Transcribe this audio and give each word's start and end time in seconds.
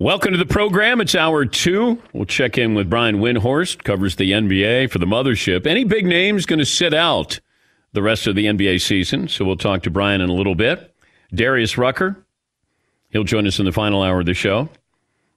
Welcome 0.00 0.32
to 0.32 0.38
the 0.38 0.44
program. 0.44 1.00
It's 1.00 1.14
hour 1.14 1.44
two. 1.44 2.02
We'll 2.12 2.24
check 2.24 2.58
in 2.58 2.74
with 2.74 2.90
Brian 2.90 3.20
Windhorst, 3.20 3.84
covers 3.84 4.16
the 4.16 4.32
NBA 4.32 4.90
for 4.90 4.98
the 4.98 5.06
mothership. 5.06 5.68
Any 5.68 5.84
big 5.84 6.04
names 6.04 6.46
going 6.46 6.58
to 6.58 6.64
sit 6.64 6.92
out 6.92 7.38
the 7.92 8.02
rest 8.02 8.26
of 8.26 8.34
the 8.34 8.46
NBA 8.46 8.80
season? 8.80 9.28
So 9.28 9.44
we'll 9.44 9.56
talk 9.56 9.84
to 9.84 9.90
Brian 9.92 10.20
in 10.20 10.28
a 10.28 10.34
little 10.34 10.56
bit. 10.56 10.92
Darius 11.32 11.78
Rucker, 11.78 12.16
he'll 13.10 13.22
join 13.22 13.46
us 13.46 13.60
in 13.60 13.66
the 13.66 13.70
final 13.70 14.02
hour 14.02 14.18
of 14.18 14.26
the 14.26 14.34
show. 14.34 14.68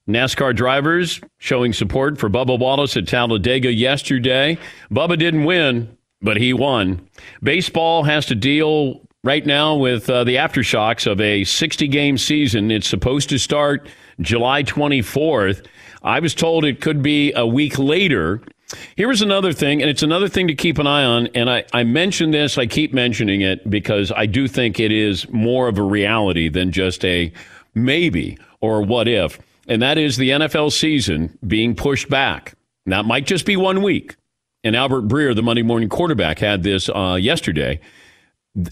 NASCAR 0.10 0.56
drivers 0.56 1.22
showing 1.38 1.72
support 1.72 2.18
for 2.18 2.28
Bubba 2.28 2.58
Wallace 2.58 2.98
at 2.98 3.08
Talladega 3.08 3.72
yesterday. 3.72 4.58
Bubba 4.90 5.20
didn't 5.20 5.44
win, 5.44 5.96
but 6.20 6.38
he 6.38 6.52
won. 6.52 7.08
Baseball 7.44 8.06
has 8.06 8.26
to 8.26 8.34
deal 8.34 9.08
right 9.24 9.46
now 9.46 9.76
with 9.76 10.10
uh, 10.10 10.24
the 10.24 10.38
aftershocks 10.38 11.06
of 11.06 11.22
a 11.22 11.44
60 11.44 11.88
game 11.90 12.18
season. 12.18 12.72
It's 12.72 12.88
supposed 12.88 13.30
to 13.30 13.38
start 13.38 13.88
July 14.22 14.64
24th. 14.64 15.66
I 16.04 16.20
was 16.20 16.34
told 16.34 16.66
it 16.66 16.82
could 16.82 17.02
be 17.02 17.34
a 17.34 17.46
week 17.46 17.78
later. 17.78 18.42
Here 18.96 19.12
is 19.12 19.22
another 19.22 19.54
thing, 19.54 19.82
and 19.82 19.90
it's 19.90 20.04
another 20.04 20.28
thing 20.28 20.48
to 20.48 20.56
keep 20.56 20.78
an 20.78 20.88
eye 20.88 21.04
on. 21.04 21.28
And 21.28 21.50
I, 21.50 21.64
I 21.74 21.84
mention 21.84 22.32
this, 22.32 22.58
I 22.58 22.66
keep 22.66 22.94
mentioning 22.94 23.42
it 23.42 23.70
because 23.70 24.12
I 24.12 24.26
do 24.26 24.48
think 24.48 24.80
it 24.80 24.92
is 24.92 25.30
more 25.30 25.68
of 25.68 25.78
a 25.78 25.84
reality 25.84 26.50
than 26.50 26.72
just 26.72 27.06
a 27.06 27.32
maybe 27.74 28.38
or 28.60 28.82
what 28.82 29.08
if. 29.08 29.40
And 29.68 29.82
that 29.82 29.98
is 29.98 30.18
the 30.18 30.32
NFL 30.32 30.72
season 30.72 31.38
being 31.46 31.76
pushed 31.76 32.10
back. 32.10 32.56
That 32.86 33.06
might 33.06 33.26
just 33.26 33.46
be 33.46 33.58
one 33.58 33.82
week. 33.84 34.16
And 34.64 34.76
Albert 34.76 35.08
Breer, 35.08 35.36
the 35.36 35.44
Monday 35.44 35.62
morning 35.62 35.90
quarterback, 35.90 36.40
had 36.40 36.64
this 36.64 36.90
uh, 36.90 37.18
yesterday. 37.20 37.80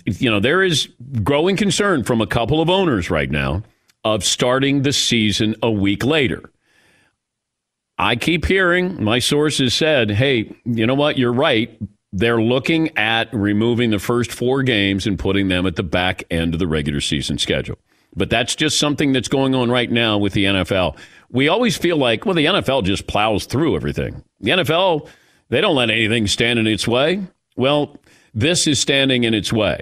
You 0.05 0.31
know, 0.31 0.39
there 0.39 0.63
is 0.63 0.89
growing 1.23 1.55
concern 1.57 2.03
from 2.03 2.21
a 2.21 2.27
couple 2.27 2.61
of 2.61 2.69
owners 2.69 3.09
right 3.09 3.29
now 3.29 3.63
of 4.05 4.23
starting 4.23 4.83
the 4.83 4.93
season 4.93 5.55
a 5.61 5.71
week 5.71 6.05
later. 6.05 6.49
I 7.97 8.15
keep 8.15 8.45
hearing 8.45 9.03
my 9.03 9.19
sources 9.19 9.73
said, 9.73 10.11
hey, 10.11 10.53
you 10.63 10.85
know 10.85 10.93
what? 10.95 11.17
You're 11.17 11.33
right. 11.33 11.77
They're 12.13 12.41
looking 12.41 12.95
at 12.97 13.33
removing 13.33 13.89
the 13.89 13.99
first 13.99 14.31
four 14.31 14.63
games 14.63 15.07
and 15.07 15.17
putting 15.17 15.47
them 15.47 15.65
at 15.65 15.75
the 15.75 15.83
back 15.83 16.23
end 16.29 16.53
of 16.53 16.59
the 16.59 16.67
regular 16.67 17.01
season 17.01 17.37
schedule. 17.37 17.77
But 18.15 18.29
that's 18.29 18.55
just 18.55 18.79
something 18.79 19.11
that's 19.11 19.27
going 19.27 19.55
on 19.55 19.69
right 19.69 19.91
now 19.91 20.17
with 20.17 20.33
the 20.33 20.45
NFL. 20.45 20.97
We 21.29 21.49
always 21.49 21.75
feel 21.75 21.97
like, 21.97 22.25
well, 22.25 22.35
the 22.35 22.45
NFL 22.45 22.83
just 22.83 23.07
plows 23.07 23.45
through 23.45 23.75
everything. 23.75 24.23
The 24.39 24.51
NFL, 24.51 25.09
they 25.49 25.59
don't 25.59 25.75
let 25.75 25.89
anything 25.89 26.27
stand 26.27 26.59
in 26.59 26.67
its 26.67 26.87
way. 26.87 27.23
Well, 27.57 27.97
this 28.33 28.67
is 28.67 28.79
standing 28.79 29.23
in 29.23 29.33
its 29.33 29.51
way. 29.51 29.81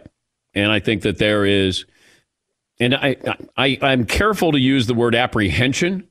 And 0.56 0.72
I 0.72 0.80
think 0.80 1.02
that 1.02 1.18
there 1.18 1.46
is 1.46 1.86
and 2.84 2.96
I, 2.96 3.16
I, 3.56 3.78
I'm 3.82 4.06
careful 4.06 4.52
to 4.52 4.60
use 4.60 4.88
the 4.88 4.94
word 4.94 5.16
apprehension. 5.16 6.08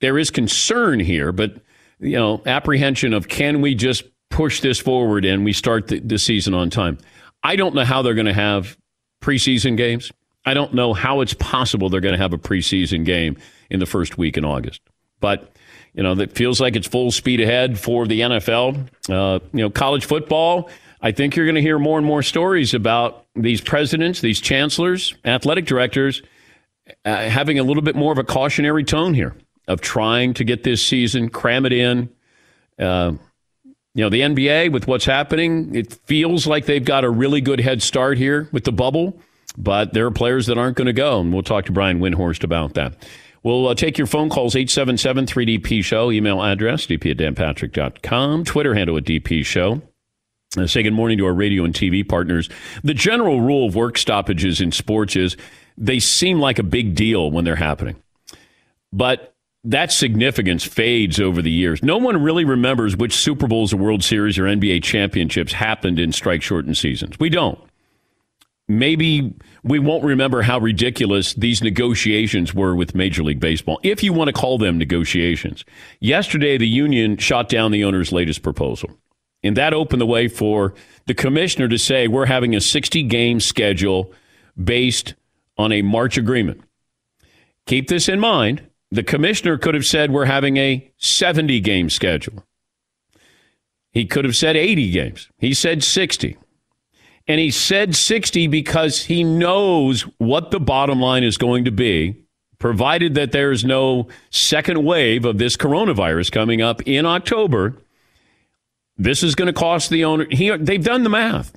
There 0.00 0.18
is 0.18 0.30
concern 0.30 1.00
here, 1.00 1.32
but 1.32 1.56
you 1.98 2.16
know, 2.16 2.42
apprehension 2.46 3.12
of 3.12 3.28
can 3.28 3.60
we 3.60 3.74
just 3.74 4.04
push 4.30 4.60
this 4.60 4.78
forward 4.78 5.24
and 5.24 5.44
we 5.44 5.52
start 5.52 5.88
the, 5.88 5.98
the 6.00 6.18
season 6.18 6.54
on 6.54 6.70
time. 6.70 6.98
I 7.42 7.56
don't 7.56 7.74
know 7.74 7.84
how 7.84 8.02
they're 8.02 8.14
going 8.14 8.26
to 8.26 8.34
have 8.34 8.76
preseason 9.22 9.76
games. 9.76 10.12
I 10.44 10.54
don't 10.54 10.74
know 10.74 10.94
how 10.94 11.20
it's 11.22 11.34
possible 11.34 11.88
they're 11.88 12.00
going 12.00 12.14
to 12.14 12.22
have 12.22 12.32
a 12.32 12.38
preseason 12.38 13.04
game 13.04 13.36
in 13.70 13.80
the 13.80 13.86
first 13.86 14.16
week 14.16 14.36
in 14.36 14.44
August. 14.44 14.80
But 15.20 15.52
you 15.94 16.02
know, 16.02 16.14
that 16.16 16.32
feels 16.32 16.60
like 16.60 16.76
it's 16.76 16.86
full 16.86 17.10
speed 17.10 17.40
ahead 17.40 17.78
for 17.78 18.06
the 18.06 18.20
NFL. 18.20 18.86
Uh, 19.08 19.40
you 19.52 19.62
know, 19.62 19.70
college 19.70 20.04
football 20.04 20.68
I 21.00 21.12
think 21.12 21.36
you're 21.36 21.46
going 21.46 21.56
to 21.56 21.62
hear 21.62 21.78
more 21.78 21.98
and 21.98 22.06
more 22.06 22.22
stories 22.22 22.74
about 22.74 23.25
these 23.36 23.60
presidents, 23.60 24.20
these 24.20 24.40
chancellors, 24.40 25.14
athletic 25.24 25.66
directors 25.66 26.22
uh, 27.04 27.28
having 27.28 27.58
a 27.58 27.62
little 27.62 27.82
bit 27.82 27.96
more 27.96 28.12
of 28.12 28.18
a 28.18 28.24
cautionary 28.24 28.84
tone 28.84 29.14
here 29.14 29.34
of 29.68 29.80
trying 29.80 30.34
to 30.34 30.44
get 30.44 30.62
this 30.62 30.84
season, 30.84 31.28
cram 31.28 31.66
it 31.66 31.72
in. 31.72 32.08
Uh, 32.78 33.12
you 33.94 34.04
know, 34.04 34.10
the 34.10 34.20
NBA, 34.20 34.72
with 34.72 34.86
what's 34.86 35.06
happening, 35.06 35.74
it 35.74 35.94
feels 36.04 36.46
like 36.46 36.66
they've 36.66 36.84
got 36.84 37.04
a 37.04 37.10
really 37.10 37.40
good 37.40 37.60
head 37.60 37.82
start 37.82 38.18
here 38.18 38.48
with 38.52 38.64
the 38.64 38.72
bubble, 38.72 39.18
but 39.56 39.94
there 39.94 40.06
are 40.06 40.10
players 40.10 40.46
that 40.46 40.58
aren't 40.58 40.76
going 40.76 40.86
to 40.86 40.92
go. 40.92 41.20
And 41.20 41.32
we'll 41.32 41.42
talk 41.42 41.64
to 41.64 41.72
Brian 41.72 41.98
Windhorst 41.98 42.44
about 42.44 42.74
that. 42.74 43.06
We'll 43.42 43.68
uh, 43.68 43.74
take 43.74 43.96
your 43.96 44.06
phone 44.06 44.28
calls, 44.28 44.54
877 44.54 45.26
3DP 45.26 45.84
Show, 45.84 46.10
email 46.10 46.42
address, 46.42 46.86
dp 46.86 47.12
at 47.12 47.16
danpatrick.com, 47.16 48.44
Twitter 48.44 48.74
handle 48.74 48.96
at 48.96 49.04
DP 49.04 49.44
Show. 49.44 49.82
Uh, 50.56 50.66
say 50.66 50.82
good 50.82 50.92
morning 50.92 51.18
to 51.18 51.26
our 51.26 51.34
radio 51.34 51.64
and 51.64 51.74
TV 51.74 52.06
partners. 52.06 52.48
The 52.82 52.94
general 52.94 53.40
rule 53.40 53.66
of 53.68 53.74
work 53.74 53.98
stoppages 53.98 54.60
in 54.60 54.72
sports 54.72 55.16
is 55.16 55.36
they 55.76 55.98
seem 55.98 56.40
like 56.40 56.58
a 56.58 56.62
big 56.62 56.94
deal 56.94 57.30
when 57.30 57.44
they're 57.44 57.56
happening. 57.56 57.96
But 58.92 59.34
that 59.64 59.90
significance 59.92 60.64
fades 60.64 61.20
over 61.20 61.42
the 61.42 61.50
years. 61.50 61.82
No 61.82 61.98
one 61.98 62.22
really 62.22 62.44
remembers 62.44 62.96
which 62.96 63.14
Super 63.14 63.46
Bowls 63.48 63.72
or 63.72 63.78
World 63.78 64.04
Series 64.04 64.38
or 64.38 64.44
NBA 64.44 64.82
championships 64.82 65.52
happened 65.52 65.98
in 65.98 66.12
strike 66.12 66.42
shortened 66.42 66.76
seasons. 66.76 67.18
We 67.18 67.28
don't. 67.28 67.58
Maybe 68.68 69.34
we 69.62 69.78
won't 69.78 70.04
remember 70.04 70.42
how 70.42 70.58
ridiculous 70.58 71.34
these 71.34 71.62
negotiations 71.62 72.52
were 72.52 72.74
with 72.74 72.94
Major 72.96 73.22
League 73.22 73.38
Baseball, 73.38 73.78
if 73.82 74.02
you 74.02 74.12
want 74.12 74.28
to 74.28 74.32
call 74.32 74.58
them 74.58 74.78
negotiations. 74.78 75.64
Yesterday, 76.00 76.56
the 76.56 76.66
union 76.66 77.16
shot 77.16 77.48
down 77.48 77.70
the 77.70 77.84
owner's 77.84 78.10
latest 78.10 78.42
proposal. 78.42 78.90
And 79.42 79.56
that 79.56 79.74
opened 79.74 80.00
the 80.00 80.06
way 80.06 80.28
for 80.28 80.74
the 81.06 81.14
commissioner 81.14 81.68
to 81.68 81.78
say 81.78 82.08
we're 82.08 82.26
having 82.26 82.54
a 82.54 82.60
60 82.60 83.02
game 83.04 83.40
schedule 83.40 84.12
based 84.62 85.14
on 85.58 85.72
a 85.72 85.82
March 85.82 86.18
agreement. 86.18 86.62
Keep 87.66 87.88
this 87.88 88.08
in 88.08 88.20
mind. 88.20 88.68
The 88.90 89.02
commissioner 89.02 89.58
could 89.58 89.74
have 89.74 89.86
said 89.86 90.10
we're 90.10 90.26
having 90.26 90.56
a 90.56 90.90
70 90.96 91.60
game 91.60 91.90
schedule. 91.90 92.44
He 93.90 94.04
could 94.04 94.24
have 94.24 94.36
said 94.36 94.56
80 94.56 94.90
games. 94.90 95.28
He 95.38 95.54
said 95.54 95.82
60. 95.82 96.36
And 97.28 97.40
he 97.40 97.50
said 97.50 97.96
60 97.96 98.46
because 98.46 99.04
he 99.04 99.24
knows 99.24 100.02
what 100.18 100.50
the 100.50 100.60
bottom 100.60 101.00
line 101.00 101.24
is 101.24 101.38
going 101.38 101.64
to 101.64 101.72
be, 101.72 102.14
provided 102.58 103.14
that 103.14 103.32
there 103.32 103.50
is 103.50 103.64
no 103.64 104.06
second 104.30 104.84
wave 104.84 105.24
of 105.24 105.38
this 105.38 105.56
coronavirus 105.56 106.30
coming 106.30 106.62
up 106.62 106.80
in 106.86 107.04
October. 107.04 107.74
This 108.98 109.22
is 109.22 109.34
going 109.34 109.46
to 109.46 109.52
cost 109.52 109.90
the 109.90 110.04
owner. 110.04 110.26
He, 110.30 110.54
they've 110.56 110.82
done 110.82 111.02
the 111.02 111.10
math. 111.10 111.52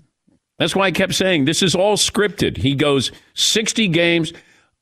That's 0.57 0.75
why 0.75 0.88
I 0.88 0.91
kept 0.91 1.13
saying 1.13 1.45
this 1.45 1.63
is 1.63 1.75
all 1.75 1.95
scripted. 1.95 2.57
He 2.57 2.75
goes 2.75 3.12
60 3.33 3.88
games 3.88 4.33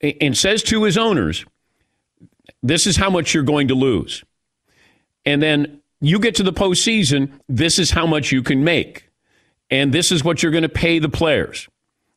and 0.02 0.36
says 0.36 0.64
to 0.64 0.84
his 0.84 0.98
owners, 0.98 1.46
this 2.64 2.88
is 2.88 2.98
how 2.98 3.10
much 3.10 3.34
you're 3.34 3.44
going 3.44 3.68
to 3.68 3.76
lose. 3.76 4.24
And 5.26 5.42
then 5.42 5.82
you 6.02 6.20
get 6.20 6.36
to 6.36 6.44
the 6.44 6.54
postseason, 6.54 7.32
this 7.48 7.78
is 7.78 7.92
how 7.92 8.08
much 8.08 8.32
you 8.32 8.42
can 8.42 8.64
make 8.64 9.08
and 9.70 9.94
this 9.94 10.12
is 10.12 10.24
what 10.24 10.42
you're 10.42 10.52
going 10.52 10.64
to 10.64 10.70
pay 10.70 11.00
the 11.00 11.10
players. 11.10 11.68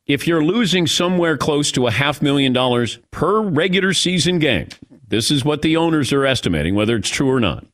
If 0.07 0.27
you're 0.27 0.43
losing 0.43 0.87
somewhere 0.87 1.37
close 1.37 1.71
to 1.73 1.87
a 1.87 1.91
half 1.91 2.21
million 2.21 2.53
dollars 2.53 2.99
per 3.11 3.41
regular 3.41 3.93
season 3.93 4.39
game, 4.39 4.69
this 5.07 5.31
is 5.31 5.45
what 5.45 5.61
the 5.61 5.77
owners 5.77 6.11
are 6.13 6.25
estimating, 6.25 6.75
whether 6.75 6.95
it's 6.95 7.09
true 7.09 7.29
or 7.29 7.39
not. 7.39 7.65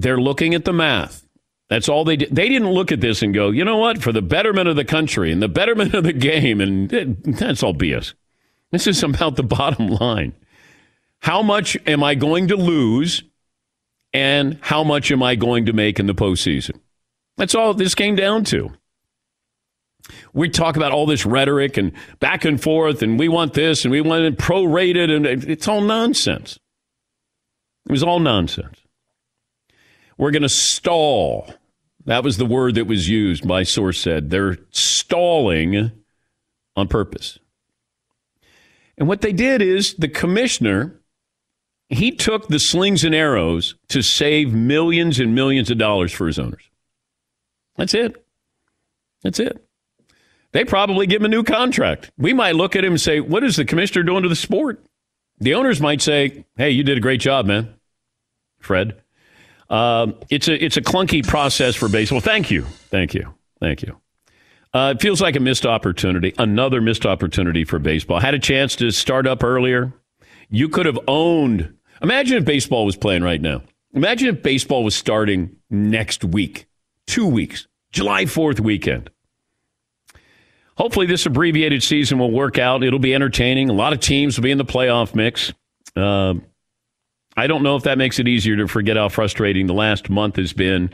They're 0.00 0.20
looking 0.20 0.54
at 0.54 0.64
the 0.64 0.72
math. 0.72 1.26
That's 1.68 1.88
all 1.88 2.04
they 2.04 2.16
did. 2.16 2.34
They 2.34 2.48
didn't 2.48 2.70
look 2.70 2.92
at 2.92 3.00
this 3.00 3.20
and 3.20 3.34
go, 3.34 3.50
you 3.50 3.64
know 3.64 3.76
what, 3.78 4.00
for 4.00 4.12
the 4.12 4.22
betterment 4.22 4.68
of 4.68 4.76
the 4.76 4.84
country 4.84 5.32
and 5.32 5.42
the 5.42 5.48
betterment 5.48 5.92
of 5.92 6.04
the 6.04 6.12
game, 6.12 6.60
and 6.60 6.88
that's 6.88 7.62
all 7.62 7.74
BS. 7.74 8.14
This 8.70 8.86
is 8.86 9.02
about 9.02 9.36
the 9.36 9.42
bottom 9.42 9.88
line. 9.88 10.34
How 11.20 11.42
much 11.42 11.76
am 11.86 12.04
I 12.04 12.14
going 12.14 12.48
to 12.48 12.56
lose, 12.56 13.24
and 14.12 14.58
how 14.62 14.84
much 14.84 15.10
am 15.10 15.22
I 15.22 15.34
going 15.34 15.66
to 15.66 15.72
make 15.72 15.98
in 15.98 16.06
the 16.06 16.14
postseason? 16.14 16.78
That's 17.36 17.56
all 17.56 17.74
this 17.74 17.96
came 17.96 18.14
down 18.14 18.44
to. 18.44 18.70
We 20.32 20.48
talk 20.48 20.76
about 20.76 20.92
all 20.92 21.06
this 21.06 21.26
rhetoric 21.26 21.76
and 21.76 21.92
back 22.20 22.44
and 22.44 22.62
forth, 22.62 23.02
and 23.02 23.18
we 23.18 23.28
want 23.28 23.54
this 23.54 23.84
and 23.84 23.90
we 23.90 24.00
want 24.00 24.24
it 24.24 24.38
prorated, 24.38 25.14
and 25.14 25.26
it's 25.26 25.66
all 25.66 25.80
nonsense. 25.80 26.58
It 27.86 27.92
was 27.92 28.04
all 28.04 28.20
nonsense. 28.20 28.78
We're 30.18 30.32
going 30.32 30.42
to 30.42 30.48
stall. 30.48 31.48
That 32.04 32.24
was 32.24 32.36
the 32.36 32.46
word 32.46 32.74
that 32.74 32.86
was 32.86 33.08
used, 33.08 33.44
my 33.44 33.62
source 33.62 34.00
said. 34.00 34.30
They're 34.30 34.58
stalling 34.70 35.92
on 36.76 36.88
purpose. 36.88 37.38
And 38.98 39.06
what 39.06 39.20
they 39.20 39.32
did 39.32 39.62
is 39.62 39.94
the 39.94 40.08
commissioner, 40.08 41.00
he 41.88 42.10
took 42.10 42.48
the 42.48 42.58
slings 42.58 43.04
and 43.04 43.14
arrows 43.14 43.76
to 43.88 44.02
save 44.02 44.52
millions 44.52 45.20
and 45.20 45.34
millions 45.34 45.70
of 45.70 45.78
dollars 45.78 46.12
for 46.12 46.26
his 46.26 46.38
owners. 46.38 46.68
That's 47.76 47.94
it. 47.94 48.24
That's 49.22 49.38
it. 49.38 49.64
They 50.52 50.64
probably 50.64 51.06
give 51.06 51.20
him 51.20 51.26
a 51.26 51.28
new 51.28 51.44
contract. 51.44 52.10
We 52.18 52.32
might 52.32 52.56
look 52.56 52.74
at 52.74 52.84
him 52.84 52.92
and 52.92 53.00
say, 53.00 53.20
What 53.20 53.44
is 53.44 53.56
the 53.56 53.64
commissioner 53.64 54.02
doing 54.02 54.22
to 54.22 54.28
the 54.28 54.36
sport? 54.36 54.84
The 55.38 55.54
owners 55.54 55.80
might 55.80 56.02
say, 56.02 56.44
Hey, 56.56 56.70
you 56.70 56.82
did 56.82 56.98
a 56.98 57.02
great 57.02 57.20
job, 57.20 57.46
man. 57.46 57.74
Fred. 58.58 59.00
Um, 59.70 60.14
it's 60.30 60.48
a 60.48 60.64
it's 60.64 60.76
a 60.76 60.82
clunky 60.82 61.26
process 61.26 61.74
for 61.74 61.88
baseball. 61.88 62.20
Thank 62.20 62.50
you, 62.50 62.62
thank 62.62 63.14
you, 63.14 63.34
thank 63.60 63.82
you. 63.82 64.00
Uh, 64.72 64.94
it 64.96 65.00
feels 65.00 65.20
like 65.20 65.36
a 65.36 65.40
missed 65.40 65.66
opportunity, 65.66 66.34
another 66.38 66.80
missed 66.80 67.06
opportunity 67.06 67.64
for 67.64 67.78
baseball. 67.78 68.20
Had 68.20 68.34
a 68.34 68.38
chance 68.38 68.76
to 68.76 68.90
start 68.90 69.26
up 69.26 69.42
earlier. 69.42 69.92
You 70.50 70.68
could 70.68 70.86
have 70.86 70.98
owned. 71.08 71.74
Imagine 72.02 72.38
if 72.38 72.44
baseball 72.44 72.84
was 72.84 72.96
playing 72.96 73.22
right 73.22 73.40
now. 73.40 73.62
Imagine 73.94 74.28
if 74.28 74.42
baseball 74.42 74.84
was 74.84 74.94
starting 74.94 75.56
next 75.70 76.24
week, 76.24 76.66
two 77.06 77.26
weeks. 77.26 77.66
July 77.90 78.24
4th 78.24 78.60
weekend. 78.60 79.10
Hopefully, 80.76 81.06
this 81.06 81.26
abbreviated 81.26 81.82
season 81.82 82.18
will 82.18 82.30
work 82.30 82.58
out. 82.58 82.84
It'll 82.84 82.98
be 82.98 83.14
entertaining. 83.14 83.68
A 83.68 83.72
lot 83.72 83.92
of 83.92 84.00
teams 84.00 84.36
will 84.36 84.44
be 84.44 84.50
in 84.50 84.58
the 84.58 84.64
playoff 84.64 85.14
mix. 85.14 85.52
Uh, 85.96 86.34
I 87.38 87.46
don't 87.46 87.62
know 87.62 87.76
if 87.76 87.84
that 87.84 87.98
makes 87.98 88.18
it 88.18 88.26
easier 88.26 88.56
to 88.56 88.66
forget 88.66 88.96
how 88.96 89.08
frustrating 89.08 89.68
the 89.68 89.74
last 89.74 90.10
month 90.10 90.36
has 90.36 90.52
been 90.52 90.90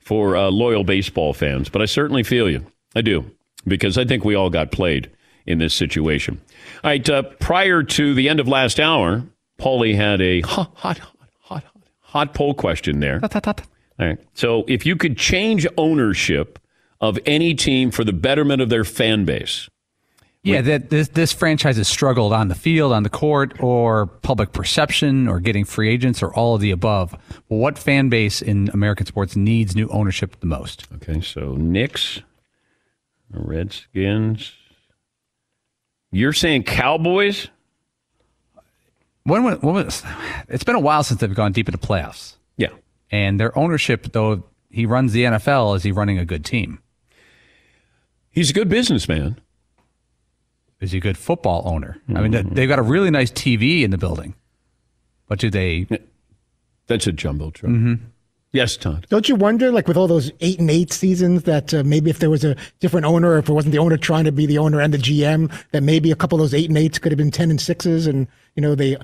for 0.00 0.36
uh, 0.36 0.50
loyal 0.50 0.82
baseball 0.82 1.32
fans, 1.32 1.68
but 1.68 1.80
I 1.80 1.84
certainly 1.84 2.24
feel 2.24 2.50
you. 2.50 2.66
I 2.96 3.00
do, 3.00 3.30
because 3.64 3.96
I 3.96 4.04
think 4.04 4.24
we 4.24 4.34
all 4.34 4.50
got 4.50 4.72
played 4.72 5.08
in 5.46 5.58
this 5.58 5.72
situation. 5.72 6.40
All 6.82 6.90
right, 6.90 7.08
uh, 7.08 7.22
prior 7.22 7.84
to 7.84 8.12
the 8.12 8.28
end 8.28 8.40
of 8.40 8.48
last 8.48 8.80
hour, 8.80 9.22
Paulie 9.58 9.94
had 9.94 10.20
a 10.20 10.40
hot, 10.40 10.72
hot, 10.74 10.98
hot, 10.98 11.28
hot, 11.40 11.64
hot 12.00 12.34
poll 12.34 12.54
question 12.54 12.98
there. 12.98 13.20
Hot, 13.20 13.32
hot, 13.32 13.44
hot. 13.44 13.62
All 14.00 14.06
right. 14.06 14.18
So 14.34 14.64
if 14.66 14.84
you 14.84 14.96
could 14.96 15.16
change 15.16 15.64
ownership 15.78 16.58
of 17.00 17.18
any 17.26 17.54
team 17.54 17.90
for 17.90 18.02
the 18.02 18.12
betterment 18.12 18.62
of 18.62 18.68
their 18.68 18.84
fan 18.84 19.24
base. 19.24 19.68
Yeah, 20.44 20.60
that 20.60 20.90
this, 20.90 21.08
this 21.08 21.32
franchise 21.32 21.78
has 21.78 21.88
struggled 21.88 22.34
on 22.34 22.48
the 22.48 22.54
field, 22.54 22.92
on 22.92 23.02
the 23.02 23.08
court, 23.08 23.54
or 23.60 24.04
public 24.06 24.52
perception, 24.52 25.26
or 25.26 25.40
getting 25.40 25.64
free 25.64 25.88
agents, 25.88 26.22
or 26.22 26.34
all 26.34 26.54
of 26.54 26.60
the 26.60 26.70
above. 26.70 27.16
What 27.48 27.78
fan 27.78 28.10
base 28.10 28.42
in 28.42 28.68
American 28.74 29.06
sports 29.06 29.36
needs 29.36 29.74
new 29.74 29.88
ownership 29.88 30.38
the 30.40 30.46
most? 30.46 30.86
Okay, 30.96 31.22
so 31.22 31.54
Knicks, 31.54 32.20
Redskins. 33.30 34.52
You're 36.12 36.34
saying 36.34 36.64
Cowboys? 36.64 37.48
When, 39.24 39.44
when, 39.44 39.56
when 39.60 39.74
was, 39.86 40.02
it's 40.48 40.64
been 40.64 40.76
a 40.76 40.80
while 40.80 41.02
since 41.02 41.20
they've 41.20 41.34
gone 41.34 41.52
deep 41.52 41.68
into 41.68 41.78
playoffs. 41.78 42.34
Yeah. 42.58 42.68
And 43.10 43.40
their 43.40 43.56
ownership, 43.58 44.12
though 44.12 44.44
he 44.70 44.84
runs 44.84 45.12
the 45.12 45.24
NFL, 45.24 45.76
is 45.76 45.82
he 45.82 45.90
running 45.90 46.18
a 46.18 46.26
good 46.26 46.44
team? 46.44 46.80
He's 48.30 48.50
a 48.50 48.52
good 48.52 48.68
businessman. 48.68 49.40
Is 50.84 50.92
he 50.92 50.98
a 50.98 51.00
good 51.00 51.16
football 51.16 51.62
owner? 51.64 51.96
Mm-hmm. 52.08 52.16
I 52.16 52.28
mean, 52.28 52.54
they've 52.54 52.68
got 52.68 52.78
a 52.78 52.82
really 52.82 53.10
nice 53.10 53.30
TV 53.30 53.82
in 53.82 53.90
the 53.90 53.96
building, 53.96 54.34
but 55.28 55.38
do 55.38 55.48
they? 55.48 55.86
That's 56.86 57.06
a 57.06 57.12
jumbotron. 57.12 57.70
Mm-hmm. 57.70 57.94
Yes, 58.52 58.76
Todd. 58.76 59.06
Don't 59.08 59.26
you 59.26 59.34
wonder, 59.34 59.72
like 59.72 59.88
with 59.88 59.96
all 59.96 60.06
those 60.06 60.30
eight 60.40 60.60
and 60.60 60.70
eight 60.70 60.92
seasons, 60.92 61.44
that 61.44 61.72
uh, 61.72 61.82
maybe 61.84 62.10
if 62.10 62.18
there 62.18 62.28
was 62.28 62.44
a 62.44 62.54
different 62.80 63.06
owner, 63.06 63.38
if 63.38 63.48
it 63.48 63.52
wasn't 63.52 63.72
the 63.72 63.78
owner 63.78 63.96
trying 63.96 64.24
to 64.24 64.32
be 64.32 64.44
the 64.44 64.58
owner 64.58 64.78
and 64.78 64.92
the 64.92 64.98
GM, 64.98 65.50
that 65.72 65.82
maybe 65.82 66.12
a 66.12 66.14
couple 66.14 66.36
of 66.36 66.42
those 66.42 66.54
eight 66.54 66.68
and 66.68 66.76
eights 66.76 66.98
could 66.98 67.10
have 67.10 67.16
been 67.16 67.30
ten 67.30 67.50
and 67.50 67.60
sixes, 67.60 68.06
and 68.06 68.28
you 68.54 68.60
know 68.60 68.74
they 68.74 68.98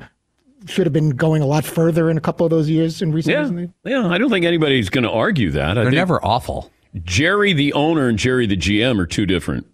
should 0.67 0.85
have 0.85 0.93
been 0.93 1.11
going 1.11 1.41
a 1.41 1.47
lot 1.47 1.65
further 1.65 2.11
in 2.11 2.19
a 2.19 2.21
couple 2.21 2.45
of 2.45 2.51
those 2.51 2.69
years 2.69 3.01
in 3.01 3.13
recent 3.13 3.73
yeah. 3.85 4.01
Yeah, 4.03 4.07
I 4.07 4.19
don't 4.19 4.31
think 4.31 4.45
anybody's 4.45 4.91
going 4.91 5.05
to 5.05 5.11
argue 5.11 5.51
that. 5.53 5.75
They're 5.75 5.91
never 5.91 6.23
awful. 6.23 6.71
Jerry 7.03 7.55
the 7.55 7.73
owner 7.73 8.07
and 8.09 8.19
Jerry 8.19 8.47
the 8.47 8.57
GM 8.57 9.01
are 9.01 9.07
two 9.07 9.25
different 9.25 9.67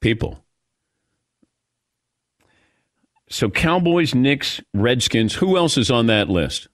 people. 0.00 0.42
So 3.28 3.50
Cowboys, 3.50 4.14
Knicks, 4.14 4.60
Redskins, 4.72 5.34
who 5.34 5.56
else 5.56 5.76
is 5.76 5.90
on 5.90 6.06
that 6.06 6.28
list? 6.28 6.68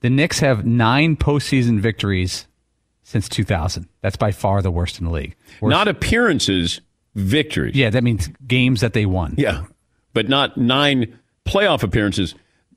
The 0.00 0.10
Knicks 0.10 0.40
have 0.40 0.66
nine 0.66 1.16
postseason 1.16 1.80
victories 1.80 2.46
since 3.04 3.28
2000. 3.28 3.88
That's 4.00 4.16
by 4.16 4.32
far 4.32 4.60
the 4.62 4.70
worst 4.70 4.98
in 4.98 5.06
the 5.06 5.12
league. 5.12 5.36
Worst. 5.60 5.70
Not 5.70 5.88
appearances, 5.88 6.80
victories. 7.14 7.76
Yeah, 7.76 7.90
that 7.90 8.02
means 8.02 8.28
games 8.46 8.80
that 8.80 8.92
they 8.92 9.06
won. 9.06 9.34
Yeah 9.38 9.64
but 10.12 10.28
not 10.28 10.56
nine 10.56 11.18
playoff 11.44 11.82
appearances, 11.82 12.34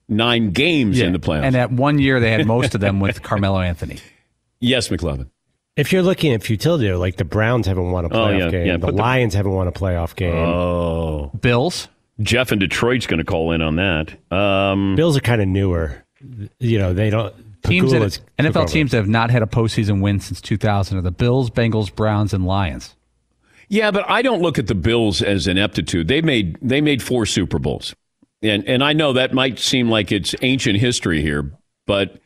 nine 0.07 0.51
games 0.51 0.99
yeah. 0.99 1.07
in 1.07 1.13
the 1.13 1.19
playoffs. 1.19 1.43
And 1.43 1.55
that 1.55 1.71
one 1.71 1.99
year, 1.99 2.19
they 2.19 2.31
had 2.31 2.45
most 2.45 2.75
of 2.75 2.81
them 2.81 2.99
with 2.99 3.21
Carmelo 3.23 3.59
Anthony. 3.59 3.99
Yes, 4.59 4.89
McLovin. 4.89 5.29
If 5.75 5.91
you're 5.91 6.03
looking 6.03 6.33
at 6.33 6.41
futility, 6.41 6.91
like 6.93 7.17
the 7.17 7.25
Browns 7.25 7.67
haven't 7.67 7.91
won 7.91 8.05
a 8.05 8.09
playoff 8.09 8.35
oh, 8.35 8.45
yeah, 8.45 8.49
game, 8.49 8.67
yeah, 8.67 8.77
the 8.77 8.91
Lions 8.91 9.33
the, 9.33 9.37
haven't 9.37 9.53
won 9.53 9.67
a 9.67 9.71
playoff 9.71 10.15
game. 10.15 10.33
Oh, 10.33 11.31
Bills. 11.41 11.89
Jeff 12.21 12.53
in 12.53 12.59
Detroit's 12.59 13.07
going 13.07 13.17
to 13.17 13.25
call 13.25 13.51
in 13.51 13.61
on 13.61 13.75
that. 13.75 14.15
Um, 14.31 14.95
Bills 14.95 15.17
are 15.17 15.21
kind 15.21 15.41
of 15.41 15.49
newer. 15.49 16.03
You 16.59 16.79
know, 16.79 16.93
they 16.93 17.09
don't. 17.09 17.33
Teams 17.63 17.91
that, 17.91 18.19
NFL 18.37 18.69
teams 18.69 18.91
that 18.91 18.97
have 18.97 19.07
not 19.07 19.31
had 19.31 19.41
a 19.41 19.47
postseason 19.47 19.99
win 19.99 20.19
since 20.19 20.39
2000 20.39 20.97
are 20.97 21.01
the 21.01 21.11
Bills, 21.11 21.49
Bengals, 21.49 21.93
Browns, 21.93 22.31
and 22.31 22.45
Lions. 22.45 22.95
Yeah, 23.67 23.89
but 23.91 24.07
I 24.07 24.21
don't 24.21 24.41
look 24.41 24.59
at 24.59 24.67
the 24.67 24.75
Bills 24.75 25.21
as 25.21 25.47
ineptitude. 25.47 26.07
They 26.07 26.21
made 26.21 26.57
they 26.61 26.81
made 26.81 27.01
four 27.01 27.25
Super 27.25 27.57
Bowls, 27.57 27.95
and 28.43 28.63
and 28.67 28.83
I 28.83 28.93
know 28.93 29.13
that 29.13 29.33
might 29.33 29.57
seem 29.57 29.89
like 29.89 30.11
it's 30.11 30.35
ancient 30.41 30.79
history 30.79 31.21
here, 31.21 31.51
but 31.87 32.19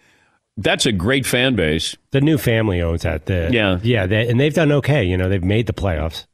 that's 0.62 0.86
a 0.86 0.92
great 0.92 1.26
fan 1.26 1.56
base. 1.56 1.96
The 2.12 2.22
new 2.22 2.38
family 2.38 2.82
owns 2.82 3.04
that. 3.04 3.26
The, 3.26 3.50
yeah, 3.52 3.80
yeah, 3.82 4.06
they, 4.06 4.28
and 4.28 4.40
they've 4.40 4.54
done 4.54 4.72
okay. 4.74 5.04
You 5.04 5.18
know, 5.18 5.30
they've 5.30 5.44
made 5.44 5.68
the 5.68 5.74
playoffs. 5.74 6.26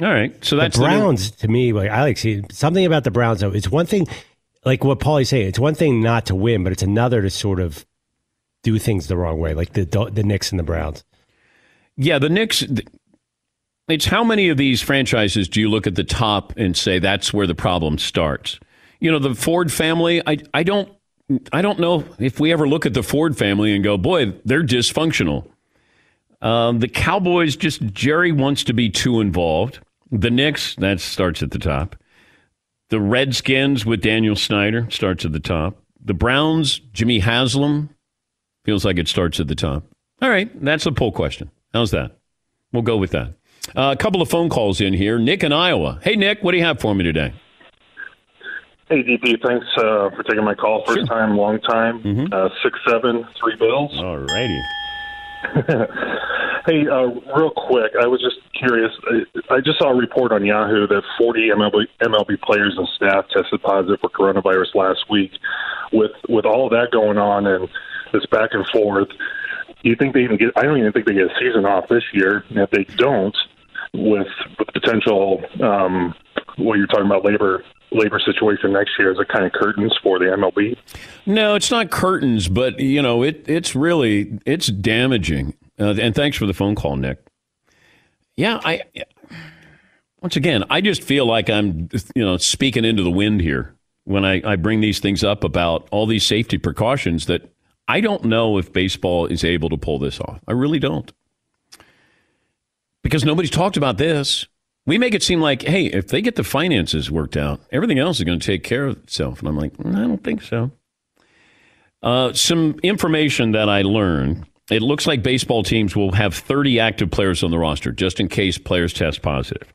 All 0.00 0.08
right, 0.08 0.32
so 0.44 0.56
that's 0.56 0.76
the 0.76 0.84
Browns 0.84 1.32
the 1.32 1.36
to 1.38 1.48
me. 1.48 1.72
Like 1.72 1.90
I 1.90 2.02
like 2.02 2.18
see 2.18 2.42
something 2.50 2.84
about 2.84 3.04
the 3.04 3.10
Browns 3.10 3.40
though. 3.40 3.52
It's 3.52 3.70
one 3.70 3.86
thing, 3.86 4.06
like 4.64 4.84
what 4.84 5.00
Paulie's 5.00 5.28
saying. 5.28 5.48
It's 5.48 5.58
one 5.58 5.74
thing 5.74 6.00
not 6.00 6.26
to 6.26 6.34
win, 6.34 6.64
but 6.64 6.72
it's 6.72 6.82
another 6.82 7.22
to 7.22 7.30
sort 7.30 7.60
of 7.60 7.84
do 8.62 8.78
things 8.78 9.08
the 9.08 9.16
wrong 9.16 9.38
way, 9.38 9.54
like 9.54 9.72
the 9.72 9.84
the 10.12 10.22
Knicks 10.22 10.50
and 10.50 10.58
the 10.58 10.64
Browns. 10.64 11.04
Yeah, 11.96 12.18
the 12.18 12.28
Knicks. 12.28 12.64
It's 13.88 14.06
how 14.06 14.24
many 14.24 14.48
of 14.48 14.56
these 14.56 14.80
franchises 14.80 15.48
do 15.48 15.60
you 15.60 15.68
look 15.68 15.86
at 15.86 15.96
the 15.96 16.04
top 16.04 16.52
and 16.56 16.76
say 16.76 16.98
that's 16.98 17.32
where 17.32 17.46
the 17.46 17.54
problem 17.54 17.98
starts? 17.98 18.58
You 19.00 19.10
know, 19.10 19.18
the 19.18 19.34
Ford 19.34 19.72
family, 19.72 20.22
I, 20.26 20.38
I 20.54 20.62
don't 20.62 20.88
I 21.52 21.62
don't 21.62 21.78
know 21.78 22.04
if 22.18 22.40
we 22.40 22.52
ever 22.52 22.68
look 22.68 22.86
at 22.86 22.94
the 22.94 23.02
Ford 23.02 23.36
family 23.36 23.74
and 23.74 23.84
go, 23.84 23.96
boy, 23.98 24.32
they're 24.44 24.64
dysfunctional. 24.64 25.48
Um, 26.40 26.80
the 26.80 26.88
Cowboys, 26.88 27.56
just 27.56 27.82
Jerry 27.92 28.32
wants 28.32 28.64
to 28.64 28.72
be 28.72 28.90
too 28.90 29.20
involved. 29.20 29.78
The 30.10 30.30
Knicks, 30.30 30.74
that 30.76 31.00
starts 31.00 31.42
at 31.42 31.52
the 31.52 31.58
top. 31.58 31.96
The 32.90 33.00
Redskins 33.00 33.86
with 33.86 34.02
Daniel 34.02 34.36
Snyder 34.36 34.86
starts 34.90 35.24
at 35.24 35.32
the 35.32 35.40
top. 35.40 35.78
The 36.04 36.14
Browns, 36.14 36.80
Jimmy 36.92 37.20
Haslam, 37.20 37.90
feels 38.64 38.84
like 38.84 38.98
it 38.98 39.08
starts 39.08 39.40
at 39.40 39.48
the 39.48 39.54
top. 39.54 39.84
All 40.20 40.28
right, 40.28 40.50
that's 40.62 40.84
a 40.86 40.92
poll 40.92 41.12
question. 41.12 41.50
How's 41.72 41.92
that? 41.92 42.18
We'll 42.72 42.82
go 42.82 42.96
with 42.96 43.12
that. 43.12 43.34
Uh, 43.74 43.92
a 43.92 43.96
couple 43.96 44.20
of 44.20 44.28
phone 44.28 44.48
calls 44.48 44.80
in 44.80 44.92
here. 44.92 45.18
Nick 45.18 45.44
in 45.44 45.52
Iowa. 45.52 46.00
Hey, 46.02 46.16
Nick, 46.16 46.42
what 46.42 46.52
do 46.52 46.58
you 46.58 46.64
have 46.64 46.80
for 46.80 46.94
me 46.94 47.04
today? 47.04 47.32
Hey, 48.92 49.02
DP, 49.02 49.40
thanks 49.42 49.64
uh, 49.78 50.10
for 50.14 50.22
taking 50.28 50.44
my 50.44 50.54
call. 50.54 50.84
First 50.84 50.98
Sure. 50.98 51.06
time, 51.06 51.34
long 51.34 51.58
time. 51.60 52.02
Mhm. 52.02 52.30
Uh, 52.30 52.50
six, 52.62 52.78
seven, 52.86 53.26
three 53.40 53.56
bills. 53.56 53.90
All 53.98 54.18
righty. 54.18 54.60
Hey, 56.64 56.86
uh, 56.86 57.08
real 57.36 57.50
quick, 57.50 57.90
I 58.00 58.06
was 58.06 58.20
just 58.22 58.36
curious. 58.54 58.92
I, 59.10 59.54
I 59.56 59.60
just 59.60 59.80
saw 59.80 59.90
a 59.90 59.96
report 59.96 60.30
on 60.30 60.44
Yahoo 60.44 60.86
that 60.86 61.02
40 61.18 61.48
MLB, 61.48 61.86
MLB 62.00 62.40
players 62.40 62.74
and 62.78 62.86
staff 62.94 63.24
tested 63.36 63.60
positive 63.62 63.98
for 63.98 64.08
coronavirus 64.08 64.72
last 64.76 65.00
week. 65.10 65.32
With 65.92 66.12
with 66.28 66.44
all 66.44 66.66
of 66.66 66.70
that 66.70 66.92
going 66.92 67.18
on 67.18 67.48
and 67.48 67.68
this 68.12 68.24
back 68.26 68.50
and 68.52 68.64
forth, 68.68 69.08
do 69.82 69.88
you 69.90 69.96
think 69.96 70.14
they 70.14 70.20
even 70.22 70.36
get? 70.36 70.50
I 70.54 70.62
don't 70.62 70.78
even 70.78 70.92
think 70.92 71.06
they 71.06 71.14
get 71.14 71.24
a 71.32 71.34
season 71.40 71.66
off 71.66 71.88
this 71.88 72.04
year. 72.12 72.44
And 72.50 72.58
if 72.58 72.70
they 72.70 72.84
don't, 72.94 73.36
with 73.92 74.28
with 74.60 74.68
potential, 74.72 75.42
um, 75.60 76.14
what 76.58 76.78
you're 76.78 76.86
talking 76.86 77.06
about 77.06 77.24
labor 77.24 77.64
labor 77.94 78.20
situation 78.20 78.72
next 78.72 78.92
year, 78.98 79.12
is 79.12 79.18
it 79.18 79.28
kind 79.28 79.44
of 79.44 79.52
curtains 79.52 79.96
for 80.02 80.18
the 80.18 80.26
MLB? 80.26 80.76
No, 81.26 81.54
it's 81.54 81.70
not 81.70 81.90
curtains, 81.90 82.48
but 82.48 82.78
you 82.80 83.02
know, 83.02 83.22
it 83.22 83.44
it's 83.48 83.74
really 83.74 84.38
it's 84.46 84.66
damaging. 84.66 85.54
Uh, 85.78 85.94
and 85.98 86.14
thanks 86.14 86.36
for 86.36 86.46
the 86.46 86.54
phone 86.54 86.74
call, 86.74 86.96
Nick. 86.96 87.18
Yeah, 88.36 88.60
I 88.64 88.82
once 90.20 90.36
again, 90.36 90.64
I 90.70 90.80
just 90.80 91.02
feel 91.02 91.26
like 91.26 91.50
I'm 91.50 91.88
you 92.14 92.24
know 92.24 92.36
speaking 92.36 92.84
into 92.84 93.02
the 93.02 93.10
wind 93.10 93.40
here 93.40 93.74
when 94.04 94.24
I, 94.24 94.42
I 94.44 94.56
bring 94.56 94.80
these 94.80 94.98
things 94.98 95.22
up 95.22 95.44
about 95.44 95.88
all 95.90 96.06
these 96.06 96.26
safety 96.26 96.58
precautions 96.58 97.26
that 97.26 97.52
I 97.88 98.00
don't 98.00 98.24
know 98.24 98.58
if 98.58 98.72
baseball 98.72 99.26
is 99.26 99.44
able 99.44 99.68
to 99.68 99.76
pull 99.76 99.98
this 99.98 100.20
off. 100.20 100.40
I 100.46 100.52
really 100.52 100.78
don't. 100.78 101.12
Because 103.02 103.24
nobody's 103.24 103.50
talked 103.50 103.76
about 103.76 103.98
this. 103.98 104.46
We 104.84 104.98
make 104.98 105.14
it 105.14 105.22
seem 105.22 105.40
like, 105.40 105.62
hey, 105.62 105.86
if 105.86 106.08
they 106.08 106.20
get 106.20 106.34
the 106.34 106.44
finances 106.44 107.10
worked 107.10 107.36
out, 107.36 107.60
everything 107.70 107.98
else 107.98 108.18
is 108.18 108.24
going 108.24 108.40
to 108.40 108.46
take 108.46 108.64
care 108.64 108.86
of 108.86 108.96
itself. 109.04 109.38
And 109.38 109.48
I'm 109.48 109.56
like, 109.56 109.76
"Mm, 109.76 109.94
I 109.94 110.00
don't 110.00 110.24
think 110.24 110.42
so. 110.42 110.72
Uh, 112.02 112.32
some 112.32 112.76
information 112.82 113.52
that 113.52 113.68
I 113.68 113.82
learned. 113.82 114.44
It 114.70 114.82
looks 114.82 115.06
like 115.06 115.22
baseball 115.22 115.62
teams 115.62 115.94
will 115.94 116.12
have 116.12 116.34
30 116.34 116.80
active 116.80 117.10
players 117.10 117.42
on 117.44 117.50
the 117.50 117.58
roster 117.58 117.92
just 117.92 118.18
in 118.18 118.28
case 118.28 118.58
players 118.58 118.92
test 118.92 119.22
positive. 119.22 119.72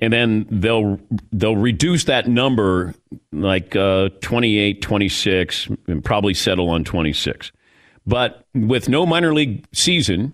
And 0.00 0.12
then 0.12 0.46
they'll 0.50 0.98
they'll 1.30 1.56
reduce 1.56 2.04
that 2.04 2.26
number 2.26 2.94
like 3.32 3.76
uh, 3.76 4.08
28, 4.22 4.80
26, 4.80 5.68
and 5.88 6.02
probably 6.02 6.32
settle 6.32 6.70
on 6.70 6.84
26. 6.84 7.52
But 8.06 8.46
with 8.54 8.88
no 8.88 9.04
minor 9.04 9.34
league 9.34 9.66
season, 9.72 10.32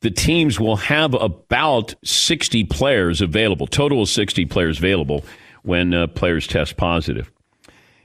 the 0.00 0.10
teams 0.10 0.58
will 0.58 0.76
have 0.76 1.14
about 1.14 1.94
60 2.04 2.64
players 2.64 3.20
available, 3.20 3.66
total 3.66 4.02
of 4.02 4.08
60 4.08 4.44
players 4.46 4.78
available 4.78 5.24
when 5.62 5.94
uh, 5.94 6.06
players 6.08 6.46
test 6.46 6.76
positive. 6.76 7.30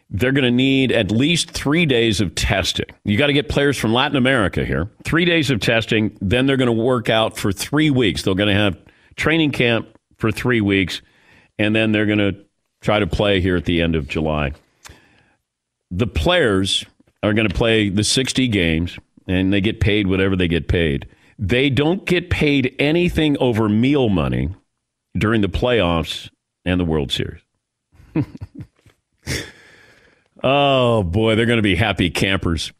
They're 0.10 0.32
going 0.32 0.44
to 0.44 0.52
need 0.52 0.92
at 0.92 1.12
least 1.12 1.52
three 1.52 1.86
days 1.86 2.22
of 2.22 2.36
testing. 2.36 2.86
You 3.04 3.18
got 3.18 3.28
to 3.28 3.34
get 3.34 3.50
players 3.50 3.78
from 3.78 3.94
Latin 3.94 4.16
America 4.16 4.64
here. 4.64 4.90
Three 5.04 5.26
days 5.26 5.50
of 5.50 5.60
testing. 5.60 6.16
Then 6.22 6.46
they're 6.46 6.58
going 6.58 6.68
to 6.68 6.84
work 6.84 7.10
out 7.10 7.36
for 7.36 7.52
three 7.52 7.90
weeks. 7.90 8.22
They're 8.22 8.36
going 8.36 8.54
to 8.54 8.62
have 8.62 8.78
training 9.16 9.52
camp 9.52 9.88
for 10.18 10.32
three 10.32 10.62
weeks, 10.62 11.02
and 11.58 11.76
then 11.76 11.92
they're 11.92 12.06
going 12.06 12.20
to 12.20 12.36
try 12.82 13.00
to 13.00 13.08
play 13.08 13.42
here 13.42 13.56
at 13.56 13.66
the 13.66 13.82
end 13.82 13.96
of 13.96 14.08
July. 14.08 14.52
The 15.90 16.08
players 16.08 16.86
are 17.24 17.34
going 17.34 17.48
to 17.48 17.56
play 17.56 17.90
the 17.90 18.04
60 18.04 18.48
games, 18.50 19.00
and 19.28 19.52
they 19.52 19.62
get 19.62 19.80
paid 19.80 20.08
whatever 20.08 20.36
they 20.36 20.48
get 20.48 20.68
paid. 20.68 21.08
They 21.44 21.70
don't 21.70 22.06
get 22.06 22.30
paid 22.30 22.74
anything 22.80 23.38
over 23.38 23.68
meal 23.68 24.08
money 24.08 24.56
during 25.18 25.42
the 25.42 25.50
playoffs 25.50 26.30
and 26.64 26.80
the 26.80 26.86
World 26.86 27.12
Series. 27.12 27.42
oh, 30.42 31.04
boy, 31.04 31.36
they're 31.36 31.46
going 31.46 31.58
to 31.58 31.62
be 31.62 31.76
happy 31.76 32.10
campers. 32.10 32.72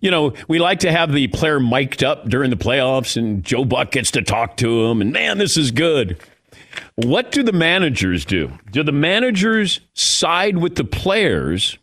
You 0.00 0.12
know, 0.12 0.34
we 0.46 0.60
like 0.60 0.78
to 0.80 0.92
have 0.92 1.10
the 1.10 1.26
player 1.26 1.58
mic'd 1.58 2.04
up 2.04 2.28
during 2.28 2.50
the 2.50 2.56
playoffs, 2.56 3.16
and 3.16 3.42
Joe 3.42 3.64
Buck 3.64 3.90
gets 3.90 4.12
to 4.12 4.22
talk 4.22 4.56
to 4.58 4.84
him, 4.84 5.00
and 5.00 5.12
man, 5.12 5.38
this 5.38 5.56
is 5.56 5.72
good. 5.72 6.20
What 6.94 7.32
do 7.32 7.42
the 7.42 7.50
managers 7.50 8.24
do? 8.24 8.52
Do 8.70 8.84
the 8.84 8.92
managers 8.92 9.80
side 9.94 10.58
with 10.58 10.76
the 10.76 10.84
players 10.84 11.76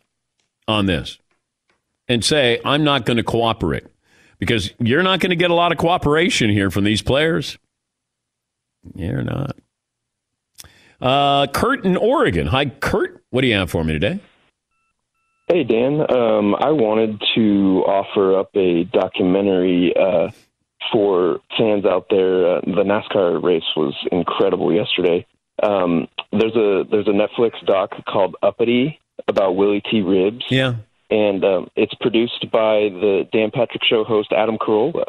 on 0.66 0.86
this 0.86 1.18
and 2.08 2.24
say, 2.24 2.58
I'm 2.64 2.84
not 2.84 3.04
going 3.04 3.18
to 3.18 3.22
cooperate? 3.22 3.84
Because 4.38 4.72
you're 4.78 5.02
not 5.02 5.20
going 5.20 5.30
to 5.30 5.36
get 5.36 5.50
a 5.50 5.54
lot 5.54 5.72
of 5.72 5.78
cooperation 5.78 6.50
here 6.50 6.70
from 6.70 6.84
these 6.84 7.02
players. 7.02 7.58
You're 8.94 9.22
not. 9.22 9.56
Uh, 11.00 11.46
Kurt 11.48 11.84
in 11.84 11.96
Oregon. 11.96 12.46
Hi, 12.46 12.66
Kurt. 12.66 13.22
What 13.30 13.42
do 13.42 13.46
you 13.48 13.54
have 13.54 13.70
for 13.70 13.84
me 13.84 13.92
today? 13.92 14.20
Hey, 15.48 15.64
Dan. 15.64 16.00
Um, 16.10 16.54
I 16.56 16.70
wanted 16.70 17.22
to 17.34 17.84
offer 17.86 18.38
up 18.38 18.50
a 18.56 18.84
documentary 18.84 19.94
uh, 19.96 20.30
for 20.92 21.40
fans 21.56 21.84
out 21.84 22.06
there. 22.10 22.56
Uh, 22.56 22.60
the 22.62 22.82
NASCAR 22.84 23.42
race 23.42 23.64
was 23.76 23.94
incredible 24.10 24.72
yesterday. 24.72 25.26
Um, 25.62 26.08
there's 26.32 26.56
a 26.56 26.84
there's 26.90 27.08
a 27.08 27.12
Netflix 27.12 27.64
doc 27.64 27.92
called 28.06 28.36
Uppity 28.42 28.98
about 29.28 29.56
Willy 29.56 29.80
T. 29.80 30.00
Ribbs, 30.02 30.42
Yeah. 30.50 30.74
And 31.10 31.44
um, 31.44 31.68
it's 31.76 31.94
produced 31.94 32.46
by 32.50 32.88
the 32.90 33.28
Dan 33.32 33.50
Patrick 33.52 33.82
Show 33.84 34.04
host 34.04 34.32
Adam 34.32 34.58
Carolla. 34.58 35.04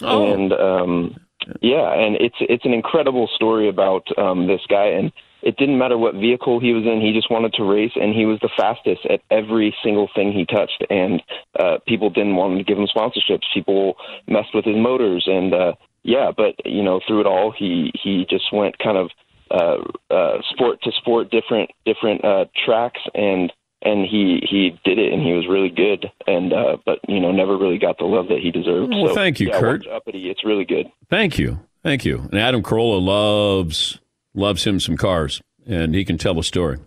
Oh. 0.00 0.32
And 0.32 0.52
um, 0.52 1.16
yeah, 1.60 1.92
and 1.92 2.16
it's 2.16 2.36
it's 2.40 2.64
an 2.64 2.72
incredible 2.72 3.28
story 3.34 3.68
about 3.68 4.06
um, 4.18 4.46
this 4.46 4.60
guy, 4.68 4.86
and 4.86 5.12
it 5.42 5.56
didn't 5.56 5.78
matter 5.78 5.98
what 5.98 6.14
vehicle 6.14 6.60
he 6.60 6.72
was 6.72 6.84
in; 6.84 7.00
he 7.00 7.12
just 7.12 7.30
wanted 7.30 7.52
to 7.54 7.64
race, 7.64 7.92
and 7.96 8.14
he 8.14 8.26
was 8.26 8.38
the 8.40 8.50
fastest 8.56 9.04
at 9.06 9.20
every 9.30 9.74
single 9.82 10.08
thing 10.14 10.32
he 10.32 10.46
touched. 10.46 10.84
And 10.88 11.22
uh, 11.58 11.78
people 11.86 12.10
didn't 12.10 12.36
want 12.36 12.58
to 12.58 12.64
give 12.64 12.78
him 12.78 12.86
sponsorships. 12.86 13.42
People 13.52 13.96
messed 14.28 14.54
with 14.54 14.64
his 14.64 14.76
motors, 14.76 15.24
and 15.26 15.52
uh, 15.52 15.72
yeah, 16.02 16.30
but 16.36 16.54
you 16.64 16.82
know, 16.82 17.00
through 17.06 17.20
it 17.20 17.26
all, 17.26 17.52
he 17.56 17.92
he 18.02 18.26
just 18.28 18.52
went 18.52 18.78
kind 18.78 18.96
of 18.96 19.10
uh, 19.50 20.14
uh, 20.14 20.38
sport 20.50 20.80
to 20.82 20.92
sport, 20.92 21.30
different 21.30 21.70
different 21.84 22.24
uh, 22.24 22.44
tracks, 22.64 23.00
and 23.14 23.52
and 23.84 24.06
he 24.06 24.40
he 24.48 24.78
did 24.84 24.98
it, 24.98 25.12
and 25.12 25.22
he 25.22 25.32
was 25.32 25.46
really 25.48 25.68
good, 25.70 26.10
and 26.26 26.52
uh, 26.52 26.76
but 26.84 26.98
you 27.08 27.20
know, 27.20 27.32
never 27.32 27.56
really 27.56 27.78
got 27.78 27.98
the 27.98 28.04
love 28.04 28.28
that 28.28 28.38
he 28.38 28.50
deserved. 28.50 28.92
Well, 28.94 29.08
so, 29.08 29.14
thank 29.14 29.40
you, 29.40 29.48
yeah, 29.48 29.60
Kurt. 29.60 29.86
Uppity, 29.86 30.30
it's 30.30 30.44
really 30.44 30.64
good. 30.64 30.86
Thank 31.10 31.38
you. 31.38 31.60
Thank 31.82 32.04
you. 32.04 32.28
And 32.30 32.38
Adam 32.38 32.62
Carolla 32.62 33.02
loves 33.02 33.98
loves 34.34 34.64
him 34.64 34.80
some 34.80 34.96
cars, 34.96 35.42
and 35.66 35.94
he 35.94 36.04
can 36.04 36.18
tell 36.18 36.38
a 36.38 36.44
story. 36.44 36.78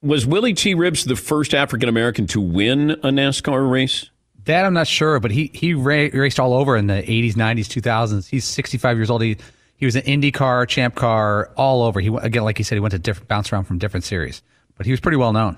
Was 0.00 0.26
Willy 0.26 0.54
T. 0.54 0.74
Ribbs 0.74 1.04
the 1.04 1.16
first 1.16 1.54
African 1.54 1.88
American 1.88 2.26
to 2.28 2.40
win 2.40 2.90
a 2.90 3.10
NASCAR 3.10 3.70
race? 3.70 4.10
That 4.44 4.64
I'm 4.64 4.74
not 4.74 4.88
sure, 4.88 5.20
but 5.20 5.30
he 5.30 5.50
he 5.54 5.74
ra- 5.74 6.08
raced 6.12 6.40
all 6.40 6.54
over 6.54 6.76
in 6.76 6.88
the 6.88 6.94
80s, 7.02 7.34
90s, 7.34 7.66
2000s. 7.68 8.28
He's 8.28 8.44
65 8.44 8.96
years 8.96 9.10
old. 9.10 9.22
He 9.22 9.36
he 9.76 9.86
was 9.86 9.94
an 9.96 10.02
IndyCar, 10.02 10.66
Champ 10.68 10.94
Car, 10.94 11.50
all 11.56 11.82
over. 11.82 12.00
He 12.00 12.10
went- 12.10 12.24
again, 12.26 12.42
like 12.44 12.58
he 12.58 12.64
said, 12.64 12.76
he 12.76 12.80
went 12.80 12.92
to 12.92 12.98
different 12.98 13.28
bounce 13.28 13.52
around 13.52 13.64
from 13.64 13.78
different 13.78 14.04
series, 14.04 14.42
but 14.76 14.86
he 14.86 14.92
was 14.92 15.00
pretty 15.00 15.16
well 15.16 15.32
known. 15.32 15.56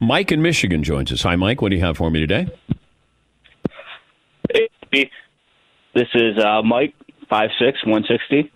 Mike 0.00 0.32
in 0.32 0.42
Michigan 0.42 0.82
joins 0.82 1.12
us. 1.12 1.22
Hi, 1.22 1.36
Mike. 1.36 1.62
What 1.62 1.70
do 1.70 1.76
you 1.76 1.82
have 1.82 1.96
for 1.96 2.10
me 2.10 2.20
today? 2.20 2.46
Hey, 4.52 5.10
this 5.94 6.08
is 6.14 6.38
uh, 6.38 6.62
Mike, 6.62 6.94
five 7.28 7.50
six 7.58 7.78
one 7.86 8.04
sixty, 8.08 8.50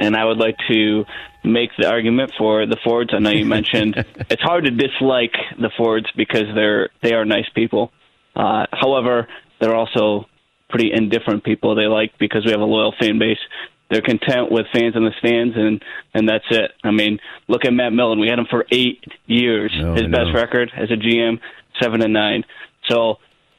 and 0.00 0.16
I 0.16 0.24
would 0.24 0.38
like 0.38 0.56
to 0.68 1.04
make 1.44 1.70
the 1.78 1.88
argument 1.88 2.32
for 2.36 2.66
the 2.66 2.76
Fords. 2.82 3.10
I 3.14 3.18
know 3.18 3.30
you 3.30 3.44
mentioned 3.44 3.96
it's 4.30 4.42
hard 4.42 4.64
to 4.64 4.70
dislike 4.70 5.34
the 5.58 5.70
Fords 5.76 6.06
because 6.16 6.44
they're 6.54 6.90
they 7.02 7.12
are 7.12 7.24
nice 7.24 7.48
people. 7.54 7.92
Uh, 8.34 8.66
however, 8.72 9.28
they're 9.60 9.76
also 9.76 10.26
pretty 10.68 10.90
indifferent 10.92 11.44
people. 11.44 11.74
They 11.74 11.86
like 11.86 12.18
because 12.18 12.44
we 12.44 12.50
have 12.50 12.60
a 12.60 12.64
loyal 12.64 12.94
fan 12.98 13.18
base. 13.18 13.38
They're 13.90 14.02
content 14.02 14.50
with 14.50 14.66
fans 14.72 14.96
in 14.96 15.04
the 15.04 15.12
stands, 15.18 15.54
and 15.56 15.82
and 16.14 16.28
that's 16.28 16.44
it. 16.50 16.72
I 16.82 16.90
mean, 16.90 17.18
look 17.48 17.64
at 17.64 17.72
Matt 17.72 17.92
Millen. 17.92 18.18
We 18.18 18.28
had 18.28 18.38
him 18.38 18.46
for 18.50 18.64
eight 18.70 19.04
years. 19.26 19.72
I 19.74 19.92
His 19.94 20.10
best 20.10 20.34
record 20.34 20.72
as 20.76 20.90
a 20.90 20.96
GM, 20.96 21.38
seven 21.80 22.02
and 22.02 22.12
nine. 22.12 22.44
So 22.88 23.18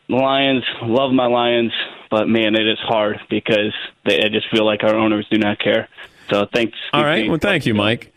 the 0.09 0.15
Lions, 0.15 0.63
love 0.81 1.11
my 1.11 1.27
Lions, 1.27 1.71
but 2.09 2.27
man, 2.27 2.55
it 2.55 2.67
is 2.67 2.79
hard 2.79 3.19
because 3.29 3.73
they, 4.05 4.19
I 4.19 4.29
just 4.29 4.49
feel 4.51 4.65
like 4.65 4.83
our 4.83 4.95
owners 4.95 5.27
do 5.31 5.37
not 5.37 5.59
care. 5.59 5.87
So 6.29 6.45
thanks. 6.51 6.77
All 6.91 7.03
right. 7.03 7.29
Well, 7.29 7.39
thank 7.39 7.65
you, 7.65 7.73
Mike. 7.73 8.13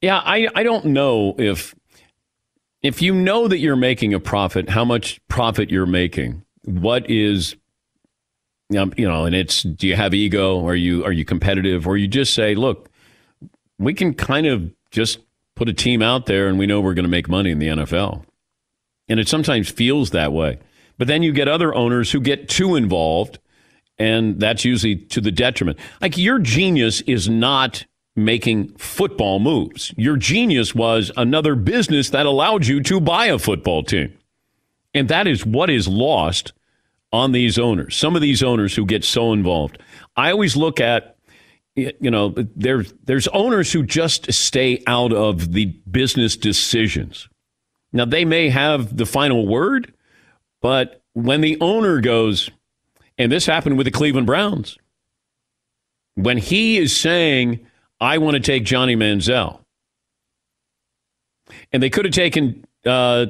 Yeah, 0.00 0.18
I, 0.18 0.48
I 0.54 0.62
don't 0.62 0.86
know 0.86 1.34
if 1.38 1.74
if 2.82 3.02
you 3.02 3.14
know 3.14 3.48
that 3.48 3.58
you're 3.58 3.76
making 3.76 4.14
a 4.14 4.20
profit, 4.20 4.70
how 4.70 4.84
much 4.84 5.20
profit 5.28 5.70
you're 5.70 5.84
making, 5.84 6.44
what 6.64 7.08
is 7.10 7.54
you 8.70 9.06
know, 9.08 9.24
and 9.24 9.34
it's 9.34 9.62
do 9.62 9.86
you 9.86 9.96
have 9.96 10.14
ego? 10.14 10.64
Are 10.66 10.74
you 10.74 11.04
are 11.04 11.12
you 11.12 11.24
competitive? 11.24 11.86
Or 11.86 11.96
you 11.96 12.08
just 12.08 12.34
say, 12.34 12.54
look, 12.54 12.88
we 13.78 13.94
can 13.94 14.14
kind 14.14 14.46
of 14.46 14.72
just 14.90 15.18
put 15.56 15.68
a 15.68 15.72
team 15.72 16.02
out 16.02 16.26
there 16.26 16.48
and 16.48 16.58
we 16.58 16.66
know 16.66 16.80
we're 16.80 16.94
going 16.94 17.04
to 17.04 17.10
make 17.10 17.28
money 17.28 17.50
in 17.50 17.58
the 17.58 17.68
NFL. 17.68 18.24
And 19.08 19.18
it 19.18 19.28
sometimes 19.28 19.68
feels 19.68 20.10
that 20.10 20.32
way. 20.32 20.58
But 20.98 21.08
then 21.08 21.22
you 21.22 21.32
get 21.32 21.48
other 21.48 21.74
owners 21.74 22.12
who 22.12 22.20
get 22.20 22.48
too 22.48 22.76
involved, 22.76 23.38
and 23.98 24.38
that's 24.38 24.64
usually 24.64 24.96
to 24.96 25.20
the 25.20 25.32
detriment. 25.32 25.78
Like 26.00 26.16
your 26.16 26.38
genius 26.38 27.00
is 27.02 27.28
not 27.28 27.84
making 28.14 28.68
football 28.76 29.40
moves. 29.40 29.92
Your 29.96 30.16
genius 30.16 30.74
was 30.74 31.10
another 31.16 31.54
business 31.54 32.10
that 32.10 32.26
allowed 32.26 32.66
you 32.66 32.82
to 32.82 33.00
buy 33.00 33.26
a 33.26 33.38
football 33.38 33.82
team. 33.82 34.16
And 34.94 35.08
that 35.08 35.26
is 35.26 35.46
what 35.46 35.70
is 35.70 35.88
lost 35.88 36.52
on 37.12 37.32
these 37.32 37.58
owners. 37.58 37.96
Some 37.96 38.14
of 38.14 38.22
these 38.22 38.42
owners 38.42 38.74
who 38.74 38.86
get 38.86 39.04
so 39.04 39.32
involved. 39.32 39.78
I 40.16 40.30
always 40.30 40.56
look 40.56 40.80
at 40.80 41.16
you 41.76 42.10
know 42.10 42.34
there's 42.56 42.92
there's 43.04 43.28
owners 43.28 43.72
who 43.72 43.82
just 43.82 44.32
stay 44.32 44.82
out 44.86 45.12
of 45.12 45.52
the 45.52 45.66
business 45.90 46.36
decisions. 46.36 47.28
Now 47.92 48.04
they 48.04 48.24
may 48.24 48.48
have 48.48 48.96
the 48.96 49.06
final 49.06 49.46
word, 49.46 49.92
but 50.60 51.02
when 51.14 51.40
the 51.40 51.58
owner 51.60 52.00
goes 52.00 52.50
and 53.20 53.30
this 53.30 53.44
happened 53.44 53.76
with 53.76 53.84
the 53.84 53.90
Cleveland 53.90 54.26
Browns. 54.26 54.78
When 56.14 56.38
he 56.38 56.78
is 56.78 56.96
saying 56.96 57.66
I 58.00 58.16
want 58.16 58.34
to 58.34 58.40
take 58.40 58.64
Johnny 58.64 58.96
Manziel. 58.96 59.60
And 61.70 61.82
they 61.82 61.90
could 61.90 62.06
have 62.06 62.14
taken 62.14 62.64
uh, 62.86 63.26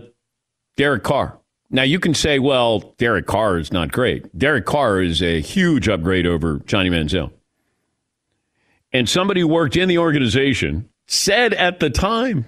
Derek 0.77 1.03
Carr. 1.03 1.40
Now, 1.71 1.83
you 1.83 2.01
can 2.01 2.15
say, 2.15 2.41
well, 2.41 2.95
Derek 2.99 3.27
Carr 3.27 3.59
is 3.59 3.73
not 3.73 3.93
great. 3.93 4.37
Derek 4.37 4.67
Carr 4.67 5.01
is 5.01 5.23
a 5.23 5.41
huge 5.41 5.89
upgrade 5.89 6.27
over 6.27 6.59
Johnny 6.67 6.91
Manziel. 6.91 7.31
And 8.93 9.09
somebody 9.09 9.41
who 9.41 9.49
worked 9.49 9.77
in 9.77 9.89
the 9.89 9.99
organization 9.99 10.89
said 11.07 11.55
at 11.55 11.79
the 11.79 11.89
time 11.89 12.47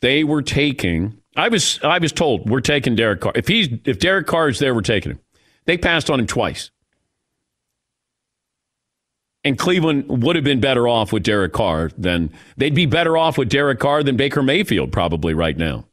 they 0.00 0.22
were 0.22 0.42
taking, 0.42 1.18
I 1.36 1.48
was, 1.48 1.80
I 1.82 1.98
was 1.98 2.12
told, 2.12 2.48
we're 2.48 2.60
taking 2.60 2.94
Derek 2.94 3.20
Carr. 3.20 3.32
If, 3.34 3.48
he's, 3.48 3.68
if 3.84 3.98
Derek 3.98 4.28
Carr 4.28 4.48
is 4.48 4.60
there, 4.60 4.74
we're 4.74 4.82
taking 4.82 5.12
him. 5.12 5.20
They 5.64 5.76
passed 5.76 6.08
on 6.08 6.20
him 6.20 6.28
twice. 6.28 6.70
And 9.42 9.58
Cleveland 9.58 10.22
would 10.22 10.36
have 10.36 10.44
been 10.44 10.60
better 10.60 10.86
off 10.86 11.12
with 11.12 11.24
Derek 11.24 11.52
Carr 11.52 11.90
than 11.98 12.32
they'd 12.56 12.74
be 12.74 12.86
better 12.86 13.16
off 13.16 13.36
with 13.36 13.48
Derek 13.48 13.80
Carr 13.80 14.04
than 14.04 14.16
Baker 14.16 14.42
Mayfield 14.42 14.92
probably 14.92 15.34
right 15.34 15.56
now. 15.56 15.86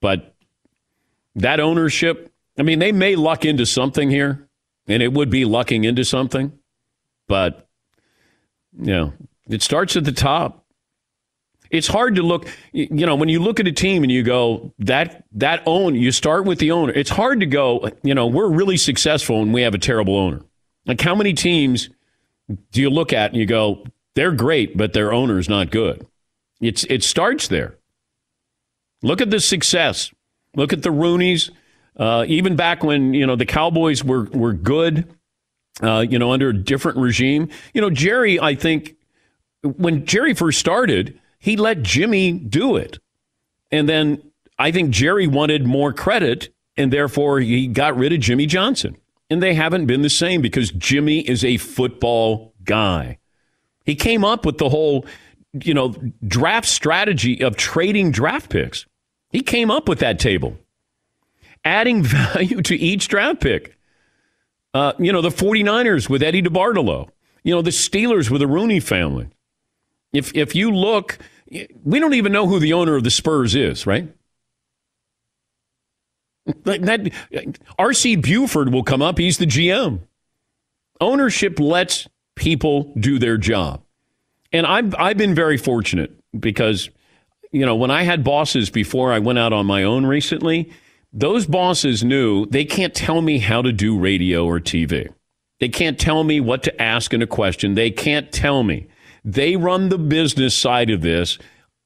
But 0.00 0.31
that 1.34 1.60
ownership, 1.60 2.32
I 2.58 2.62
mean, 2.62 2.78
they 2.78 2.92
may 2.92 3.16
luck 3.16 3.44
into 3.44 3.66
something 3.66 4.10
here, 4.10 4.48
and 4.86 5.02
it 5.02 5.12
would 5.12 5.30
be 5.30 5.44
lucking 5.44 5.84
into 5.84 6.04
something, 6.04 6.52
but 7.28 7.68
you 8.78 8.86
know, 8.86 9.12
it 9.48 9.62
starts 9.62 9.96
at 9.96 10.04
the 10.04 10.12
top. 10.12 10.64
It's 11.70 11.86
hard 11.86 12.16
to 12.16 12.22
look, 12.22 12.46
you 12.72 13.06
know, 13.06 13.14
when 13.14 13.30
you 13.30 13.40
look 13.40 13.58
at 13.58 13.66
a 13.66 13.72
team 13.72 14.02
and 14.02 14.12
you 14.12 14.22
go, 14.22 14.74
that 14.80 15.24
that 15.32 15.62
own, 15.64 15.94
you 15.94 16.12
start 16.12 16.44
with 16.44 16.58
the 16.58 16.70
owner. 16.70 16.92
It's 16.92 17.10
hard 17.10 17.40
to 17.40 17.46
go, 17.46 17.88
you 18.02 18.14
know, 18.14 18.26
we're 18.26 18.48
really 18.48 18.76
successful 18.76 19.40
and 19.40 19.54
we 19.54 19.62
have 19.62 19.74
a 19.74 19.78
terrible 19.78 20.16
owner. 20.16 20.42
Like, 20.84 21.00
how 21.00 21.14
many 21.14 21.32
teams 21.32 21.88
do 22.72 22.82
you 22.82 22.90
look 22.90 23.14
at 23.14 23.30
and 23.30 23.40
you 23.40 23.46
go, 23.46 23.86
they're 24.14 24.32
great, 24.32 24.76
but 24.76 24.92
their 24.92 25.14
owner's 25.14 25.48
not 25.48 25.70
good? 25.70 26.06
It's 26.60 26.84
it 26.84 27.02
starts 27.02 27.48
there. 27.48 27.78
Look 29.02 29.22
at 29.22 29.30
the 29.30 29.40
success. 29.40 30.12
Look 30.54 30.72
at 30.72 30.82
the 30.82 30.90
Rooneys. 30.90 31.50
Uh, 31.96 32.24
even 32.26 32.56
back 32.56 32.82
when 32.82 33.14
you 33.14 33.26
know 33.26 33.36
the 33.36 33.46
Cowboys 33.46 34.02
were 34.02 34.24
were 34.32 34.52
good, 34.52 35.06
uh, 35.82 36.00
you 36.08 36.18
know, 36.18 36.32
under 36.32 36.48
a 36.48 36.56
different 36.56 36.98
regime. 36.98 37.48
You 37.74 37.80
know, 37.80 37.90
Jerry. 37.90 38.40
I 38.40 38.54
think 38.54 38.96
when 39.62 40.06
Jerry 40.06 40.34
first 40.34 40.58
started, 40.58 41.18
he 41.38 41.56
let 41.56 41.82
Jimmy 41.82 42.32
do 42.32 42.76
it, 42.76 42.98
and 43.70 43.88
then 43.88 44.22
I 44.58 44.72
think 44.72 44.90
Jerry 44.90 45.26
wanted 45.26 45.66
more 45.66 45.92
credit, 45.92 46.48
and 46.76 46.92
therefore 46.92 47.40
he 47.40 47.66
got 47.66 47.96
rid 47.96 48.12
of 48.12 48.20
Jimmy 48.20 48.46
Johnson 48.46 48.96
and 49.32 49.42
they 49.42 49.54
haven't 49.54 49.86
been 49.86 50.02
the 50.02 50.10
same 50.10 50.42
because 50.42 50.70
Jimmy 50.72 51.20
is 51.20 51.42
a 51.42 51.56
football 51.56 52.52
guy. 52.64 53.16
He 53.86 53.94
came 53.94 54.26
up 54.26 54.44
with 54.44 54.58
the 54.58 54.68
whole, 54.68 55.06
you 55.54 55.72
know, 55.72 55.94
draft 56.26 56.68
strategy 56.68 57.42
of 57.42 57.56
trading 57.56 58.10
draft 58.10 58.50
picks. 58.50 58.84
He 59.32 59.40
came 59.40 59.70
up 59.70 59.88
with 59.88 59.98
that 60.00 60.18
table, 60.18 60.56
adding 61.64 62.02
value 62.04 62.62
to 62.62 62.76
each 62.76 63.08
draft 63.08 63.40
pick. 63.40 63.76
Uh, 64.74 64.92
you 64.98 65.12
know, 65.12 65.20
the 65.20 65.28
49ers 65.28 66.08
with 66.08 66.22
Eddie 66.22 66.42
DeBartolo, 66.42 67.08
you 67.42 67.54
know, 67.54 67.60
the 67.60 67.70
Steelers 67.70 68.30
with 68.30 68.40
the 68.40 68.46
Rooney 68.46 68.80
family. 68.80 69.28
If, 70.12 70.34
if 70.34 70.54
you 70.54 70.70
look, 70.70 71.18
we 71.84 71.98
don't 71.98 72.14
even 72.14 72.32
know 72.32 72.46
who 72.46 72.58
the 72.58 72.72
owner 72.72 72.96
of 72.96 73.04
the 73.04 73.10
Spurs 73.10 73.54
is, 73.54 73.86
right? 73.86 74.08
That 76.64 77.12
RC 77.78 78.22
Buford 78.22 78.72
will 78.72 78.82
come 78.82 79.02
up. 79.02 79.18
He's 79.18 79.38
the 79.38 79.46
GM. 79.46 80.00
Ownership 81.00 81.60
lets 81.60 82.08
people 82.34 82.92
do 82.98 83.18
their 83.18 83.36
job, 83.36 83.82
and 84.52 84.66
I've 84.66 84.94
I've 84.96 85.16
been 85.16 85.34
very 85.36 85.56
fortunate 85.56 86.12
because 86.38 86.90
you 87.52 87.64
know 87.64 87.76
when 87.76 87.90
I 87.90 88.02
had 88.02 88.24
bosses 88.24 88.70
before 88.70 89.12
I 89.12 89.18
went 89.18 89.38
out 89.38 89.52
on 89.52 89.66
my 89.66 89.84
own 89.84 90.06
recently, 90.06 90.72
those 91.12 91.46
bosses 91.46 92.02
knew 92.02 92.46
they 92.46 92.64
can't 92.64 92.94
tell 92.94 93.20
me 93.20 93.38
how 93.38 93.62
to 93.62 93.72
do 93.72 93.98
radio 93.98 94.44
or 94.46 94.58
TV. 94.58 95.12
They 95.60 95.68
can't 95.68 95.98
tell 95.98 96.24
me 96.24 96.40
what 96.40 96.62
to 96.64 96.82
ask 96.82 97.14
in 97.14 97.22
a 97.22 97.26
question. 97.26 97.74
They 97.74 97.90
can't 97.90 98.32
tell 98.32 98.62
me. 98.64 98.88
They 99.24 99.54
run 99.54 99.90
the 99.90 99.98
business 99.98 100.56
side 100.56 100.90
of 100.90 101.02
this. 101.02 101.38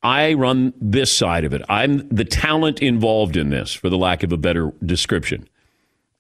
I 0.03 0.35
run 0.35 0.73
this 0.81 1.15
side 1.15 1.45
of 1.45 1.53
it. 1.53 1.63
I'm 1.69 2.09
the 2.09 2.25
talent 2.25 2.81
involved 2.81 3.37
in 3.37 3.51
this, 3.51 3.75
for 3.75 3.91
the 3.91 3.99
lack 3.99 4.23
of 4.23 4.33
a 4.33 4.37
better 4.37 4.73
description. 4.85 5.49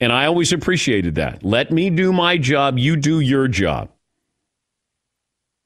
And 0.00 0.12
I 0.12 0.26
always 0.26 0.52
appreciated 0.52 1.14
that. 1.14 1.42
Let 1.42 1.70
me 1.70 1.88
do 1.88 2.12
my 2.12 2.36
job, 2.36 2.78
you 2.78 2.96
do 2.96 3.20
your 3.20 3.48
job. 3.48 3.90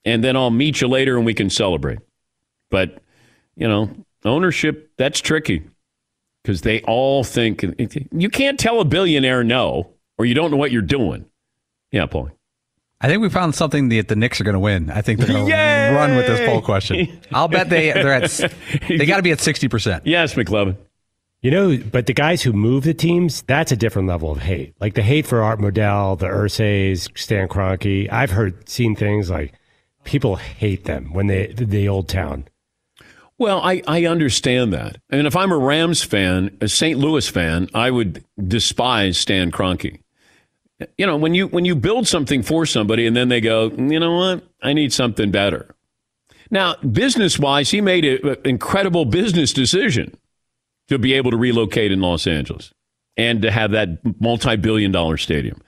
And 0.05 0.23
then 0.23 0.37
I'll 0.37 0.51
meet 0.51 0.81
you 0.81 0.89
later 0.89 1.17
and 1.17 1.27
we 1.27 1.35
can 1.35 1.51
celebrate. 1.51 1.99
But, 2.71 3.03
you 3.61 3.69
know, 3.69 3.91
ownership, 4.25 4.91
that's 4.97 5.21
tricky 5.21 5.63
because 6.43 6.63
they 6.63 6.81
all 6.83 7.23
think 7.23 7.65
you 8.11 8.31
can't 8.31 8.59
tell 8.59 8.81
a 8.81 8.85
billionaire 8.85 9.45
no, 9.45 9.91
or 10.19 10.25
you 10.25 10.35
don't 10.35 10.51
know 10.51 10.57
what 10.57 10.73
you're 10.73 10.83
doing. 10.83 11.27
Yeah, 11.93 12.07
Paul. 12.07 12.31
I 13.03 13.09
think 13.09 13.23
we 13.23 13.29
found 13.29 13.55
something 13.55 13.89
that 13.91 14.09
the 14.09 14.17
Knicks 14.17 14.41
are 14.41 14.45
going 14.45 14.55
to 14.55 14.61
win. 14.61 14.91
I 14.91 15.03
think 15.03 15.21
they're 15.21 15.29
going 15.29 15.47
to 15.47 15.95
run 15.95 16.17
with 16.17 16.27
this 16.27 16.41
poll 16.49 16.61
question. 16.61 17.21
I'll 17.33 17.49
bet 17.49 17.71
they 17.71 17.93
they're 17.93 18.13
at 18.13 18.31
they 18.89 19.07
got 19.07 19.19
to 19.19 19.23
be 19.23 19.31
at 19.31 19.41
sixty 19.41 19.69
percent. 19.69 20.07
Yes, 20.07 20.35
McLovin. 20.35 20.77
You 21.43 21.51
know, 21.51 21.79
but 21.79 22.05
the 22.05 22.13
guys 22.13 22.43
who 22.43 22.53
move 22.53 22.85
the 22.85 22.93
teams, 22.93 23.43
that's 23.43 23.73
a 23.73 23.77
different 23.77 24.09
level 24.09 24.31
of 24.31 24.39
hate. 24.39 24.75
Like 24.79 24.95
the 24.95 25.03
hate 25.03 25.27
for 25.27 25.43
Art 25.43 25.59
Modell, 25.59 26.19
the 26.19 26.27
Irsays, 26.27 27.09
Stan 27.19 27.49
Kroenke. 27.49 28.13
I've 28.13 28.31
heard, 28.31 28.69
seen 28.69 28.95
things 28.95 29.31
like 29.31 29.55
people 30.05 30.37
hate 30.37 30.85
them 30.85 31.13
when 31.15 31.27
they 31.27 31.49
the 31.49 31.89
old 31.89 32.09
town. 32.09 32.47
Well, 33.41 33.61
I, 33.61 33.83
I 33.89 34.07
understand 34.07 34.73
that. 34.75 34.99
And 35.11 35.27
if 35.27 35.35
I'm 35.35 35.51
a 35.51 35.59
Rams 35.59 36.05
fan, 36.05 36.57
a 36.61 36.69
St. 36.69 36.97
Louis 36.99 37.29
fan, 37.29 37.69
I 37.75 37.91
would 37.91 38.25
despise 38.47 39.19
Stan 39.19 39.51
Kroenke 39.51 40.01
you 40.97 41.07
know, 41.07 41.17
when 41.17 41.35
you 41.35 41.47
when 41.49 41.65
you 41.65 41.75
build 41.75 42.07
something 42.07 42.43
for 42.43 42.67
somebody 42.67 43.07
and 43.07 43.17
then 43.17 43.29
they 43.29 43.41
go, 43.41 43.71
you 43.71 44.01
know 44.01 44.17
what, 44.17 44.45
I 44.63 44.73
need 44.73 44.93
something 44.93 45.31
better. 45.31 45.75
Now, 46.51 46.77
business 46.77 47.39
wise, 47.39 47.71
he 47.71 47.81
made 47.81 48.05
an 48.05 48.37
incredible 48.45 49.05
business 49.05 49.53
decision 49.53 50.17
to 50.89 50.99
be 50.99 51.13
able 51.13 51.31
to 51.31 51.37
relocate 51.37 51.93
in 51.93 52.01
Los 52.01 52.27
Angeles 52.27 52.73
and 53.17 53.43
to 53.43 53.51
have 53.51 53.71
that 53.73 54.01
multi 54.21 54.57
billion 54.57 54.91
dollar 54.91 55.17
stadium. 55.17 55.61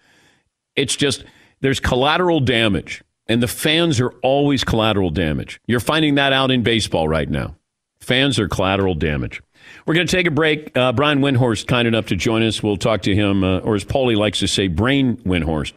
It's 0.74 0.96
just, 0.96 1.24
there's 1.60 1.78
collateral 1.78 2.40
damage, 2.40 3.02
and 3.28 3.42
the 3.42 3.48
fans 3.48 4.00
are 4.00 4.10
always 4.22 4.64
collateral 4.64 5.10
damage. 5.10 5.60
You're 5.66 5.80
finding 5.80 6.16
that 6.16 6.32
out 6.32 6.50
in 6.50 6.62
baseball 6.62 7.06
right 7.06 7.28
now. 7.28 7.56
Fans 8.02 8.38
are 8.38 8.48
collateral 8.48 8.94
damage. 8.94 9.40
We're 9.86 9.94
going 9.94 10.06
to 10.06 10.10
take 10.16 10.26
a 10.26 10.30
break. 10.30 10.76
Uh, 10.76 10.92
Brian 10.92 11.20
Windhorst, 11.20 11.66
kind 11.68 11.86
enough 11.88 12.06
to 12.06 12.16
join 12.16 12.42
us. 12.42 12.62
We'll 12.62 12.76
talk 12.76 13.02
to 13.02 13.14
him, 13.14 13.44
uh, 13.44 13.60
or 13.60 13.74
as 13.76 13.84
Paulie 13.84 14.16
likes 14.16 14.40
to 14.40 14.48
say, 14.48 14.66
Brain 14.68 15.16
Windhorst. 15.18 15.72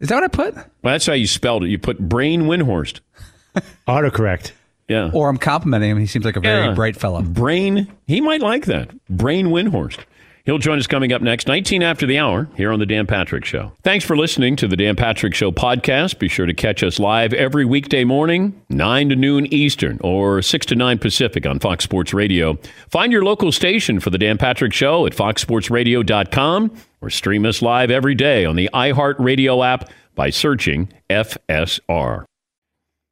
Is 0.00 0.08
that 0.10 0.16
what 0.16 0.24
I 0.24 0.28
put? 0.28 0.54
Well, 0.54 0.64
that's 0.82 1.06
how 1.06 1.14
you 1.14 1.26
spelled 1.26 1.64
it. 1.64 1.68
You 1.70 1.78
put 1.78 1.98
Brain 1.98 2.42
Windhorst. 2.42 3.00
Autocorrect. 3.88 4.52
Yeah. 4.88 5.10
Or 5.14 5.30
I'm 5.30 5.38
complimenting 5.38 5.90
him. 5.90 5.98
He 5.98 6.06
seems 6.06 6.24
like 6.26 6.36
a 6.36 6.40
very 6.40 6.66
Yeah. 6.66 6.74
bright 6.74 6.96
fellow. 6.96 7.22
Brain, 7.22 7.88
he 8.06 8.20
might 8.20 8.42
like 8.42 8.66
that. 8.66 8.90
Brain 9.08 9.46
Windhorst. 9.46 10.00
He'll 10.44 10.58
join 10.58 10.78
us 10.78 10.86
coming 10.86 11.10
up 11.10 11.22
next, 11.22 11.48
19 11.48 11.82
after 11.82 12.06
the 12.06 12.18
hour, 12.18 12.50
here 12.54 12.70
on 12.70 12.78
The 12.78 12.84
Dan 12.84 13.06
Patrick 13.06 13.46
Show. 13.46 13.72
Thanks 13.82 14.04
for 14.04 14.14
listening 14.14 14.56
to 14.56 14.68
The 14.68 14.76
Dan 14.76 14.94
Patrick 14.94 15.34
Show 15.34 15.50
podcast. 15.50 16.18
Be 16.18 16.28
sure 16.28 16.44
to 16.44 16.52
catch 16.52 16.82
us 16.82 16.98
live 16.98 17.32
every 17.32 17.64
weekday 17.64 18.04
morning, 18.04 18.60
9 18.68 19.08
to 19.08 19.16
noon 19.16 19.46
Eastern 19.46 19.98
or 20.02 20.42
6 20.42 20.66
to 20.66 20.74
9 20.74 20.98
Pacific 20.98 21.46
on 21.46 21.60
Fox 21.60 21.84
Sports 21.84 22.12
Radio. 22.12 22.58
Find 22.90 23.10
your 23.10 23.24
local 23.24 23.52
station 23.52 24.00
for 24.00 24.10
The 24.10 24.18
Dan 24.18 24.36
Patrick 24.36 24.74
Show 24.74 25.06
at 25.06 25.14
foxsportsradio.com 25.14 26.76
or 27.00 27.08
stream 27.08 27.46
us 27.46 27.62
live 27.62 27.90
every 27.90 28.14
day 28.14 28.44
on 28.44 28.54
the 28.54 28.68
iHeartRadio 28.74 29.66
app 29.66 29.88
by 30.14 30.28
searching 30.28 30.92
FSR. 31.08 32.26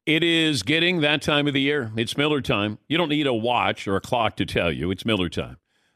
It 0.05 0.23
is 0.23 0.61
getting 0.61 1.01
that 1.01 1.23
time 1.23 1.47
of 1.47 1.55
the 1.55 1.61
year. 1.61 1.91
It's 1.97 2.15
Miller 2.15 2.41
time. 2.41 2.77
You 2.87 2.99
don't 2.99 3.09
need 3.09 3.25
a 3.25 3.33
watch 3.33 3.87
or 3.87 3.95
a 3.95 4.01
clock 4.01 4.35
to 4.35 4.45
tell 4.45 4.71
you 4.71 4.91
it's 4.91 5.03
Miller 5.03 5.29
time. 5.29 5.57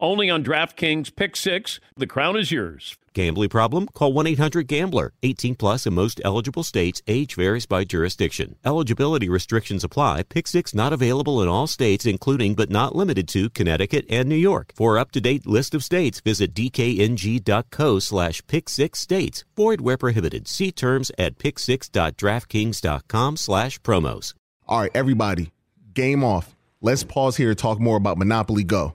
only 0.00 0.30
on 0.30 0.44
DraftKings 0.44 1.14
Pick 1.14 1.36
Six. 1.36 1.80
The 1.96 2.06
crown 2.06 2.36
is 2.36 2.50
yours. 2.50 2.96
Gambling 3.18 3.48
problem? 3.48 3.88
Call 3.94 4.12
1 4.12 4.28
800 4.28 4.68
Gambler. 4.68 5.12
18 5.24 5.56
plus 5.56 5.86
in 5.86 5.94
most 5.94 6.20
eligible 6.24 6.62
states. 6.62 7.02
Age 7.08 7.34
varies 7.34 7.66
by 7.66 7.82
jurisdiction. 7.82 8.54
Eligibility 8.64 9.28
restrictions 9.28 9.82
apply. 9.82 10.22
Pick 10.22 10.46
six 10.46 10.72
not 10.72 10.92
available 10.92 11.42
in 11.42 11.48
all 11.48 11.66
states, 11.66 12.06
including 12.06 12.54
but 12.54 12.70
not 12.70 12.94
limited 12.94 13.26
to 13.30 13.50
Connecticut 13.50 14.06
and 14.08 14.28
New 14.28 14.36
York. 14.36 14.72
For 14.76 14.98
up 14.98 15.10
to 15.10 15.20
date 15.20 15.48
list 15.48 15.74
of 15.74 15.82
states, 15.82 16.20
visit 16.20 16.54
dkng.co 16.54 17.98
slash 17.98 18.46
pick 18.46 18.68
six 18.68 19.00
states. 19.00 19.44
Void 19.56 19.80
where 19.80 19.96
prohibited. 19.96 20.46
See 20.46 20.70
terms 20.70 21.10
at 21.18 21.38
picksix.draftkings.com 21.38 23.36
slash 23.36 23.80
promos. 23.80 24.34
All 24.68 24.82
right, 24.82 24.92
everybody, 24.94 25.50
game 25.92 26.22
off. 26.22 26.54
Let's 26.80 27.02
pause 27.02 27.36
here 27.36 27.48
to 27.48 27.56
talk 27.56 27.80
more 27.80 27.96
about 27.96 28.16
Monopoly 28.16 28.62
Go. 28.62 28.94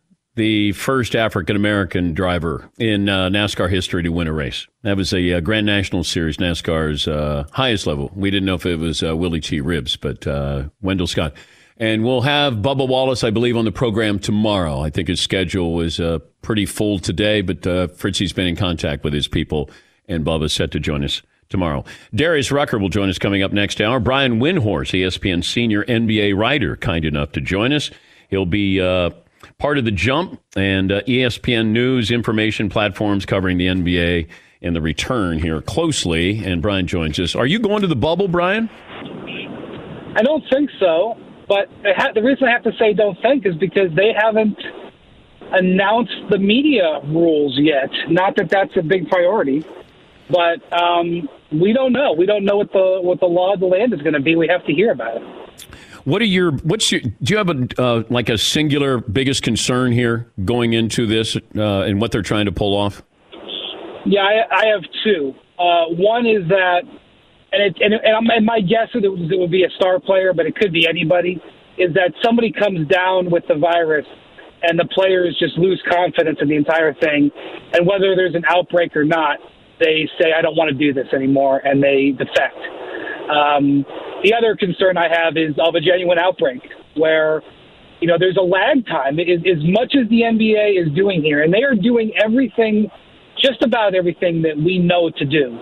the 0.35 0.71
first 0.73 1.15
African 1.15 1.55
American 1.55 2.13
driver 2.13 2.69
in 2.77 3.09
uh, 3.09 3.29
NASCAR 3.29 3.69
history 3.69 4.03
to 4.03 4.09
win 4.09 4.27
a 4.27 4.33
race. 4.33 4.67
That 4.83 4.97
was 4.97 5.13
a 5.13 5.33
uh, 5.33 5.39
Grand 5.41 5.65
National 5.65 6.03
Series, 6.03 6.37
NASCAR's 6.37 7.07
uh, 7.07 7.45
highest 7.51 7.85
level. 7.85 8.11
We 8.15 8.31
didn't 8.31 8.45
know 8.45 8.55
if 8.55 8.65
it 8.65 8.77
was 8.77 9.03
uh, 9.03 9.15
Willy 9.15 9.41
T. 9.41 9.59
Ribbs, 9.59 9.99
but 9.99 10.25
uh, 10.25 10.69
Wendell 10.81 11.07
Scott. 11.07 11.33
And 11.77 12.03
we'll 12.03 12.21
have 12.21 12.55
Bubba 12.55 12.87
Wallace, 12.87 13.23
I 13.23 13.31
believe, 13.31 13.57
on 13.57 13.65
the 13.65 13.71
program 13.71 14.19
tomorrow. 14.19 14.81
I 14.81 14.89
think 14.91 15.07
his 15.07 15.19
schedule 15.19 15.73
was 15.73 15.99
uh, 15.99 16.19
pretty 16.43 16.65
full 16.65 16.99
today, 16.99 17.41
but 17.41 17.97
Fritzy's 17.97 18.33
been 18.33 18.45
in 18.45 18.55
contact 18.55 19.03
with 19.03 19.13
his 19.13 19.27
people, 19.27 19.69
and 20.07 20.23
Bubba's 20.23 20.53
set 20.53 20.69
to 20.71 20.79
join 20.79 21.03
us 21.03 21.23
tomorrow. 21.49 21.83
Darius 22.13 22.51
Rucker 22.51 22.77
will 22.77 22.89
join 22.89 23.09
us 23.09 23.17
coming 23.17 23.41
up 23.41 23.51
next 23.51 23.81
hour. 23.81 23.99
Brian 23.99 24.39
Windhorst, 24.39 24.93
ESPN 24.93 25.43
senior 25.43 25.83
NBA 25.85 26.37
writer, 26.37 26.75
kind 26.77 27.03
enough 27.03 27.31
to 27.33 27.41
join 27.41 27.73
us. 27.73 27.89
He'll 28.29 28.45
be 28.45 28.79
uh, 28.79 29.09
part 29.61 29.77
of 29.77 29.85
the 29.85 29.91
jump 29.91 30.41
and 30.55 30.91
uh, 30.91 31.01
ESPN 31.03 31.67
News 31.67 32.09
information 32.09 32.67
platforms 32.67 33.27
covering 33.27 33.59
the 33.59 33.67
NBA 33.67 34.27
and 34.63 34.75
the 34.75 34.81
return 34.81 35.37
here 35.37 35.61
closely. 35.61 36.43
And 36.43 36.63
Brian 36.63 36.87
joins 36.87 37.19
us. 37.19 37.35
Are 37.35 37.45
you 37.45 37.59
going 37.59 37.81
to 37.81 37.87
the 37.87 37.95
bubble, 37.95 38.27
Brian? 38.27 38.71
I 40.15 40.23
don't 40.23 40.43
think 40.51 40.71
so. 40.79 41.15
But 41.47 41.69
ha- 41.95 42.09
the 42.15 42.23
reason 42.23 42.47
I 42.47 42.51
have 42.51 42.63
to 42.63 42.71
say 42.79 42.93
don't 42.93 43.21
think 43.21 43.45
is 43.45 43.55
because 43.55 43.93
they 43.95 44.13
haven't 44.17 44.57
announced 45.51 46.15
the 46.31 46.39
media 46.39 46.99
rules 47.05 47.55
yet. 47.59 47.91
Not 48.09 48.37
that 48.37 48.49
that's 48.49 48.75
a 48.77 48.81
big 48.81 49.09
priority, 49.09 49.63
but 50.27 50.57
um, 50.73 51.29
we 51.51 51.71
don't 51.71 51.93
know. 51.93 52.13
We 52.13 52.25
don't 52.25 52.45
know 52.45 52.57
what 52.57 52.71
the 52.71 52.99
what 53.01 53.19
the 53.19 53.27
law 53.27 53.53
of 53.53 53.59
the 53.59 53.67
land 53.67 53.93
is 53.93 54.01
going 54.01 54.13
to 54.13 54.21
be. 54.21 54.35
We 54.35 54.47
have 54.47 54.65
to 54.65 54.73
hear 54.73 54.91
about 54.91 55.17
it. 55.17 55.40
What 56.03 56.21
are 56.21 56.25
your 56.25 56.51
what's 56.51 56.91
your 56.91 57.01
do 57.01 57.33
you 57.33 57.37
have 57.37 57.49
a 57.49 57.81
uh, 57.81 58.03
like 58.09 58.29
a 58.29 58.37
singular 58.37 58.99
biggest 58.99 59.43
concern 59.43 59.91
here 59.91 60.27
going 60.45 60.73
into 60.73 61.05
this 61.05 61.35
uh, 61.35 61.81
and 61.81 62.01
what 62.01 62.11
they're 62.11 62.21
trying 62.21 62.45
to 62.45 62.51
pull 62.51 62.75
off? 62.75 63.03
Yeah, 64.05 64.21
I, 64.21 64.63
I 64.63 64.65
have 64.67 64.81
two. 65.03 65.33
Uh, 65.59 65.93
one 65.93 66.25
is 66.25 66.47
that, 66.49 66.81
and 67.51 67.61
it, 67.61 67.77
and, 67.81 67.93
and, 67.93 68.31
and 68.31 68.45
my 68.45 68.59
guess 68.59 68.89
is 68.95 69.03
it, 69.03 69.11
was, 69.11 69.29
it 69.31 69.37
would 69.37 69.51
be 69.51 69.63
a 69.63 69.69
star 69.75 69.99
player, 69.99 70.33
but 70.33 70.47
it 70.47 70.55
could 70.55 70.73
be 70.73 70.87
anybody. 70.87 71.39
Is 71.77 71.93
that 71.93 72.13
somebody 72.25 72.51
comes 72.51 72.87
down 72.87 73.29
with 73.29 73.43
the 73.47 73.55
virus 73.55 74.05
and 74.63 74.79
the 74.79 74.87
players 74.93 75.37
just 75.39 75.57
lose 75.57 75.81
confidence 75.89 76.39
in 76.41 76.47
the 76.47 76.55
entire 76.55 76.93
thing, 76.95 77.31
and 77.73 77.85
whether 77.85 78.15
there's 78.15 78.35
an 78.35 78.43
outbreak 78.47 78.95
or 78.95 79.03
not, 79.03 79.37
they 79.79 80.09
say 80.19 80.33
I 80.37 80.41
don't 80.41 80.55
want 80.55 80.69
to 80.69 80.77
do 80.77 80.93
this 80.93 81.11
anymore, 81.13 81.61
and 81.63 81.81
they 81.81 82.11
defect. 82.11 82.80
Um, 83.31 83.85
the 84.23 84.33
other 84.33 84.55
concern 84.55 84.97
I 84.97 85.07
have 85.07 85.37
is 85.37 85.55
of 85.57 85.75
a 85.75 85.79
genuine 85.79 86.19
outbreak 86.19 86.61
where, 86.95 87.41
you 88.01 88.07
know, 88.07 88.17
there's 88.19 88.37
a 88.37 88.43
lag 88.43 88.85
time. 88.85 89.19
As, 89.19 89.39
as 89.47 89.63
much 89.63 89.95
as 89.95 90.09
the 90.09 90.21
NBA 90.21 90.85
is 90.85 90.93
doing 90.93 91.23
here, 91.23 91.41
and 91.41 91.53
they 91.53 91.63
are 91.63 91.75
doing 91.75 92.11
everything, 92.21 92.91
just 93.37 93.61
about 93.61 93.95
everything 93.95 94.41
that 94.41 94.57
we 94.57 94.79
know 94.79 95.09
to 95.09 95.25
do, 95.25 95.59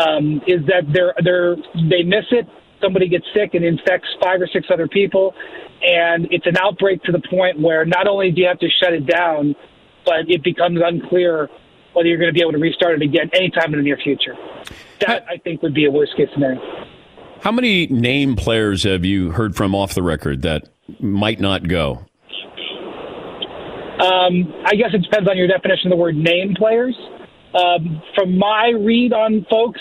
um, 0.00 0.40
is 0.46 0.64
that 0.66 0.90
they're 0.92 1.14
they're 1.22 1.56
they 1.90 2.02
miss 2.02 2.24
it. 2.30 2.46
Somebody 2.80 3.08
gets 3.08 3.26
sick 3.34 3.54
and 3.54 3.64
infects 3.64 4.08
five 4.20 4.40
or 4.40 4.46
six 4.46 4.66
other 4.72 4.88
people, 4.88 5.34
and 5.82 6.26
it's 6.30 6.46
an 6.46 6.56
outbreak 6.56 7.02
to 7.04 7.12
the 7.12 7.22
point 7.30 7.60
where 7.60 7.84
not 7.84 8.08
only 8.08 8.32
do 8.32 8.40
you 8.40 8.48
have 8.48 8.58
to 8.60 8.68
shut 8.82 8.94
it 8.94 9.06
down, 9.06 9.54
but 10.04 10.28
it 10.28 10.42
becomes 10.42 10.80
unclear 10.82 11.48
whether 11.92 12.08
you're 12.08 12.18
going 12.18 12.30
to 12.30 12.34
be 12.34 12.40
able 12.40 12.52
to 12.52 12.58
restart 12.58 12.94
it 12.94 13.02
again 13.02 13.30
anytime 13.34 13.72
in 13.74 13.78
the 13.78 13.84
near 13.84 13.98
future. 13.98 14.34
That 15.00 15.26
I 15.28 15.36
think 15.36 15.62
would 15.62 15.74
be 15.74 15.84
a 15.84 15.90
worst 15.90 16.16
case 16.16 16.28
scenario. 16.32 16.60
How 17.42 17.50
many 17.50 17.88
name 17.88 18.36
players 18.36 18.84
have 18.84 19.04
you 19.04 19.32
heard 19.32 19.56
from 19.56 19.74
off 19.74 19.94
the 19.94 20.02
record 20.02 20.42
that 20.42 20.68
might 21.00 21.40
not 21.40 21.66
go? 21.66 22.06
Um, 23.98 24.54
I 24.64 24.76
guess 24.76 24.90
it 24.94 25.02
depends 25.02 25.28
on 25.28 25.36
your 25.36 25.48
definition 25.48 25.90
of 25.90 25.90
the 25.90 26.00
word 26.00 26.14
name 26.14 26.54
players. 26.54 26.96
Um, 27.52 28.00
from 28.14 28.38
my 28.38 28.68
read 28.78 29.12
on 29.12 29.44
folks, 29.50 29.80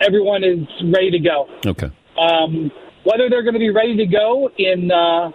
everyone 0.00 0.42
is 0.42 0.66
ready 0.92 1.12
to 1.12 1.20
go. 1.20 1.46
Okay. 1.64 1.92
Um, 2.18 2.72
whether 3.04 3.30
they're 3.30 3.44
going 3.44 3.54
to 3.54 3.60
be 3.60 3.70
ready 3.70 3.96
to 3.96 4.06
go 4.06 4.50
in 4.58 4.90
uh, 4.90 5.30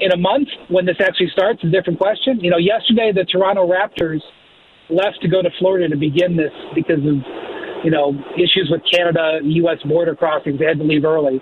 in 0.00 0.12
a 0.12 0.18
month 0.18 0.48
when 0.68 0.84
this 0.84 0.96
actually 1.00 1.30
starts 1.32 1.64
is 1.64 1.70
a 1.70 1.72
different 1.72 1.98
question. 1.98 2.40
You 2.40 2.50
know, 2.50 2.58
yesterday 2.58 3.10
the 3.10 3.24
Toronto 3.24 3.66
Raptors 3.66 4.20
left 4.90 5.22
to 5.22 5.28
go 5.28 5.40
to 5.40 5.48
Florida 5.58 5.88
to 5.88 5.96
begin 5.96 6.36
this 6.36 6.52
because 6.74 6.98
of 6.98 7.24
you 7.84 7.90
know, 7.90 8.12
issues 8.34 8.68
with 8.70 8.82
Canada, 8.90 9.38
U.S. 9.42 9.78
border 9.84 10.16
crossings. 10.16 10.58
They 10.58 10.64
had 10.64 10.78
to 10.78 10.84
leave 10.84 11.04
early. 11.04 11.40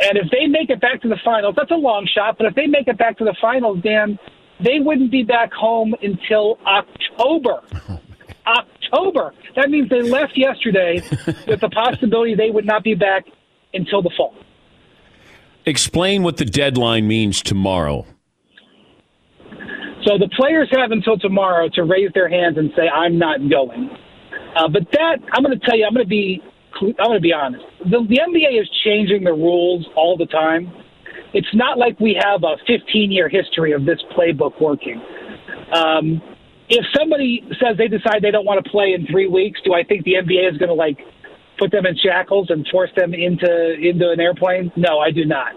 And 0.00 0.18
if 0.18 0.30
they 0.30 0.46
make 0.46 0.68
it 0.68 0.80
back 0.80 1.00
to 1.02 1.08
the 1.08 1.16
finals, 1.24 1.54
that's 1.56 1.70
a 1.70 1.76
long 1.76 2.06
shot, 2.12 2.36
but 2.36 2.46
if 2.46 2.54
they 2.54 2.66
make 2.66 2.88
it 2.88 2.98
back 2.98 3.16
to 3.18 3.24
the 3.24 3.34
finals, 3.40 3.78
Dan, 3.82 4.18
they 4.62 4.80
wouldn't 4.80 5.10
be 5.10 5.22
back 5.22 5.52
home 5.52 5.94
until 6.02 6.58
October. 6.66 7.62
Oh, 8.48 8.60
October. 8.92 9.34
That 9.56 9.70
means 9.70 9.88
they 9.88 10.02
left 10.02 10.32
yesterday 10.36 11.02
with 11.48 11.60
the 11.60 11.68
possibility 11.68 12.34
they 12.34 12.50
would 12.50 12.64
not 12.64 12.84
be 12.84 12.94
back 12.94 13.26
until 13.74 14.02
the 14.02 14.10
fall. 14.16 14.34
Explain 15.64 16.22
what 16.22 16.36
the 16.36 16.44
deadline 16.44 17.08
means 17.08 17.42
tomorrow. 17.42 18.06
So 20.04 20.18
the 20.18 20.28
players 20.36 20.68
have 20.70 20.92
until 20.92 21.18
tomorrow 21.18 21.68
to 21.74 21.82
raise 21.82 22.12
their 22.14 22.28
hands 22.28 22.56
and 22.56 22.70
say, 22.76 22.88
I'm 22.88 23.18
not 23.18 23.38
going. 23.50 23.90
Uh, 24.56 24.68
but 24.68 24.82
that 24.92 25.18
I'm 25.32 25.42
going 25.42 25.58
to 25.58 25.66
tell 25.66 25.76
you, 25.76 25.84
I'm 25.84 25.94
going 25.94 26.06
to 26.06 26.08
be 26.08 26.42
I'm 26.82 26.92
going 27.08 27.14
to 27.14 27.20
be 27.20 27.32
honest. 27.32 27.64
The, 27.84 28.04
the 28.08 28.20
NBA 28.20 28.60
is 28.60 28.68
changing 28.84 29.24
the 29.24 29.32
rules 29.32 29.86
all 29.96 30.16
the 30.16 30.26
time. 30.26 30.72
It's 31.32 31.48
not 31.54 31.78
like 31.78 31.98
we 32.00 32.18
have 32.22 32.42
a 32.44 32.56
15 32.66 33.12
year 33.12 33.28
history 33.28 33.72
of 33.72 33.84
this 33.84 33.98
playbook 34.16 34.60
working. 34.60 35.00
Um, 35.72 36.22
if 36.68 36.84
somebody 36.96 37.42
says 37.60 37.76
they 37.78 37.88
decide 37.88 38.22
they 38.22 38.30
don't 38.30 38.44
want 38.44 38.64
to 38.64 38.70
play 38.70 38.92
in 38.92 39.06
three 39.06 39.28
weeks, 39.28 39.60
do 39.64 39.72
I 39.72 39.84
think 39.84 40.04
the 40.04 40.14
NBA 40.14 40.52
is 40.52 40.58
going 40.58 40.68
to 40.68 40.74
like 40.74 40.98
put 41.58 41.70
them 41.70 41.86
in 41.86 41.96
shackles 41.96 42.48
and 42.50 42.66
force 42.70 42.90
them 42.96 43.14
into 43.14 43.74
into 43.80 44.10
an 44.10 44.20
airplane? 44.20 44.72
No, 44.76 44.98
I 44.98 45.10
do 45.10 45.24
not. 45.24 45.52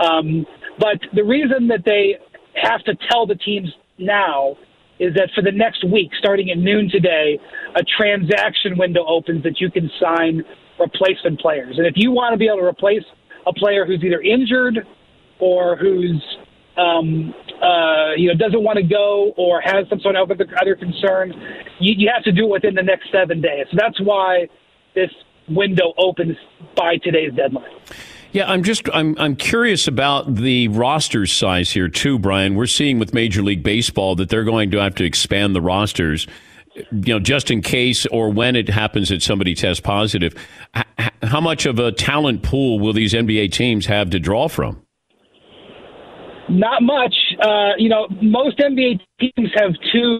Um, 0.00 0.46
but 0.78 0.98
the 1.14 1.24
reason 1.24 1.68
that 1.68 1.84
they 1.84 2.16
have 2.54 2.82
to 2.84 2.96
tell 3.10 3.26
the 3.26 3.34
teams 3.34 3.68
now 3.98 4.56
is 5.02 5.12
that 5.14 5.30
for 5.34 5.42
the 5.42 5.50
next 5.50 5.82
week, 5.82 6.10
starting 6.16 6.50
at 6.50 6.58
noon 6.58 6.88
today, 6.88 7.40
a 7.74 7.82
transaction 7.82 8.78
window 8.78 9.04
opens 9.04 9.42
that 9.42 9.60
you 9.60 9.68
can 9.68 9.90
sign 10.00 10.44
replacement 10.78 11.40
players. 11.40 11.76
And 11.76 11.86
if 11.86 11.94
you 11.96 12.12
want 12.12 12.34
to 12.34 12.38
be 12.38 12.46
able 12.46 12.58
to 12.58 12.66
replace 12.66 13.02
a 13.44 13.52
player 13.52 13.84
who's 13.84 14.02
either 14.04 14.20
injured 14.20 14.86
or 15.40 15.76
who's 15.76 16.22
um, 16.76 17.34
uh, 17.60 18.12
you 18.16 18.28
know 18.28 18.34
doesn't 18.38 18.62
want 18.62 18.76
to 18.76 18.84
go 18.84 19.34
or 19.36 19.60
has 19.60 19.88
some 19.90 19.98
sort 20.00 20.14
of 20.14 20.30
other 20.30 20.76
concern, 20.76 21.34
you, 21.80 21.94
you 21.96 22.10
have 22.14 22.22
to 22.22 22.32
do 22.32 22.44
it 22.44 22.50
within 22.50 22.74
the 22.74 22.82
next 22.82 23.10
seven 23.10 23.40
days. 23.40 23.66
So 23.72 23.76
that's 23.76 24.00
why 24.00 24.48
this 24.94 25.10
window 25.48 25.92
opens 25.98 26.36
by 26.76 26.98
today's 26.98 27.32
deadline. 27.34 27.70
Yeah, 28.32 28.50
I'm 28.50 28.62
just 28.62 28.88
I'm 28.94 29.14
I'm 29.18 29.36
curious 29.36 29.86
about 29.86 30.36
the 30.36 30.68
roster 30.68 31.26
size 31.26 31.70
here 31.70 31.88
too, 31.88 32.18
Brian. 32.18 32.54
We're 32.54 32.66
seeing 32.66 32.98
with 32.98 33.12
Major 33.12 33.42
League 33.42 33.62
Baseball 33.62 34.16
that 34.16 34.30
they're 34.30 34.44
going 34.44 34.70
to 34.70 34.78
have 34.78 34.94
to 34.96 35.04
expand 35.04 35.54
the 35.54 35.60
rosters, 35.60 36.26
you 36.74 37.12
know, 37.12 37.20
just 37.20 37.50
in 37.50 37.60
case 37.60 38.06
or 38.06 38.32
when 38.32 38.56
it 38.56 38.70
happens 38.70 39.10
that 39.10 39.22
somebody 39.22 39.54
tests 39.54 39.80
positive. 39.80 40.34
how 41.22 41.42
much 41.42 41.66
of 41.66 41.78
a 41.78 41.92
talent 41.92 42.42
pool 42.42 42.80
will 42.80 42.94
these 42.94 43.12
NBA 43.12 43.52
teams 43.52 43.84
have 43.84 44.08
to 44.10 44.18
draw 44.18 44.48
from? 44.48 44.80
Not 46.48 46.82
much. 46.82 47.14
Uh, 47.38 47.72
you 47.76 47.90
know, 47.90 48.08
most 48.22 48.58
NBA 48.58 48.98
teams 49.20 49.50
have 49.56 49.72
two 49.92 50.18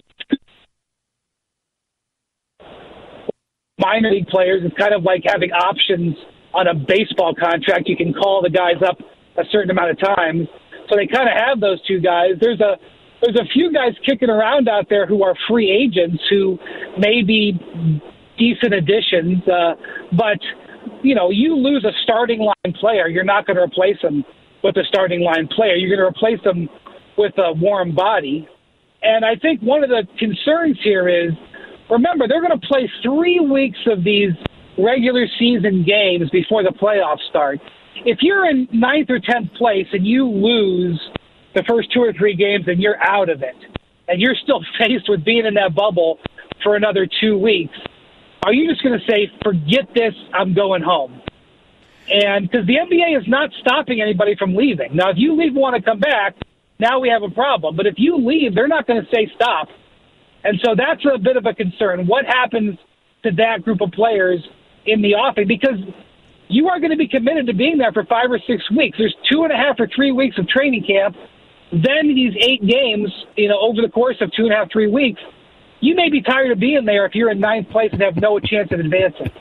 minor 3.79 4.11
league 4.11 4.27
players. 4.27 4.61
It's 4.63 4.77
kind 4.77 4.93
of 4.93 5.01
like 5.01 5.23
having 5.25 5.51
options 5.51 6.15
on 6.53 6.67
a 6.67 6.73
baseball 6.73 7.33
contract, 7.33 7.87
you 7.87 7.97
can 7.97 8.13
call 8.13 8.41
the 8.41 8.49
guys 8.49 8.81
up 8.87 8.97
a 9.37 9.43
certain 9.51 9.71
amount 9.71 9.91
of 9.91 9.99
times. 9.99 10.47
So 10.89 10.95
they 10.95 11.07
kind 11.07 11.27
of 11.27 11.35
have 11.35 11.59
those 11.59 11.81
two 11.87 11.99
guys. 11.99 12.31
There's 12.39 12.59
a 12.59 12.77
there's 13.21 13.39
a 13.39 13.47
few 13.53 13.71
guys 13.71 13.93
kicking 14.05 14.29
around 14.29 14.67
out 14.67 14.87
there 14.89 15.07
who 15.07 15.23
are 15.23 15.33
free 15.47 15.71
agents 15.71 16.21
who 16.29 16.59
may 16.99 17.23
be 17.23 17.57
decent 18.37 18.73
additions, 18.73 19.47
uh, 19.47 19.75
but 20.11 20.39
you 21.03 21.15
know, 21.15 21.29
you 21.29 21.55
lose 21.55 21.85
a 21.85 21.91
starting 22.03 22.39
line 22.39 22.73
player, 22.79 23.07
you're 23.07 23.23
not 23.23 23.45
going 23.45 23.55
to 23.55 23.63
replace 23.63 23.99
him 24.01 24.25
with 24.63 24.75
a 24.77 24.83
starting 24.87 25.21
line 25.21 25.47
player. 25.47 25.75
You're 25.75 25.95
going 25.95 26.13
to 26.13 26.17
replace 26.17 26.43
him 26.45 26.69
with 27.17 27.33
a 27.37 27.53
warm 27.53 27.93
body. 27.93 28.47
And 29.01 29.25
I 29.25 29.35
think 29.35 29.61
one 29.61 29.83
of 29.83 29.89
the 29.89 30.03
concerns 30.17 30.77
here 30.83 31.09
is 31.09 31.31
remember, 31.89 32.27
they're 32.27 32.41
going 32.41 32.57
to 32.59 32.67
play 32.67 32.89
three 33.03 33.39
weeks 33.39 33.79
of 33.87 34.03
these 34.03 34.31
regular 34.77 35.27
season 35.39 35.83
games 35.83 36.29
before 36.31 36.63
the 36.63 36.69
playoffs 36.69 37.27
start. 37.29 37.59
If 38.05 38.19
you're 38.21 38.49
in 38.49 38.67
ninth 38.71 39.09
or 39.09 39.19
tenth 39.19 39.53
place 39.53 39.87
and 39.93 40.05
you 40.05 40.27
lose 40.27 40.99
the 41.55 41.63
first 41.67 41.91
two 41.93 42.01
or 42.01 42.13
three 42.13 42.35
games 42.35 42.65
and 42.67 42.81
you're 42.81 43.01
out 43.01 43.29
of 43.29 43.43
it, 43.43 43.55
and 44.07 44.21
you're 44.21 44.35
still 44.35 44.61
faced 44.79 45.09
with 45.09 45.23
being 45.23 45.45
in 45.45 45.53
that 45.55 45.75
bubble 45.75 46.19
for 46.63 46.75
another 46.75 47.07
two 47.21 47.37
weeks, 47.37 47.75
are 48.45 48.53
you 48.53 48.69
just 48.69 48.83
going 48.83 48.99
to 48.99 49.05
say, 49.09 49.31
forget 49.43 49.87
this, 49.95 50.13
I'm 50.33 50.53
going 50.53 50.81
home? 50.81 51.21
And 52.09 52.49
because 52.49 52.67
the 52.67 52.75
NBA 52.75 53.17
is 53.17 53.27
not 53.27 53.49
stopping 53.61 54.01
anybody 54.01 54.35
from 54.37 54.55
leaving. 54.55 54.95
Now, 54.95 55.09
if 55.09 55.17
you 55.17 55.37
leave 55.37 55.53
and 55.53 55.55
want 55.55 55.75
to 55.77 55.81
come 55.81 55.99
back, 55.99 56.35
now 56.77 56.99
we 56.99 57.07
have 57.07 57.23
a 57.23 57.29
problem. 57.29 57.77
But 57.77 57.85
if 57.85 57.95
you 57.97 58.17
leave, 58.17 58.53
they're 58.53 58.67
not 58.67 58.87
going 58.87 59.01
to 59.01 59.07
say 59.09 59.31
stop. 59.35 59.69
And 60.43 60.59
so 60.65 60.75
that's 60.75 61.01
a 61.05 61.17
bit 61.17 61.37
of 61.37 61.45
a 61.45 61.53
concern. 61.53 62.05
What 62.05 62.25
happens 62.25 62.77
to 63.23 63.31
that 63.37 63.63
group 63.63 63.79
of 63.79 63.91
players 63.91 64.45
in 64.85 65.01
the 65.01 65.15
offing 65.15 65.47
because 65.47 65.79
you 66.47 66.67
are 66.69 66.79
going 66.79 66.91
to 66.91 66.97
be 66.97 67.07
committed 67.07 67.47
to 67.47 67.53
being 67.53 67.77
there 67.77 67.91
for 67.91 68.03
five 68.05 68.29
or 68.31 68.39
six 68.45 68.69
weeks. 68.71 68.97
There's 68.97 69.15
two 69.31 69.43
and 69.43 69.51
a 69.51 69.57
half 69.57 69.79
or 69.79 69.87
three 69.93 70.11
weeks 70.11 70.37
of 70.37 70.47
training 70.47 70.83
camp. 70.83 71.15
Then 71.71 72.07
these 72.07 72.33
eight 72.39 72.65
games, 72.65 73.11
you 73.35 73.47
know, 73.49 73.59
over 73.59 73.81
the 73.81 73.89
course 73.89 74.17
of 74.21 74.31
two 74.33 74.43
and 74.43 74.53
a 74.53 74.57
half, 74.57 74.71
three 74.71 74.87
weeks, 74.87 75.21
you 75.79 75.95
may 75.95 76.09
be 76.09 76.21
tired 76.21 76.51
of 76.51 76.59
being 76.59 76.85
there 76.85 77.05
if 77.05 77.15
you're 77.15 77.31
in 77.31 77.39
ninth 77.39 77.69
place 77.69 77.89
and 77.91 78.01
have 78.01 78.15
no 78.17 78.39
chance 78.39 78.71
of 78.71 78.79
advancing. 78.79 79.31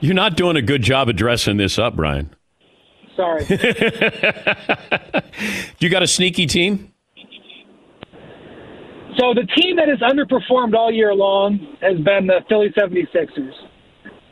You're 0.00 0.14
not 0.14 0.36
doing 0.36 0.56
a 0.56 0.62
good 0.62 0.82
job 0.82 1.08
of 1.08 1.16
dressing 1.16 1.56
this 1.56 1.78
up, 1.78 1.96
Brian. 1.96 2.34
Sorry. 3.16 3.44
you 5.78 5.88
got 5.88 6.02
a 6.02 6.06
sneaky 6.06 6.46
team? 6.46 6.92
So 9.18 9.32
the 9.32 9.46
team 9.56 9.76
that 9.76 9.88
has 9.88 10.00
underperformed 10.00 10.74
all 10.74 10.92
year 10.92 11.14
long 11.14 11.76
has 11.80 11.96
been 11.98 12.26
the 12.26 12.40
Philly 12.48 12.68
76ers. 12.76 13.52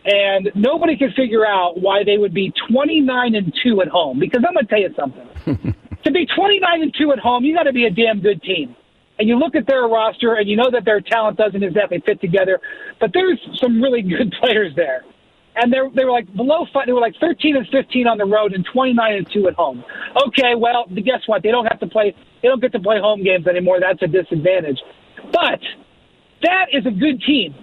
And 0.05 0.51
nobody 0.55 0.97
can 0.97 1.13
figure 1.13 1.47
out 1.47 1.81
why 1.81 2.03
they 2.05 2.19
would 2.19 2.35
be 2.35 2.53
29 2.69 3.35
and 3.35 3.55
2 3.63 3.83
at 3.83 3.89
home. 3.89 4.19
Because 4.19 4.43
I'm 4.47 4.55
going 4.55 4.67
to 4.67 4.71
tell 4.71 4.81
you 4.81 4.95
something. 4.99 5.75
to 6.05 6.11
be 6.11 6.27
29 6.27 6.83
and 6.83 6.95
2 6.99 7.13
at 7.13 7.19
home, 7.19 7.45
you 7.45 7.55
got 7.55 7.65
to 7.65 7.73
be 7.73 7.87
a 7.87 7.91
damn 7.91 8.21
good 8.21 8.43
team. 8.43 8.75
And 9.19 9.29
you 9.29 9.39
look 9.39 9.55
at 9.55 9.67
their 9.67 9.83
roster 9.83 10.35
and 10.35 10.49
you 10.49 10.57
know 10.57 10.71
that 10.73 10.85
their 10.85 11.01
talent 11.01 11.37
doesn't 11.37 11.63
exactly 11.63 12.03
fit 12.05 12.21
together, 12.21 12.59
but 12.99 13.11
there's 13.13 13.39
some 13.61 13.81
really 13.81 14.03
good 14.17 14.35
players 14.41 14.75
there. 14.75 15.05
And 15.55 15.71
they 15.71 15.77
they 15.95 16.05
were 16.05 16.11
like 16.11 16.35
below 16.35 16.67
five, 16.73 16.87
they 16.87 16.93
were 16.93 17.01
like 17.01 17.15
13 17.21 17.57
and 17.57 17.67
15 17.69 18.07
on 18.07 18.17
the 18.17 18.25
road 18.25 18.55
and 18.55 18.67
29 18.73 19.13
and 19.13 19.27
2 19.31 19.49
at 19.49 19.55
home. 19.55 19.85
Okay, 20.27 20.55
well, 20.57 20.87
guess 20.87 21.21
what? 21.27 21.43
They 21.43 21.51
don't 21.51 21.67
have 21.67 21.79
to 21.81 21.87
play 21.87 22.17
they 22.43 22.49
don't 22.49 22.61
get 22.61 22.73
to 22.73 22.81
play 22.81 22.99
home 23.01 23.23
games 23.23 23.47
anymore. 23.47 23.79
That's 23.79 24.03
a 24.03 24.07
disadvantage. 24.07 24.79
But 25.31 25.61
that 26.43 26.67
is 26.73 26.85
a 26.87 26.91
good 26.91 27.23
team. 27.23 27.55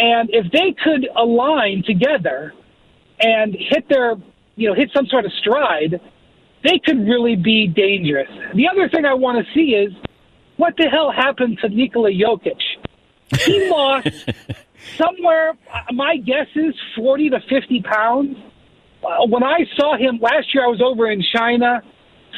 And 0.00 0.30
if 0.32 0.50
they 0.50 0.74
could 0.82 1.06
align 1.14 1.82
together 1.86 2.54
and 3.20 3.54
hit 3.54 3.86
their, 3.90 4.16
you 4.56 4.68
know, 4.68 4.74
hit 4.74 4.90
some 4.94 5.06
sort 5.06 5.26
of 5.26 5.32
stride, 5.40 6.00
they 6.64 6.80
could 6.82 7.06
really 7.06 7.36
be 7.36 7.66
dangerous. 7.66 8.30
The 8.54 8.66
other 8.66 8.88
thing 8.88 9.04
I 9.04 9.12
want 9.12 9.44
to 9.44 9.52
see 9.52 9.74
is 9.74 9.92
what 10.56 10.74
the 10.78 10.88
hell 10.88 11.12
happened 11.12 11.58
to 11.60 11.68
Nikola 11.68 12.10
Jokic? 12.10 12.60
He 13.44 13.68
lost 13.70 14.08
somewhere, 14.96 15.52
my 15.92 16.16
guess 16.16 16.46
is 16.54 16.74
40 16.96 17.30
to 17.30 17.40
50 17.48 17.82
pounds. 17.82 18.36
Uh, 19.04 19.26
when 19.26 19.42
I 19.42 19.66
saw 19.76 19.98
him 19.98 20.18
last 20.20 20.54
year, 20.54 20.64
I 20.64 20.68
was 20.68 20.80
over 20.82 21.10
in 21.10 21.22
China 21.34 21.82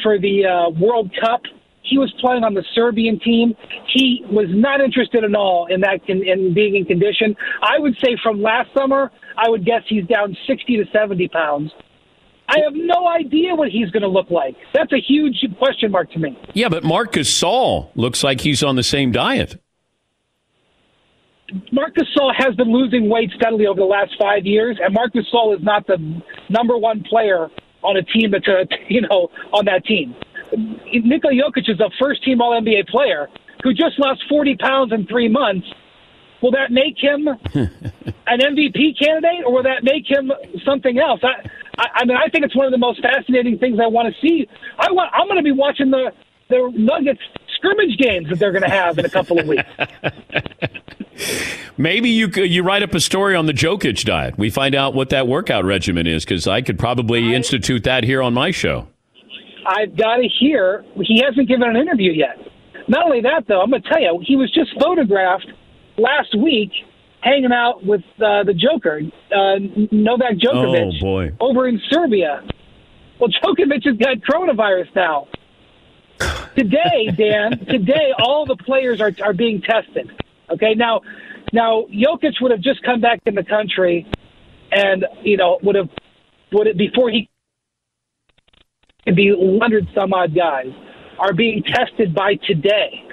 for 0.01 0.19
the 0.19 0.45
uh, 0.45 0.69
World 0.69 1.11
Cup. 1.19 1.43
He 1.83 1.97
was 1.97 2.13
playing 2.19 2.43
on 2.43 2.53
the 2.53 2.63
Serbian 2.73 3.19
team. 3.19 3.55
He 3.93 4.23
was 4.29 4.47
not 4.49 4.81
interested 4.81 5.23
at 5.23 5.35
all 5.35 5.67
in 5.69 5.81
that 5.81 5.99
in, 6.07 6.23
in 6.27 6.53
being 6.53 6.75
in 6.75 6.85
condition. 6.85 7.35
I 7.61 7.79
would 7.79 7.95
say 8.03 8.17
from 8.23 8.41
last 8.41 8.69
summer, 8.75 9.11
I 9.37 9.49
would 9.49 9.65
guess 9.65 9.81
he's 9.87 10.05
down 10.05 10.35
60 10.47 10.77
to 10.77 10.85
70 10.91 11.27
pounds. 11.27 11.71
I 12.47 12.59
have 12.63 12.73
no 12.75 13.07
idea 13.07 13.55
what 13.55 13.69
he's 13.69 13.89
going 13.89 14.03
to 14.03 14.09
look 14.09 14.29
like. 14.29 14.55
That's 14.73 14.91
a 14.91 14.99
huge 14.99 15.35
question 15.57 15.91
mark 15.91 16.11
to 16.11 16.19
me. 16.19 16.37
Yeah, 16.53 16.69
but 16.69 16.83
Marc 16.83 17.13
Gasol 17.13 17.89
looks 17.95 18.23
like 18.23 18.41
he's 18.41 18.63
on 18.63 18.75
the 18.75 18.83
same 18.83 19.11
diet. 19.11 19.61
Marc 21.71 21.95
Gasol 21.95 22.33
has 22.37 22.55
been 22.55 22.71
losing 22.71 23.09
weight 23.09 23.31
steadily 23.35 23.67
over 23.67 23.79
the 23.79 23.85
last 23.85 24.11
five 24.19 24.45
years, 24.45 24.77
and 24.81 24.93
Marc 24.93 25.13
Gasol 25.13 25.55
is 25.55 25.63
not 25.63 25.85
the 25.87 25.97
number 26.49 26.77
one 26.77 27.03
player 27.03 27.49
on 27.83 27.97
a 27.97 28.03
team 28.03 28.31
that's 28.31 28.47
uh, 28.47 28.61
a, 28.61 28.65
you 28.89 29.01
know 29.01 29.29
on 29.51 29.65
that 29.65 29.85
team. 29.85 30.15
Nikola 30.57 31.33
Jokic 31.33 31.69
is 31.69 31.79
a 31.79 31.89
first 31.99 32.23
team 32.23 32.41
All 32.41 32.59
NBA 32.59 32.87
player 32.87 33.29
who 33.63 33.73
just 33.73 33.99
lost 33.99 34.23
40 34.29 34.57
pounds 34.57 34.93
in 34.93 35.07
three 35.07 35.29
months. 35.29 35.67
Will 36.41 36.51
that 36.51 36.71
make 36.71 36.97
him 36.97 37.27
an 37.27 38.39
MVP 38.39 38.99
candidate, 38.99 39.45
or 39.45 39.53
will 39.53 39.63
that 39.63 39.83
make 39.83 40.09
him 40.09 40.31
something 40.65 40.99
else? 40.99 41.21
I, 41.23 41.49
I, 41.77 41.85
I 41.95 42.05
mean, 42.05 42.17
I 42.17 42.27
think 42.27 42.43
it's 42.43 42.55
one 42.55 42.65
of 42.65 42.73
the 42.73 42.77
most 42.77 43.01
fascinating 43.01 43.57
things 43.57 43.79
I 43.81 43.87
want 43.87 44.13
to 44.13 44.21
see. 44.21 44.49
I 44.77 44.91
want, 44.91 45.09
I'm 45.13 45.27
going 45.27 45.37
to 45.37 45.43
be 45.43 45.53
watching 45.53 45.89
the 45.89 46.11
the 46.49 46.69
Nuggets 46.75 47.21
scrimmage 47.55 47.97
games 47.97 48.27
that 48.29 48.39
they're 48.39 48.51
going 48.51 48.63
to 48.63 48.69
have 48.69 48.99
in 48.99 49.05
a 49.05 49.09
couple 49.09 49.39
of 49.39 49.47
weeks. 49.47 49.63
Maybe 51.77 52.09
you 52.09 52.27
you 52.27 52.63
write 52.63 52.83
up 52.83 52.93
a 52.93 52.99
story 52.99 53.35
on 53.35 53.45
the 53.45 53.53
Jokic 53.53 54.03
diet. 54.03 54.37
We 54.37 54.49
find 54.49 54.75
out 54.75 54.93
what 54.93 55.09
that 55.09 55.27
workout 55.27 55.63
regimen 55.63 56.07
is 56.07 56.25
because 56.25 56.47
I 56.47 56.61
could 56.61 56.77
probably 56.77 57.33
I, 57.33 57.35
institute 57.35 57.85
that 57.85 58.03
here 58.03 58.21
on 58.21 58.33
my 58.33 58.51
show. 58.51 58.87
I've 59.65 59.95
got 59.97 60.17
to 60.17 60.27
hear 60.39 60.83
he 61.01 61.21
hasn't 61.23 61.47
given 61.47 61.67
an 61.67 61.75
interview 61.75 62.11
yet. 62.11 62.37
Not 62.87 63.05
only 63.05 63.21
that, 63.21 63.45
though, 63.47 63.61
I'm 63.61 63.69
going 63.69 63.81
to 63.81 63.89
tell 63.89 64.01
you, 64.01 64.21
he 64.25 64.35
was 64.35 64.51
just 64.51 64.71
photographed 64.79 65.47
last 65.97 66.37
week 66.37 66.71
hanging 67.21 67.53
out 67.53 67.85
with 67.85 68.01
uh, 68.17 68.43
the 68.43 68.53
Joker, 68.53 69.01
uh, 69.31 69.59
Novak 69.91 70.33
Djokovic, 70.37 70.97
oh, 70.97 70.99
boy. 70.99 71.31
over 71.39 71.67
in 71.67 71.81
Serbia. 71.89 72.43
Well, 73.19 73.29
Djokovic 73.29 73.85
has 73.85 73.97
got 73.97 74.17
coronavirus 74.17 74.93
now. 74.95 75.27
Today, 76.57 77.09
Dan, 77.17 77.65
today 77.65 78.13
all 78.19 78.45
the 78.45 78.57
players 78.57 78.99
are 78.99 79.11
are 79.23 79.33
being 79.33 79.61
tested. 79.61 80.11
Okay, 80.49 80.73
now 80.75 81.01
now 81.53 81.85
Jokic 81.91 82.41
would 82.41 82.51
have 82.51 82.61
just 82.61 82.83
come 82.83 82.99
back 82.99 83.21
in 83.25 83.35
the 83.35 83.43
country, 83.43 84.05
and 84.71 85.05
you 85.23 85.37
know 85.37 85.59
would 85.63 85.75
have 85.75 85.89
would 86.51 86.67
it 86.67 86.77
before 86.77 87.09
he 87.09 87.29
could 89.05 89.15
be 89.15 89.33
hundred 89.59 89.87
some 89.95 90.13
odd 90.13 90.35
guys 90.35 90.71
are 91.19 91.33
being 91.33 91.63
tested 91.63 92.13
by 92.13 92.35
today. 92.47 93.03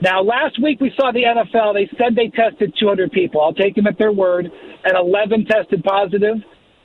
Now, 0.00 0.22
last 0.22 0.60
week 0.62 0.80
we 0.80 0.92
saw 0.98 1.12
the 1.12 1.22
NFL. 1.22 1.74
They 1.74 1.88
said 1.96 2.14
they 2.14 2.28
tested 2.28 2.74
200 2.78 3.12
people. 3.12 3.40
I'll 3.40 3.54
take 3.54 3.74
them 3.74 3.86
at 3.86 3.96
their 3.96 4.12
word, 4.12 4.50
and 4.84 4.96
11 4.96 5.46
tested 5.46 5.82
positive. 5.82 6.36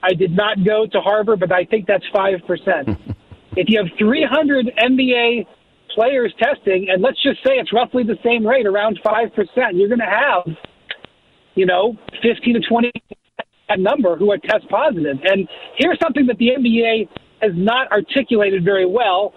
I 0.02 0.14
did 0.14 0.32
not 0.32 0.64
go 0.64 0.86
to 0.86 1.02
Harvard, 1.02 1.40
but 1.40 1.52
I 1.52 1.66
think 1.66 1.86
that's 1.88 2.06
five 2.14 2.40
percent. 2.48 2.88
if 3.58 3.68
you 3.68 3.80
have 3.80 3.92
300 3.98 4.72
NBA 4.78 5.46
players 5.94 6.34
testing, 6.40 6.88
and 6.90 7.02
let's 7.02 7.22
just 7.22 7.40
say 7.44 7.54
it's 7.56 7.74
roughly 7.74 8.04
the 8.04 8.18
same 8.24 8.46
rate, 8.46 8.66
around 8.66 9.00
5%, 9.04 9.32
you're 9.74 9.88
going 9.88 10.00
to 10.00 10.06
have, 10.06 10.56
you 11.56 11.66
know, 11.66 11.98
15 12.22 12.54
to 12.54 12.62
20 12.62 12.92
that 13.68 13.80
number 13.80 14.16
who 14.16 14.32
are 14.32 14.38
test 14.38 14.68
positive. 14.70 15.18
And 15.24 15.48
here's 15.78 16.00
something 16.02 16.26
that 16.28 16.38
the 16.38 16.50
NBA 16.58 17.08
has 17.42 17.52
not 17.56 17.92
articulated 17.92 18.64
very 18.64 18.86
well. 18.86 19.34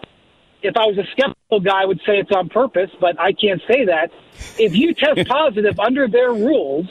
If 0.63 0.77
I 0.77 0.87
was 0.87 0.99
a 0.99 1.05
skeptical 1.13 1.61
guy, 1.61 1.83
I 1.83 1.85
would 1.87 1.99
say 2.07 2.19
it's 2.19 2.31
on 2.33 2.49
purpose, 2.49 2.91
but 3.01 3.19
I 3.21 3.33
can't 3.33 3.61
say 3.69 3.87
that. 3.87 4.11
If 4.59 4.75
you 4.75 4.95
test 4.95 5.29
positive 5.29 5.79
under 5.81 6.09
their 6.09 6.33
rules, 6.33 6.87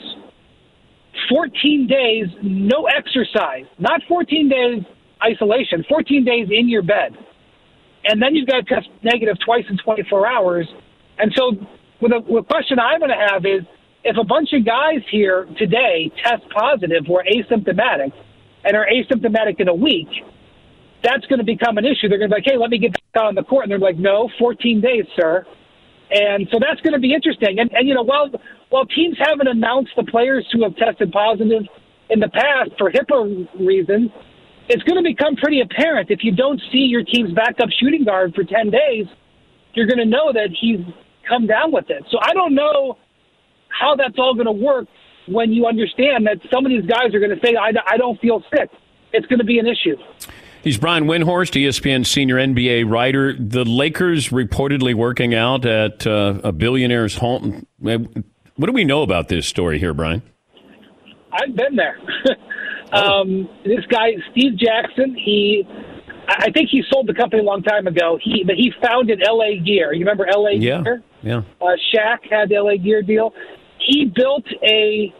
14 1.28 1.86
days, 1.86 2.26
no 2.42 2.86
exercise, 2.86 3.66
not 3.78 4.02
14 4.08 4.48
days 4.48 4.82
isolation, 5.22 5.84
14 5.88 6.24
days 6.24 6.48
in 6.50 6.68
your 6.68 6.82
bed 6.82 7.16
and 8.04 8.20
then 8.20 8.34
you've 8.34 8.48
got 8.48 8.66
to 8.66 8.74
test 8.74 8.88
negative 9.02 9.36
twice 9.44 9.64
in 9.68 9.78
24 9.78 10.26
hours. 10.26 10.68
And 11.18 11.32
so, 11.36 11.52
with 12.00 12.12
a, 12.12 12.20
with 12.20 12.44
a 12.44 12.46
question 12.46 12.78
I'm 12.78 12.98
going 12.98 13.10
to 13.10 13.26
have 13.30 13.46
is, 13.46 13.62
if 14.04 14.16
a 14.16 14.24
bunch 14.24 14.52
of 14.52 14.64
guys 14.64 15.02
here 15.10 15.46
today 15.56 16.10
test 16.24 16.42
positive 16.50 17.06
were 17.08 17.24
asymptomatic, 17.24 18.12
and 18.64 18.76
are 18.76 18.86
asymptomatic 18.86 19.60
in 19.60 19.68
a 19.68 19.74
week, 19.74 20.08
that's 21.02 21.26
going 21.26 21.38
to 21.38 21.44
become 21.44 21.78
an 21.78 21.84
issue. 21.84 22.08
They're 22.08 22.18
going 22.18 22.30
to 22.30 22.36
be 22.36 22.40
like, 22.40 22.46
"Hey, 22.46 22.56
let 22.56 22.70
me 22.70 22.78
get 22.78 22.92
back 23.12 23.22
on 23.22 23.34
the 23.34 23.42
court," 23.42 23.64
and 23.64 23.72
they're 23.72 23.78
like, 23.78 23.98
"No, 23.98 24.30
14 24.38 24.80
days, 24.80 25.04
sir." 25.16 25.46
And 26.10 26.46
so 26.52 26.58
that's 26.60 26.80
going 26.82 26.92
to 26.92 27.00
be 27.00 27.14
interesting. 27.14 27.58
And, 27.58 27.72
and 27.72 27.88
you 27.88 27.94
know, 27.94 28.02
while 28.02 28.30
while 28.68 28.86
teams 28.86 29.16
haven't 29.18 29.48
announced 29.48 29.92
the 29.96 30.04
players 30.04 30.46
who 30.52 30.62
have 30.62 30.76
tested 30.76 31.10
positive 31.10 31.62
in 32.10 32.20
the 32.20 32.28
past 32.28 32.70
for 32.78 32.90
HIPAA 32.90 33.48
reasons, 33.58 34.10
it's 34.68 34.82
going 34.84 35.02
to 35.02 35.08
become 35.08 35.36
pretty 35.36 35.60
apparent 35.60 36.10
if 36.10 36.22
you 36.22 36.32
don't 36.32 36.60
see 36.70 36.86
your 36.88 37.02
team's 37.02 37.32
backup 37.32 37.68
shooting 37.80 38.04
guard 38.04 38.34
for 38.34 38.44
10 38.44 38.70
days, 38.70 39.06
you're 39.74 39.86
going 39.86 39.98
to 39.98 40.06
know 40.06 40.32
that 40.32 40.50
he's 40.58 40.80
come 41.28 41.46
down 41.46 41.72
with 41.72 41.88
it. 41.88 42.04
So 42.10 42.18
I 42.22 42.32
don't 42.32 42.54
know 42.54 42.98
how 43.68 43.96
that's 43.96 44.18
all 44.18 44.34
going 44.34 44.46
to 44.46 44.52
work 44.52 44.86
when 45.26 45.52
you 45.52 45.66
understand 45.66 46.26
that 46.26 46.38
some 46.52 46.66
of 46.66 46.70
these 46.70 46.84
guys 46.84 47.14
are 47.14 47.20
going 47.20 47.34
to 47.34 47.40
say, 47.44 47.56
I, 47.56 47.72
I 47.86 47.96
don't 47.96 48.20
feel 48.20 48.42
sick. 48.54 48.70
It's 49.12 49.26
going 49.26 49.38
to 49.38 49.44
be 49.44 49.58
an 49.58 49.66
issue. 49.66 49.96
He's 50.62 50.78
Brian 50.78 51.04
Windhorst, 51.04 51.60
ESPN 51.60 52.06
senior 52.06 52.36
NBA 52.36 52.88
writer. 52.88 53.34
The 53.36 53.64
Lakers 53.64 54.28
reportedly 54.28 54.94
working 54.94 55.34
out 55.34 55.66
at 55.66 56.06
uh, 56.06 56.40
a 56.44 56.52
billionaire's 56.52 57.16
home. 57.16 57.66
What 57.80 58.66
do 58.66 58.72
we 58.72 58.84
know 58.84 59.02
about 59.02 59.28
this 59.28 59.46
story 59.46 59.80
here, 59.80 59.92
Brian? 59.92 60.22
I've 61.32 61.56
been 61.56 61.76
there. 61.76 61.96
Um, 62.92 63.48
this 63.64 63.86
guy, 63.88 64.10
Steve 64.30 64.58
Jackson, 64.58 65.16
he, 65.16 65.66
I 66.28 66.50
think 66.50 66.68
he 66.70 66.82
sold 66.90 67.06
the 67.06 67.14
company 67.14 67.40
a 67.40 67.44
long 67.44 67.62
time 67.62 67.86
ago. 67.86 68.18
He, 68.22 68.44
but 68.44 68.56
he 68.56 68.70
founded 68.82 69.22
LA 69.26 69.64
Gear. 69.64 69.94
You 69.94 70.00
remember 70.00 70.26
LA 70.30 70.50
yeah, 70.50 70.82
Gear? 70.82 71.02
Yeah. 71.22 71.42
Uh, 71.58 71.76
Shaq 71.94 72.30
had 72.30 72.50
the 72.50 72.56
LA 72.60 72.76
Gear 72.76 73.00
deal. 73.00 73.32
He 73.78 74.12
built 74.14 74.44
a 74.62 75.10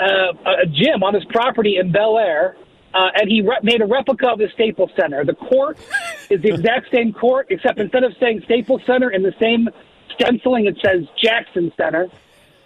uh, 0.00 0.32
a 0.62 0.66
gym 0.66 1.02
on 1.02 1.14
his 1.14 1.24
property 1.26 1.76
in 1.76 1.92
Bel 1.92 2.18
Air, 2.18 2.56
uh, 2.94 3.10
and 3.14 3.30
he 3.30 3.42
re- 3.42 3.58
made 3.62 3.80
a 3.80 3.86
replica 3.86 4.28
of 4.28 4.38
the 4.38 4.48
Staples 4.54 4.90
Center. 4.98 5.24
The 5.24 5.34
court 5.34 5.78
is 6.30 6.42
the 6.42 6.54
exact 6.54 6.86
same 6.92 7.12
court, 7.12 7.48
except 7.50 7.78
instead 7.78 8.04
of 8.04 8.12
saying 8.20 8.42
Staples 8.44 8.82
Center 8.86 9.10
in 9.10 9.22
the 9.22 9.34
same 9.40 9.68
stenciling, 10.14 10.66
it 10.66 10.76
says 10.84 11.04
Jackson 11.22 11.72
Center. 11.76 12.08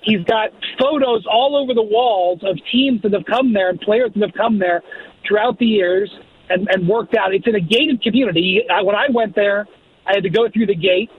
He's 0.03 0.25
got 0.25 0.51
photos 0.79 1.25
all 1.31 1.57
over 1.57 1.75
the 1.75 1.83
walls 1.83 2.41
of 2.43 2.59
teams 2.71 3.03
that 3.03 3.13
have 3.13 3.25
come 3.25 3.53
there 3.53 3.71
and 3.71 3.81
players 3.81 4.11
that 4.15 4.23
have 4.23 4.35
come 4.35 4.59
there 4.59 4.83
throughout 5.27 5.59
the 5.59 5.67
years 5.67 6.11
and, 6.51 6.69
and 6.71 6.89
worked 6.89 7.15
out. 7.15 7.35
It's 7.35 7.47
in 7.47 7.55
a 7.55 7.61
gated 7.61 8.03
community. 8.03 8.63
I, 8.69 8.83
when 8.83 8.97
I 8.97 9.07
went 9.13 9.35
there, 9.35 9.67
I 10.07 10.15
had 10.15 10.25
to 10.25 10.31
go 10.31 10.49
through 10.49 10.67
the 10.67 10.75
gate, 10.75 11.11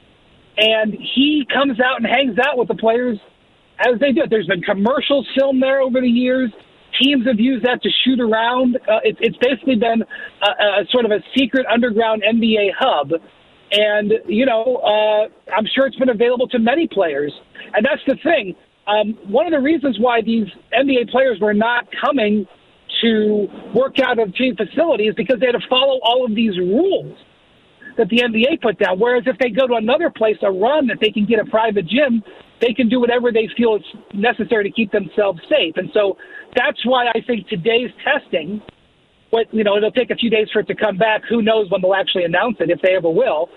and 0.57 0.93
he 0.93 1.47
comes 1.51 1.79
out 1.79 1.97
and 1.97 2.05
hangs 2.05 2.37
out 2.39 2.57
with 2.57 2.67
the 2.67 2.75
players 2.75 3.17
as 3.79 3.99
they 3.99 4.11
do 4.11 4.23
it. 4.23 4.29
There's 4.29 4.47
been 4.47 4.61
commercials 4.61 5.27
filmed 5.37 5.61
there 5.61 5.81
over 5.81 6.01
the 6.01 6.09
years. 6.09 6.51
Teams 7.01 7.25
have 7.27 7.39
used 7.39 7.65
that 7.65 7.81
to 7.83 7.89
shoot 8.03 8.19
around. 8.19 8.77
Uh, 8.87 8.99
it, 9.03 9.17
it's 9.19 9.37
basically 9.37 9.75
been 9.75 10.03
a, 10.41 10.81
a 10.81 10.85
sort 10.91 11.05
of 11.05 11.11
a 11.11 11.19
secret 11.35 11.65
underground 11.71 12.23
NBA 12.23 12.71
hub 12.77 13.11
And, 13.71 14.13
you 14.27 14.45
know, 14.45 14.77
uh, 14.77 15.51
I'm 15.51 15.65
sure 15.73 15.87
it's 15.87 15.95
been 15.97 16.09
available 16.09 16.47
to 16.49 16.59
many 16.59 16.87
players. 16.87 17.33
And 17.73 17.85
that's 17.85 18.01
the 18.07 18.15
thing. 18.23 18.55
Um, 18.85 19.17
one 19.31 19.45
of 19.47 19.51
the 19.51 19.59
reasons 19.59 19.97
why 19.99 20.21
these 20.21 20.47
NBA 20.77 21.09
players 21.09 21.39
were 21.39 21.53
not 21.53 21.87
coming 22.03 22.45
to 23.01 23.47
work 23.73 23.99
out 23.99 24.19
of 24.19 24.35
team 24.35 24.55
facilities 24.55 25.13
because 25.15 25.39
they 25.39 25.47
had 25.47 25.53
to 25.53 25.67
follow 25.69 25.99
all 26.03 26.25
of 26.25 26.35
these 26.35 26.57
rules 26.57 27.17
that 27.97 28.09
the 28.09 28.17
NBA 28.17 28.61
put 28.61 28.79
down. 28.79 28.99
Whereas 28.99 29.23
if 29.25 29.37
they 29.37 29.49
go 29.49 29.67
to 29.67 29.75
another 29.75 30.09
place, 30.09 30.37
a 30.41 30.51
run 30.51 30.87
that 30.87 30.97
they 31.01 31.11
can 31.11 31.25
get 31.25 31.39
a 31.39 31.45
private 31.45 31.87
gym, 31.87 32.23
they 32.61 32.73
can 32.73 32.89
do 32.89 32.99
whatever 32.99 33.31
they 33.31 33.49
feel 33.57 33.75
is 33.75 33.83
necessary 34.13 34.63
to 34.63 34.71
keep 34.71 34.91
themselves 34.91 35.39
safe. 35.49 35.75
And 35.75 35.89
so 35.93 36.17
that's 36.55 36.85
why 36.85 37.07
I 37.07 37.21
think 37.25 37.47
today's 37.47 37.91
testing, 38.03 38.61
what 39.29 39.53
you 39.53 39.63
know, 39.63 39.77
it'll 39.77 39.91
take 39.91 40.11
a 40.11 40.15
few 40.15 40.29
days 40.29 40.47
for 40.51 40.59
it 40.59 40.67
to 40.67 40.75
come 40.75 40.97
back. 40.97 41.23
Who 41.29 41.41
knows 41.41 41.69
when 41.69 41.81
they'll 41.81 41.93
actually 41.93 42.23
announce 42.23 42.57
it, 42.59 42.69
if 42.69 42.81
they 42.81 42.95
ever 42.95 43.09
will. 43.09 43.49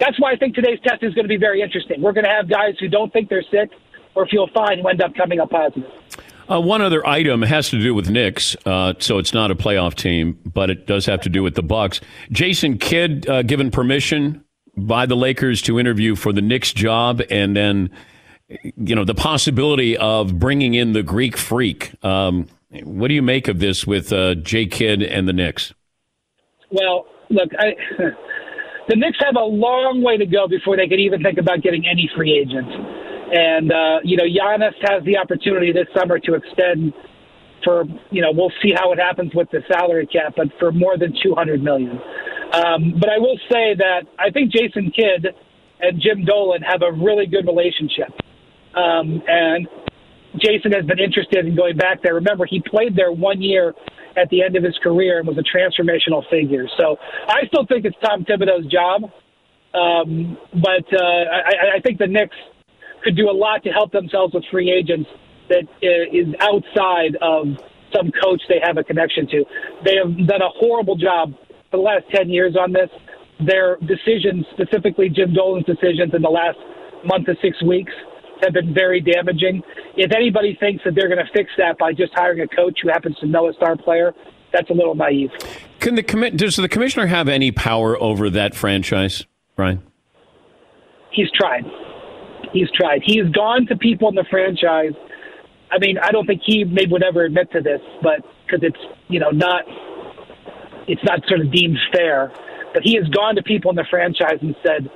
That's 0.00 0.20
why 0.20 0.32
I 0.32 0.36
think 0.36 0.54
today's 0.54 0.80
test 0.84 1.02
is 1.02 1.14
going 1.14 1.24
to 1.24 1.28
be 1.28 1.38
very 1.38 1.62
interesting. 1.62 2.02
We're 2.02 2.12
going 2.12 2.24
to 2.24 2.30
have 2.30 2.48
guys 2.48 2.74
who 2.80 2.88
don't 2.88 3.12
think 3.12 3.28
they're 3.28 3.44
sick 3.50 3.70
or 4.14 4.26
feel 4.26 4.48
fine 4.52 4.80
who 4.80 4.88
end 4.88 5.02
up 5.02 5.14
coming 5.14 5.40
up 5.40 5.50
positive. 5.50 5.90
Uh, 6.50 6.60
one 6.60 6.82
other 6.82 7.06
item 7.06 7.42
has 7.42 7.70
to 7.70 7.80
do 7.80 7.94
with 7.94 8.10
Knicks, 8.10 8.54
uh, 8.66 8.92
so 8.98 9.18
it's 9.18 9.32
not 9.32 9.50
a 9.50 9.54
playoff 9.54 9.94
team, 9.94 10.38
but 10.44 10.68
it 10.68 10.86
does 10.86 11.06
have 11.06 11.20
to 11.22 11.28
do 11.28 11.42
with 11.42 11.54
the 11.54 11.62
Bucks. 11.62 12.00
Jason 12.30 12.76
Kidd 12.76 13.28
uh, 13.28 13.42
given 13.42 13.70
permission 13.70 14.44
by 14.76 15.06
the 15.06 15.16
Lakers 15.16 15.62
to 15.62 15.78
interview 15.80 16.14
for 16.14 16.32
the 16.32 16.42
Knicks 16.42 16.72
job, 16.72 17.22
and 17.30 17.56
then 17.56 17.90
you 18.76 18.94
know 18.94 19.04
the 19.04 19.14
possibility 19.14 19.96
of 19.96 20.38
bringing 20.38 20.74
in 20.74 20.92
the 20.92 21.02
Greek 21.02 21.36
Freak. 21.36 21.92
Um, 22.04 22.46
what 22.82 23.08
do 23.08 23.14
you 23.14 23.22
make 23.22 23.48
of 23.48 23.60
this 23.60 23.86
with 23.86 24.12
uh, 24.12 24.34
Jay 24.34 24.66
Kidd 24.66 25.02
and 25.02 25.26
the 25.26 25.32
Knicks? 25.32 25.72
Well, 26.70 27.06
look, 27.30 27.50
I, 27.58 27.74
the 28.88 28.96
Knicks 28.96 29.18
have 29.20 29.36
a 29.36 29.44
long 29.44 30.02
way 30.02 30.18
to 30.18 30.26
go 30.26 30.46
before 30.46 30.76
they 30.76 30.88
could 30.88 31.00
even 31.00 31.22
think 31.22 31.38
about 31.38 31.62
getting 31.62 31.86
any 31.86 32.10
free 32.14 32.36
agents. 32.36 33.03
And, 33.32 33.72
uh, 33.72 33.98
you 34.04 34.16
know, 34.16 34.24
Giannis 34.24 34.74
has 34.82 35.04
the 35.04 35.16
opportunity 35.16 35.72
this 35.72 35.86
summer 35.96 36.18
to 36.18 36.34
extend 36.34 36.92
for, 37.64 37.84
you 38.10 38.20
know, 38.20 38.30
we'll 38.32 38.52
see 38.62 38.72
how 38.76 38.92
it 38.92 38.98
happens 38.98 39.32
with 39.34 39.50
the 39.50 39.60
salary 39.72 40.06
cap, 40.06 40.34
but 40.36 40.48
for 40.58 40.70
more 40.70 40.98
than 40.98 41.14
200 41.22 41.62
million. 41.62 41.98
Um, 42.52 42.94
but 43.00 43.08
I 43.08 43.18
will 43.18 43.38
say 43.50 43.74
that 43.74 44.02
I 44.18 44.30
think 44.30 44.52
Jason 44.52 44.92
Kidd 44.94 45.34
and 45.80 46.00
Jim 46.00 46.24
Dolan 46.24 46.62
have 46.62 46.82
a 46.82 46.92
really 46.92 47.26
good 47.26 47.46
relationship. 47.46 48.12
Um, 48.74 49.22
and 49.26 49.66
Jason 50.38 50.72
has 50.72 50.84
been 50.84 50.98
interested 50.98 51.46
in 51.46 51.56
going 51.56 51.76
back 51.76 52.02
there. 52.02 52.14
Remember, 52.14 52.44
he 52.44 52.62
played 52.68 52.96
there 52.96 53.12
one 53.12 53.40
year 53.40 53.74
at 54.16 54.28
the 54.30 54.42
end 54.42 54.56
of 54.56 54.62
his 54.62 54.76
career 54.82 55.18
and 55.18 55.26
was 55.26 55.38
a 55.38 55.42
transformational 55.42 56.28
figure. 56.30 56.66
So 56.78 56.96
I 57.28 57.46
still 57.46 57.66
think 57.66 57.84
it's 57.84 57.96
Tom 58.04 58.24
Thibodeau's 58.24 58.70
job. 58.70 59.10
Um, 59.74 60.38
but 60.52 60.86
uh, 60.94 61.04
I, 61.04 61.76
I 61.76 61.80
think 61.82 61.98
the 61.98 62.06
Knicks 62.06 62.36
could 63.04 63.16
do 63.16 63.30
a 63.30 63.36
lot 63.36 63.62
to 63.64 63.70
help 63.70 63.92
themselves 63.92 64.34
with 64.34 64.44
free 64.50 64.72
agents 64.72 65.08
that 65.48 65.64
uh, 65.82 66.08
is 66.10 66.34
outside 66.40 67.16
of 67.20 67.46
some 67.94 68.10
coach 68.10 68.40
they 68.48 68.58
have 68.62 68.78
a 68.78 68.84
connection 68.84 69.28
to. 69.28 69.44
They 69.84 69.94
have 70.02 70.16
done 70.26 70.42
a 70.42 70.48
horrible 70.58 70.96
job 70.96 71.34
for 71.70 71.76
the 71.76 71.82
last 71.82 72.04
10 72.12 72.28
years 72.30 72.56
on 72.56 72.72
this. 72.72 72.90
Their 73.46 73.76
decisions, 73.76 74.46
specifically 74.52 75.08
Jim 75.08 75.34
Dolan's 75.34 75.66
decisions 75.66 76.14
in 76.14 76.22
the 76.22 76.30
last 76.30 76.58
month 77.04 77.26
to 77.26 77.34
six 77.42 77.62
weeks, 77.62 77.92
have 78.42 78.54
been 78.54 78.74
very 78.74 79.00
damaging. 79.00 79.62
If 79.96 80.12
anybody 80.12 80.56
thinks 80.58 80.82
that 80.84 80.94
they're 80.94 81.08
going 81.08 81.24
to 81.24 81.32
fix 81.32 81.50
that 81.58 81.78
by 81.78 81.92
just 81.92 82.12
hiring 82.14 82.40
a 82.40 82.48
coach 82.48 82.78
who 82.82 82.88
happens 82.88 83.16
to 83.18 83.26
know 83.26 83.48
a 83.48 83.52
star 83.54 83.76
player, 83.76 84.12
that's 84.52 84.70
a 84.70 84.72
little 84.72 84.94
naive. 84.94 85.30
Can 85.80 85.96
the 85.96 86.02
does 86.34 86.56
the 86.56 86.68
commissioner 86.68 87.06
have 87.06 87.28
any 87.28 87.50
power 87.50 88.00
over 88.00 88.30
that 88.30 88.54
franchise, 88.54 89.26
Brian? 89.56 89.82
He's 91.10 91.30
tried. 91.32 91.64
He's 92.54 92.70
tried. 92.70 93.02
He's 93.04 93.28
gone 93.30 93.66
to 93.66 93.76
people 93.76 94.08
in 94.08 94.14
the 94.14 94.24
franchise. 94.30 94.92
I 95.72 95.78
mean, 95.80 95.98
I 95.98 96.12
don't 96.12 96.24
think 96.24 96.40
he 96.46 96.62
maybe 96.62 96.92
would 96.92 97.02
ever 97.02 97.24
admit 97.24 97.50
to 97.50 97.60
this, 97.60 97.80
but 98.00 98.24
because 98.46 98.62
it's 98.62 98.78
you 99.08 99.18
know 99.18 99.30
not, 99.30 99.64
it's 100.86 101.02
not 101.02 101.26
sort 101.26 101.40
of 101.40 101.50
deemed 101.50 101.76
fair. 101.92 102.32
But 102.72 102.84
he 102.84 102.94
has 102.94 103.08
gone 103.08 103.34
to 103.34 103.42
people 103.42 103.70
in 103.70 103.76
the 103.76 103.86
franchise 103.90 104.38
and 104.40 104.54
said, 104.64 104.88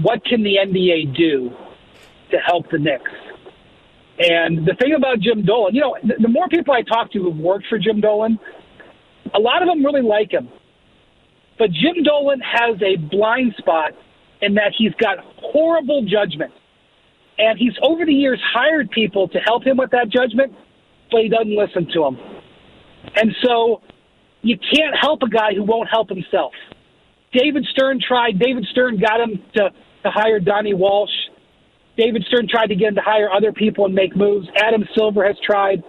"What 0.00 0.24
can 0.24 0.44
the 0.44 0.54
NBA 0.62 1.16
do 1.16 1.50
to 2.30 2.38
help 2.38 2.70
the 2.70 2.78
Knicks?" 2.78 3.10
And 4.20 4.64
the 4.64 4.76
thing 4.80 4.94
about 4.94 5.18
Jim 5.18 5.44
Dolan, 5.44 5.74
you 5.74 5.80
know, 5.80 5.96
the, 6.04 6.14
the 6.20 6.28
more 6.28 6.46
people 6.46 6.74
I 6.74 6.82
talk 6.82 7.10
to 7.12 7.18
who've 7.18 7.36
worked 7.36 7.66
for 7.68 7.78
Jim 7.78 8.00
Dolan, 8.00 8.38
a 9.34 9.40
lot 9.40 9.62
of 9.62 9.68
them 9.68 9.84
really 9.84 10.02
like 10.02 10.30
him. 10.30 10.48
But 11.58 11.72
Jim 11.72 12.04
Dolan 12.04 12.40
has 12.40 12.80
a 12.82 12.96
blind 12.96 13.54
spot 13.58 13.94
in 14.42 14.54
that 14.54 14.74
he's 14.78 14.94
got 14.94 15.18
horrible 15.38 16.04
judgment. 16.06 16.52
And 17.40 17.58
he's 17.58 17.72
over 17.82 18.04
the 18.04 18.12
years 18.12 18.38
hired 18.52 18.90
people 18.90 19.26
to 19.28 19.38
help 19.38 19.64
him 19.64 19.78
with 19.78 19.90
that 19.92 20.10
judgment, 20.10 20.52
but 21.10 21.22
he 21.22 21.30
doesn't 21.30 21.56
listen 21.56 21.86
to 21.94 22.00
them. 22.00 22.18
And 23.16 23.34
so 23.42 23.80
you 24.42 24.58
can't 24.58 24.94
help 25.00 25.22
a 25.22 25.28
guy 25.28 25.54
who 25.54 25.62
won't 25.62 25.88
help 25.88 26.10
himself. 26.10 26.52
David 27.32 27.66
Stern 27.70 27.98
tried. 28.06 28.38
David 28.38 28.66
Stern 28.70 28.98
got 28.98 29.20
him 29.20 29.42
to, 29.54 29.70
to 30.04 30.10
hire 30.10 30.38
Donnie 30.38 30.74
Walsh. 30.74 31.10
David 31.96 32.24
Stern 32.28 32.46
tried 32.46 32.66
to 32.66 32.74
get 32.74 32.88
him 32.88 32.94
to 32.96 33.00
hire 33.00 33.32
other 33.32 33.52
people 33.52 33.86
and 33.86 33.94
make 33.94 34.14
moves. 34.14 34.46
Adam 34.56 34.84
Silver 34.94 35.24
has 35.24 35.36
tried. 35.44 35.82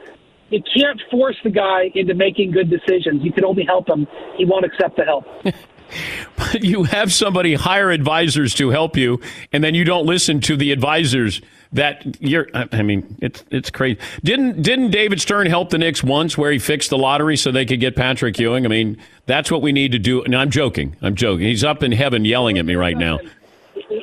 You 0.49 0.61
can't 0.75 1.01
force 1.09 1.37
the 1.43 1.49
guy 1.49 1.91
into 1.95 2.13
making 2.13 2.51
good 2.51 2.69
decisions. 2.69 3.23
You 3.23 3.33
can 3.33 3.43
only 3.43 3.65
help 3.65 3.89
him. 3.89 4.07
He 4.37 4.45
won't 4.45 4.65
accept 4.65 4.95
the 4.95 5.03
help. 5.03 5.25
but 6.37 6.63
you 6.63 6.83
have 6.83 7.13
somebody 7.13 7.53
hire 7.55 7.91
advisors 7.91 8.53
to 8.55 8.69
help 8.69 8.97
you, 8.97 9.19
and 9.51 9.63
then 9.63 9.75
you 9.75 9.83
don't 9.83 10.05
listen 10.05 10.39
to 10.41 10.55
the 10.55 10.71
advisors 10.71 11.41
that 11.73 12.21
you're. 12.21 12.47
I 12.53 12.81
mean, 12.81 13.17
it's 13.21 13.43
it's 13.49 13.69
crazy. 13.69 13.99
Didn't 14.23 14.61
didn't 14.61 14.91
David 14.91 15.21
Stern 15.21 15.47
help 15.47 15.69
the 15.69 15.77
Knicks 15.77 16.03
once, 16.03 16.37
where 16.37 16.51
he 16.51 16.59
fixed 16.59 16.89
the 16.89 16.97
lottery 16.97 17.37
so 17.37 17.51
they 17.51 17.65
could 17.65 17.79
get 17.79 17.95
Patrick 17.95 18.37
Ewing? 18.39 18.65
I 18.65 18.69
mean, 18.69 18.97
that's 19.25 19.51
what 19.51 19.61
we 19.61 19.71
need 19.71 19.91
to 19.93 19.99
do. 19.99 20.23
And 20.23 20.35
I'm 20.35 20.49
joking. 20.49 20.95
I'm 21.01 21.15
joking. 21.15 21.45
He's 21.45 21.63
up 21.63 21.83
in 21.83 21.91
heaven 21.91 22.25
yelling 22.25 22.57
at 22.57 22.65
me 22.65 22.75
right 22.75 22.97
now. 22.97 23.19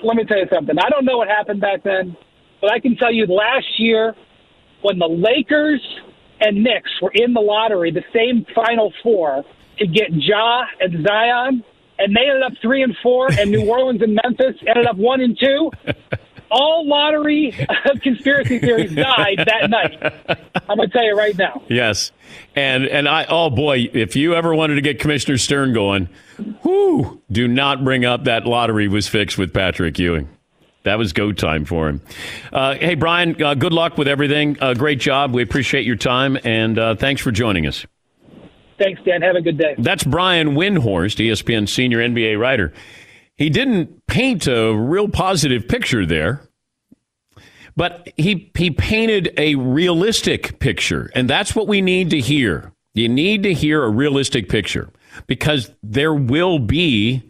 Let 0.02 0.16
me 0.16 0.24
tell 0.24 0.38
you 0.38 0.46
something. 0.52 0.78
I 0.78 0.88
don't 0.90 1.04
know 1.04 1.18
what 1.18 1.28
happened 1.28 1.60
back 1.60 1.82
then, 1.82 2.16
but 2.60 2.72
I 2.72 2.78
can 2.78 2.96
tell 2.96 3.12
you 3.12 3.26
last 3.26 3.78
year 3.78 4.14
when 4.82 4.98
the 4.98 5.06
Lakers 5.06 5.80
and 6.40 6.62
Knicks 6.62 6.90
were 7.02 7.12
in 7.14 7.32
the 7.32 7.40
lottery, 7.40 7.90
the 7.90 8.04
same 8.12 8.46
Final 8.54 8.92
Four 9.02 9.44
to 9.78 9.86
get 9.86 10.08
Ja 10.10 10.64
and 10.80 11.06
Zion 11.06 11.64
and 11.98 12.14
they 12.14 12.28
ended 12.28 12.42
up 12.42 12.52
three 12.60 12.82
and 12.82 12.96
four, 13.02 13.30
and 13.32 13.50
New 13.50 13.66
Orleans 13.70 14.02
and 14.02 14.18
Memphis 14.22 14.56
ended 14.66 14.86
up 14.86 14.96
one 14.96 15.20
and 15.20 15.38
two. 15.38 15.70
All 16.50 16.88
lottery 16.88 17.52
conspiracy 18.02 18.58
theories 18.58 18.94
died 18.94 19.38
that 19.38 19.68
night. 19.68 20.02
I'm 20.68 20.78
going 20.78 20.88
to 20.88 20.92
tell 20.92 21.04
you 21.04 21.14
right 21.14 21.36
now. 21.36 21.62
Yes, 21.68 22.10
and 22.56 22.86
and 22.86 23.06
I 23.06 23.26
oh 23.28 23.50
boy, 23.50 23.90
if 23.92 24.16
you 24.16 24.34
ever 24.34 24.54
wanted 24.54 24.76
to 24.76 24.80
get 24.80 24.98
Commissioner 24.98 25.36
Stern 25.36 25.74
going, 25.74 26.08
whoo, 26.64 27.20
do 27.30 27.46
not 27.48 27.84
bring 27.84 28.06
up 28.06 28.24
that 28.24 28.46
lottery 28.46 28.88
was 28.88 29.06
fixed 29.06 29.36
with 29.36 29.52
Patrick 29.52 29.98
Ewing. 29.98 30.28
That 30.84 30.96
was 30.96 31.12
go 31.12 31.32
time 31.32 31.66
for 31.66 31.88
him. 31.88 32.00
Uh, 32.50 32.74
hey, 32.76 32.94
Brian, 32.94 33.42
uh, 33.42 33.52
good 33.52 33.74
luck 33.74 33.98
with 33.98 34.08
everything. 34.08 34.56
Uh, 34.58 34.72
great 34.72 35.00
job. 35.00 35.34
We 35.34 35.42
appreciate 35.42 35.84
your 35.84 35.96
time, 35.96 36.38
and 36.44 36.78
uh, 36.78 36.94
thanks 36.94 37.20
for 37.20 37.30
joining 37.30 37.66
us. 37.66 37.84
Thanks, 38.78 39.00
Dan. 39.04 39.22
Have 39.22 39.36
a 39.36 39.40
good 39.40 39.58
day. 39.58 39.74
That's 39.78 40.04
Brian 40.04 40.50
Windhorst, 40.50 41.16
ESPN 41.16 41.68
senior 41.68 41.98
NBA 41.98 42.38
writer. 42.38 42.72
He 43.36 43.50
didn't 43.50 44.06
paint 44.06 44.46
a 44.46 44.74
real 44.74 45.08
positive 45.08 45.68
picture 45.68 46.06
there, 46.06 46.42
but 47.76 48.08
he 48.16 48.50
he 48.56 48.70
painted 48.70 49.32
a 49.36 49.54
realistic 49.54 50.58
picture, 50.58 51.10
and 51.14 51.28
that's 51.28 51.54
what 51.54 51.68
we 51.68 51.80
need 51.80 52.10
to 52.10 52.20
hear. 52.20 52.72
You 52.94 53.08
need 53.08 53.44
to 53.44 53.54
hear 53.54 53.84
a 53.84 53.90
realistic 53.90 54.48
picture 54.48 54.90
because 55.26 55.70
there 55.82 56.14
will 56.14 56.58
be 56.58 57.22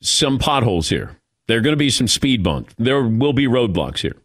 some 0.00 0.38
potholes 0.38 0.88
here. 0.88 1.18
There 1.48 1.58
are 1.58 1.60
going 1.62 1.74
to 1.74 1.78
be 1.78 1.90
some 1.90 2.08
speed 2.08 2.42
bumps. 2.42 2.74
There 2.78 3.02
will 3.02 3.32
be 3.32 3.46
roadblocks 3.46 3.98
here. 3.98 4.16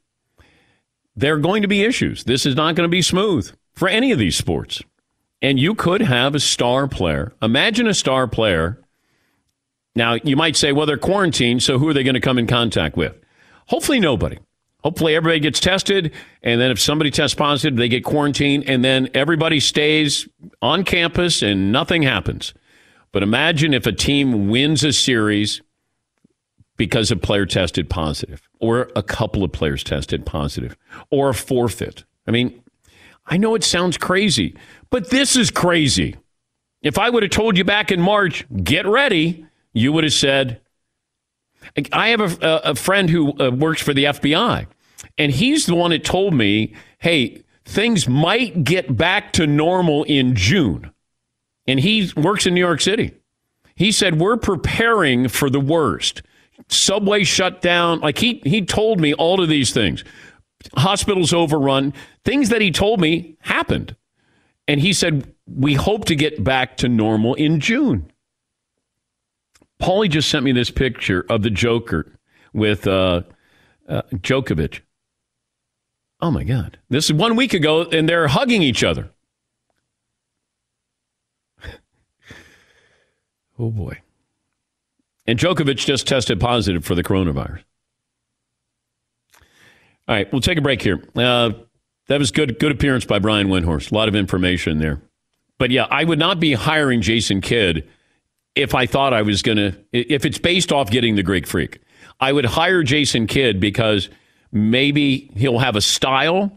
There 1.15 1.35
are 1.35 1.39
going 1.39 1.61
to 1.61 1.67
be 1.67 1.83
issues. 1.83 2.23
This 2.23 2.45
is 2.45 2.55
not 2.55 2.75
going 2.75 2.87
to 2.87 2.91
be 2.91 3.01
smooth 3.01 3.51
for 3.73 3.87
any 3.87 4.11
of 4.11 4.19
these 4.19 4.35
sports. 4.35 4.81
And 5.41 5.59
you 5.59 5.73
could 5.73 6.01
have 6.01 6.35
a 6.35 6.39
star 6.39 6.87
player. 6.87 7.33
Imagine 7.41 7.87
a 7.87 7.93
star 7.93 8.27
player. 8.27 8.79
Now, 9.95 10.15
you 10.23 10.35
might 10.35 10.55
say, 10.55 10.71
well, 10.71 10.85
they're 10.85 10.97
quarantined, 10.97 11.63
so 11.63 11.79
who 11.79 11.89
are 11.89 11.93
they 11.93 12.03
going 12.03 12.15
to 12.15 12.21
come 12.21 12.37
in 12.37 12.47
contact 12.47 12.95
with? 12.95 13.15
Hopefully, 13.67 13.99
nobody. 13.99 14.37
Hopefully, 14.83 15.15
everybody 15.15 15.39
gets 15.39 15.59
tested, 15.59 16.11
and 16.41 16.59
then 16.59 16.71
if 16.71 16.79
somebody 16.79 17.11
tests 17.11 17.35
positive, 17.35 17.77
they 17.77 17.87
get 17.87 18.03
quarantined, 18.03 18.63
and 18.67 18.83
then 18.83 19.09
everybody 19.13 19.59
stays 19.59 20.27
on 20.61 20.83
campus 20.83 21.41
and 21.41 21.71
nothing 21.71 22.01
happens. 22.01 22.53
But 23.11 23.21
imagine 23.21 23.73
if 23.73 23.85
a 23.85 23.91
team 23.91 24.49
wins 24.49 24.83
a 24.83 24.93
series 24.93 25.61
because 26.77 27.11
a 27.11 27.15
player 27.15 27.45
tested 27.45 27.89
positive, 27.89 28.47
or 28.59 28.89
a 28.95 29.03
couple 29.03 29.43
of 29.43 29.51
players 29.51 29.83
tested 29.83 30.25
positive, 30.25 30.75
or 31.11 31.29
a 31.29 31.33
forfeit. 31.33 32.03
I 32.25 32.31
mean, 32.31 32.63
I 33.27 33.37
know 33.37 33.53
it 33.53 33.63
sounds 33.63 33.97
crazy, 33.97 34.55
but 34.91 35.09
this 35.09 35.35
is 35.35 35.49
crazy. 35.49 36.15
If 36.81 36.99
I 36.99 37.09
would 37.09 37.23
have 37.23 37.31
told 37.31 37.57
you 37.57 37.63
back 37.63 37.91
in 37.91 38.01
March, 38.01 38.45
get 38.63 38.85
ready, 38.85 39.45
you 39.73 39.91
would 39.93 40.03
have 40.03 40.13
said, 40.13 40.61
I 41.93 42.09
have 42.09 42.41
a, 42.43 42.61
a 42.65 42.75
friend 42.75 43.09
who 43.09 43.39
uh, 43.39 43.51
works 43.51 43.81
for 43.81 43.93
the 43.93 44.05
FBI, 44.05 44.67
and 45.17 45.31
he's 45.31 45.65
the 45.65 45.75
one 45.75 45.91
that 45.91 46.03
told 46.03 46.33
me, 46.33 46.75
hey, 46.99 47.43
things 47.65 48.07
might 48.07 48.63
get 48.63 48.95
back 48.95 49.33
to 49.33 49.47
normal 49.47 50.03
in 50.03 50.35
June. 50.35 50.91
And 51.67 51.79
he 51.79 52.11
works 52.15 52.45
in 52.45 52.53
New 52.53 52.59
York 52.59 52.81
City. 52.81 53.13
He 53.75 53.91
said, 53.91 54.19
we're 54.19 54.37
preparing 54.37 55.27
for 55.27 55.49
the 55.49 55.59
worst. 55.59 56.23
Subway 56.67 57.23
shut 57.23 57.61
down. 57.61 57.99
Like 57.99 58.17
he, 58.17 58.41
he 58.43 58.65
told 58.65 58.99
me 58.99 59.13
all 59.13 59.41
of 59.41 59.49
these 59.49 59.71
things. 59.71 60.03
Hospitals 60.75 61.33
overrun. 61.33 61.93
Things 62.25 62.49
that 62.49 62.61
he 62.61 62.71
told 62.71 62.99
me 62.99 63.37
happened. 63.41 63.95
And 64.67 64.79
he 64.79 64.93
said, 64.93 65.33
we 65.45 65.73
hope 65.73 66.05
to 66.05 66.15
get 66.15 66.43
back 66.43 66.77
to 66.77 66.87
normal 66.87 67.33
in 67.35 67.59
June. 67.59 68.11
Paulie 69.81 70.09
just 70.09 70.29
sent 70.29 70.45
me 70.45 70.51
this 70.51 70.69
picture 70.69 71.25
of 71.29 71.41
the 71.41 71.49
Joker 71.49 72.19
with 72.53 72.85
uh, 72.87 73.23
uh, 73.89 74.03
Djokovic. 74.13 74.81
Oh 76.21 76.29
my 76.29 76.43
God. 76.43 76.77
This 76.89 77.05
is 77.05 77.13
one 77.13 77.35
week 77.35 77.53
ago, 77.53 77.83
and 77.83 78.07
they're 78.07 78.27
hugging 78.27 78.61
each 78.61 78.83
other. 78.83 79.09
oh 83.59 83.71
boy. 83.71 83.99
And 85.25 85.39
Djokovic 85.39 85.77
just 85.77 86.07
tested 86.07 86.39
positive 86.39 86.85
for 86.85 86.93
the 86.93 87.03
coronavirus. 87.03 87.63
All 90.07 90.15
right, 90.15 90.31
we'll 90.31 90.41
take 90.41 90.57
a 90.57 90.61
break 90.61 90.81
here. 90.81 91.01
Uh, 91.15 91.51
that 92.07 92.19
was 92.19 92.31
good. 92.31 92.59
Good 92.59 92.71
appearance 92.71 93.05
by 93.05 93.19
Brian 93.19 93.47
Windhorst. 93.47 93.91
A 93.91 93.95
lot 93.95 94.07
of 94.07 94.15
information 94.15 94.79
there. 94.79 95.01
But 95.57 95.71
yeah, 95.71 95.87
I 95.89 96.03
would 96.03 96.19
not 96.19 96.39
be 96.39 96.53
hiring 96.53 97.01
Jason 97.01 97.41
Kidd 97.41 97.87
if 98.55 98.75
I 98.75 98.85
thought 98.85 99.13
I 99.13 99.21
was 99.21 99.41
going 99.41 99.57
to, 99.57 99.75
if 99.91 100.25
it's 100.25 100.37
based 100.37 100.71
off 100.71 100.89
getting 100.89 101.15
the 101.15 101.23
Greek 101.23 101.47
freak. 101.47 101.79
I 102.19 102.31
would 102.33 102.45
hire 102.45 102.83
Jason 102.83 103.27
Kidd 103.27 103.59
because 103.59 104.09
maybe 104.51 105.31
he'll 105.35 105.59
have 105.59 105.75
a 105.75 105.81
style 105.81 106.51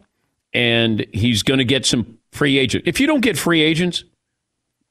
and 0.52 1.06
he's 1.12 1.42
going 1.42 1.58
to 1.58 1.64
get 1.64 1.86
some 1.86 2.18
free 2.32 2.58
agent. 2.58 2.84
If 2.86 3.00
you 3.00 3.06
don't 3.06 3.20
get 3.20 3.38
free 3.38 3.60
agents, 3.60 4.04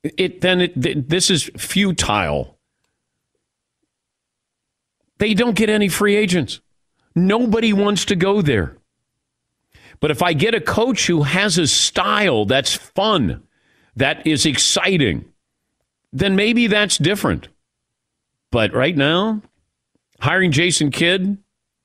it 0.03 0.41
then 0.41 0.61
it, 0.61 1.09
this 1.09 1.29
is 1.29 1.49
futile. 1.57 2.57
They 5.19 5.33
don't 5.33 5.55
get 5.55 5.69
any 5.69 5.87
free 5.87 6.15
agents. 6.15 6.59
Nobody 7.15 7.71
wants 7.71 8.05
to 8.05 8.15
go 8.15 8.41
there. 8.41 8.77
But 10.03 10.11
if 10.11 10.21
I 10.21 10.33
get 10.33 10.53
a 10.53 10.59
coach 10.59 11.07
who 11.07 11.23
has 11.23 11.57
a 11.57 11.65
style 11.65 12.43
that's 12.43 12.75
fun, 12.75 13.41
that 13.95 14.27
is 14.27 14.45
exciting, 14.45 15.23
then 16.11 16.35
maybe 16.35 16.67
that's 16.67 16.97
different. 16.97 17.47
But 18.51 18.73
right 18.73 18.97
now, 18.97 19.41
hiring 20.19 20.51
Jason 20.51 20.91
Kidd 20.91 21.37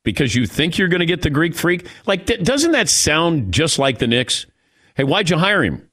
because 0.03 0.35
you 0.35 0.47
think 0.47 0.79
you're 0.79 0.89
going 0.89 0.99
to 0.99 1.07
get 1.07 1.23
the 1.23 1.31
Greek 1.31 1.55
freak, 1.55 1.87
like 2.07 2.27
doesn't 2.27 2.73
that 2.73 2.89
sound 2.89 3.55
just 3.55 3.79
like 3.79 3.99
the 3.99 4.09
Knicks? 4.09 4.47
Hey, 4.97 5.05
why'd 5.05 5.31
you 5.31 5.39
hire 5.39 5.63
him? 5.63 5.89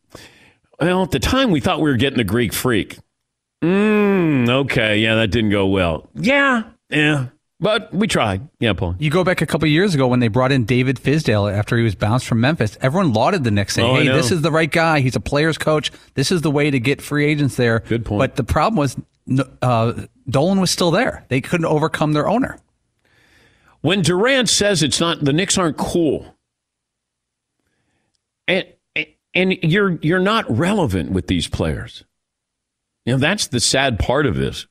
Well, 0.82 1.03
at 1.03 1.11
the 1.11 1.19
time 1.19 1.51
we 1.51 1.59
thought 1.59 1.80
we 1.80 1.91
were 1.91 1.95
getting 1.95 2.17
the 2.17 2.23
Greek 2.23 2.53
freak. 2.53 2.97
Mm, 3.61 4.49
okay, 4.49 4.97
yeah, 4.97 5.13
that 5.13 5.28
didn't 5.28 5.51
go 5.51 5.67
well. 5.67 6.09
Yeah, 6.15 6.63
yeah. 6.89 7.28
But 7.66 7.91
we 7.91 8.05
tried. 8.05 8.47
Yeah, 8.59 8.74
Paul. 8.74 8.95
You 8.99 9.09
go 9.09 9.24
back 9.24 9.41
a 9.41 9.47
couple 9.47 9.68
years 9.68 9.95
ago 9.95 10.05
when 10.05 10.20
they 10.20 10.28
brought 10.28 10.51
in 10.51 10.66
David 10.66 10.97
Fizdale 10.97 11.51
after 11.51 11.76
he 11.76 11.84
was 11.84 11.95
bounced 11.95 12.28
from 12.28 12.39
Memphis. 12.39 12.78
Everyone 12.80 13.11
lauded 13.11 13.43
the 13.43 13.49
Knicks, 13.49 13.74
saying, 13.74 13.89
Oh, 13.89 13.95
"Hey, 13.95 14.07
this 14.07 14.30
is 14.30 14.43
the 14.43 14.51
right 14.51 14.72
guy. 14.72 14.99
He's 14.99 15.16
a 15.16 15.20
player's 15.20 15.57
coach. 15.57 15.91
This 16.13 16.32
is 16.32 16.43
the 16.43 16.51
way 16.51 16.70
to 16.70 16.80
get 16.80 17.01
free 17.01 17.26
agents 17.26 17.55
there." 17.55 17.80
Good 17.80 18.05
point. 18.05 18.20
But 18.20 18.36
the 18.36 18.43
problem 18.43 18.78
was, 18.78 18.95
uh, 19.63 19.93
Dolan 20.30 20.61
was 20.61 20.70
still 20.70 20.91
there. 20.91 21.26
They 21.30 21.41
couldn't 21.41 21.66
overcome 21.66 22.13
their 22.13 22.30
owner. 22.30 22.59
When 23.82 24.03
Durant 24.03 24.47
says 24.47 24.84
it's 24.84 24.99
not 24.99 25.26
the 25.26 25.34
Knicks 25.34 25.57
aren't 25.57 25.78
cool, 25.78 26.36
and 28.47 28.63
and 29.34 29.53
you're 29.63 29.97
you're 30.03 30.20
not 30.20 30.45
relevant 30.55 31.13
with 31.13 31.26
these 31.26 31.47
players. 31.47 32.03
You 33.05 33.13
know 33.13 33.18
that's 33.18 33.47
the 33.47 33.59
sad 33.59 33.97
part 33.97 34.28
of 34.28 34.36
this. 34.36 34.68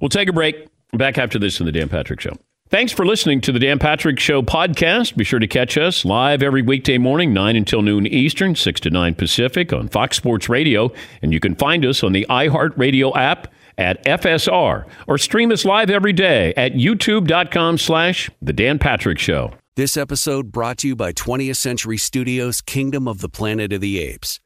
We'll 0.00 0.08
take 0.08 0.30
a 0.30 0.32
break. 0.32 0.68
Back 0.96 1.18
after 1.18 1.38
this 1.38 1.60
in 1.60 1.66
the 1.66 1.72
Dan 1.72 1.88
Patrick 1.88 2.20
Show. 2.20 2.36
Thanks 2.70 2.92
for 2.92 3.04
listening 3.04 3.40
to 3.42 3.52
the 3.52 3.58
Dan 3.58 3.78
Patrick 3.78 4.18
Show 4.18 4.42
podcast. 4.42 5.16
Be 5.16 5.24
sure 5.24 5.38
to 5.38 5.46
catch 5.46 5.76
us 5.76 6.04
live 6.04 6.42
every 6.42 6.62
weekday 6.62 6.98
morning, 6.98 7.32
9 7.32 7.56
until 7.56 7.82
noon 7.82 8.06
Eastern, 8.06 8.54
6 8.54 8.80
to 8.80 8.90
9 8.90 9.14
Pacific 9.14 9.72
on 9.72 9.88
Fox 9.88 10.16
Sports 10.16 10.48
Radio. 10.48 10.90
And 11.22 11.32
you 11.32 11.40
can 11.40 11.54
find 11.54 11.84
us 11.84 12.02
on 12.02 12.12
the 12.12 12.26
iHeartRadio 12.30 13.14
app 13.16 13.52
at 13.76 14.04
FSR 14.04 14.86
or 15.06 15.18
stream 15.18 15.52
us 15.52 15.64
live 15.64 15.90
every 15.90 16.12
day 16.12 16.54
at 16.56 16.72
youtube.com 16.72 17.78
slash 17.78 18.30
The 18.40 18.52
Dan 18.52 18.78
Patrick 18.78 19.18
Show. 19.18 19.52
This 19.76 19.96
episode 19.96 20.52
brought 20.52 20.78
to 20.78 20.88
you 20.88 20.96
by 20.96 21.12
20th 21.12 21.56
Century 21.56 21.98
Studios' 21.98 22.60
Kingdom 22.60 23.06
of 23.06 23.20
the 23.20 23.28
Planet 23.28 23.72
of 23.72 23.80
the 23.80 24.00
Apes. 24.00 24.40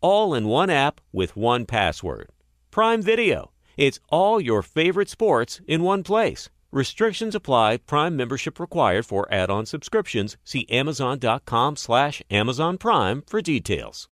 All 0.00 0.34
in 0.34 0.46
one 0.46 0.70
app 0.70 1.00
with 1.12 1.36
one 1.36 1.66
password. 1.66 2.28
Prime 2.70 3.02
Video. 3.02 3.50
It's 3.76 4.00
all 4.10 4.40
your 4.40 4.62
favorite 4.62 5.08
sports 5.08 5.60
in 5.66 5.82
one 5.82 6.02
place. 6.02 6.48
Restrictions 6.70 7.34
apply. 7.34 7.78
Prime 7.78 8.16
membership 8.16 8.60
required 8.60 9.06
for 9.06 9.26
add-on 9.32 9.66
subscriptions. 9.66 10.36
See 10.44 10.66
Amazon.com 10.68 11.76
slash 11.76 12.22
Amazon 12.30 12.78
Prime 12.78 13.22
for 13.26 13.40
details. 13.40 14.08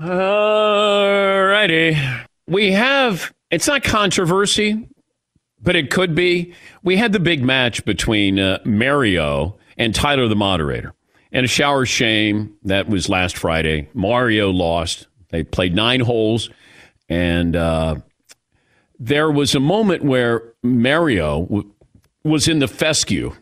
All 0.00 1.44
righty. 1.44 1.96
We 2.48 2.72
have, 2.72 3.32
it's 3.50 3.68
not 3.68 3.84
controversy, 3.84 4.88
but 5.60 5.76
it 5.76 5.90
could 5.90 6.14
be. 6.14 6.54
We 6.82 6.96
had 6.96 7.12
the 7.12 7.20
big 7.20 7.44
match 7.44 7.84
between 7.84 8.40
uh, 8.40 8.58
Mario 8.64 9.58
and 9.76 9.94
Tyler, 9.94 10.26
the 10.26 10.34
moderator. 10.34 10.94
And 11.30 11.44
a 11.44 11.48
shower 11.48 11.86
shame. 11.86 12.56
That 12.64 12.88
was 12.88 13.08
last 13.08 13.38
Friday. 13.38 13.88
Mario 13.94 14.50
lost. 14.50 15.06
They 15.32 15.42
played 15.42 15.74
nine 15.74 16.00
holes. 16.00 16.48
And 17.08 17.56
uh, 17.56 17.96
there 18.98 19.30
was 19.30 19.54
a 19.54 19.60
moment 19.60 20.04
where 20.04 20.42
Mario 20.62 21.42
w- 21.42 21.70
was 22.22 22.46
in 22.46 22.60
the 22.60 22.68
fescue 22.68 23.32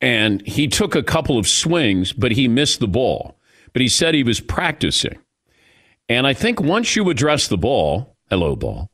and 0.00 0.46
he 0.46 0.68
took 0.68 0.94
a 0.94 1.02
couple 1.02 1.38
of 1.38 1.48
swings, 1.48 2.12
but 2.12 2.32
he 2.32 2.48
missed 2.48 2.80
the 2.80 2.88
ball. 2.88 3.36
But 3.72 3.82
he 3.82 3.88
said 3.88 4.14
he 4.14 4.22
was 4.22 4.40
practicing. 4.40 5.18
And 6.08 6.26
I 6.26 6.34
think 6.34 6.60
once 6.60 6.96
you 6.96 7.08
address 7.08 7.48
the 7.48 7.58
ball, 7.58 8.16
hello, 8.28 8.56
ball, 8.56 8.90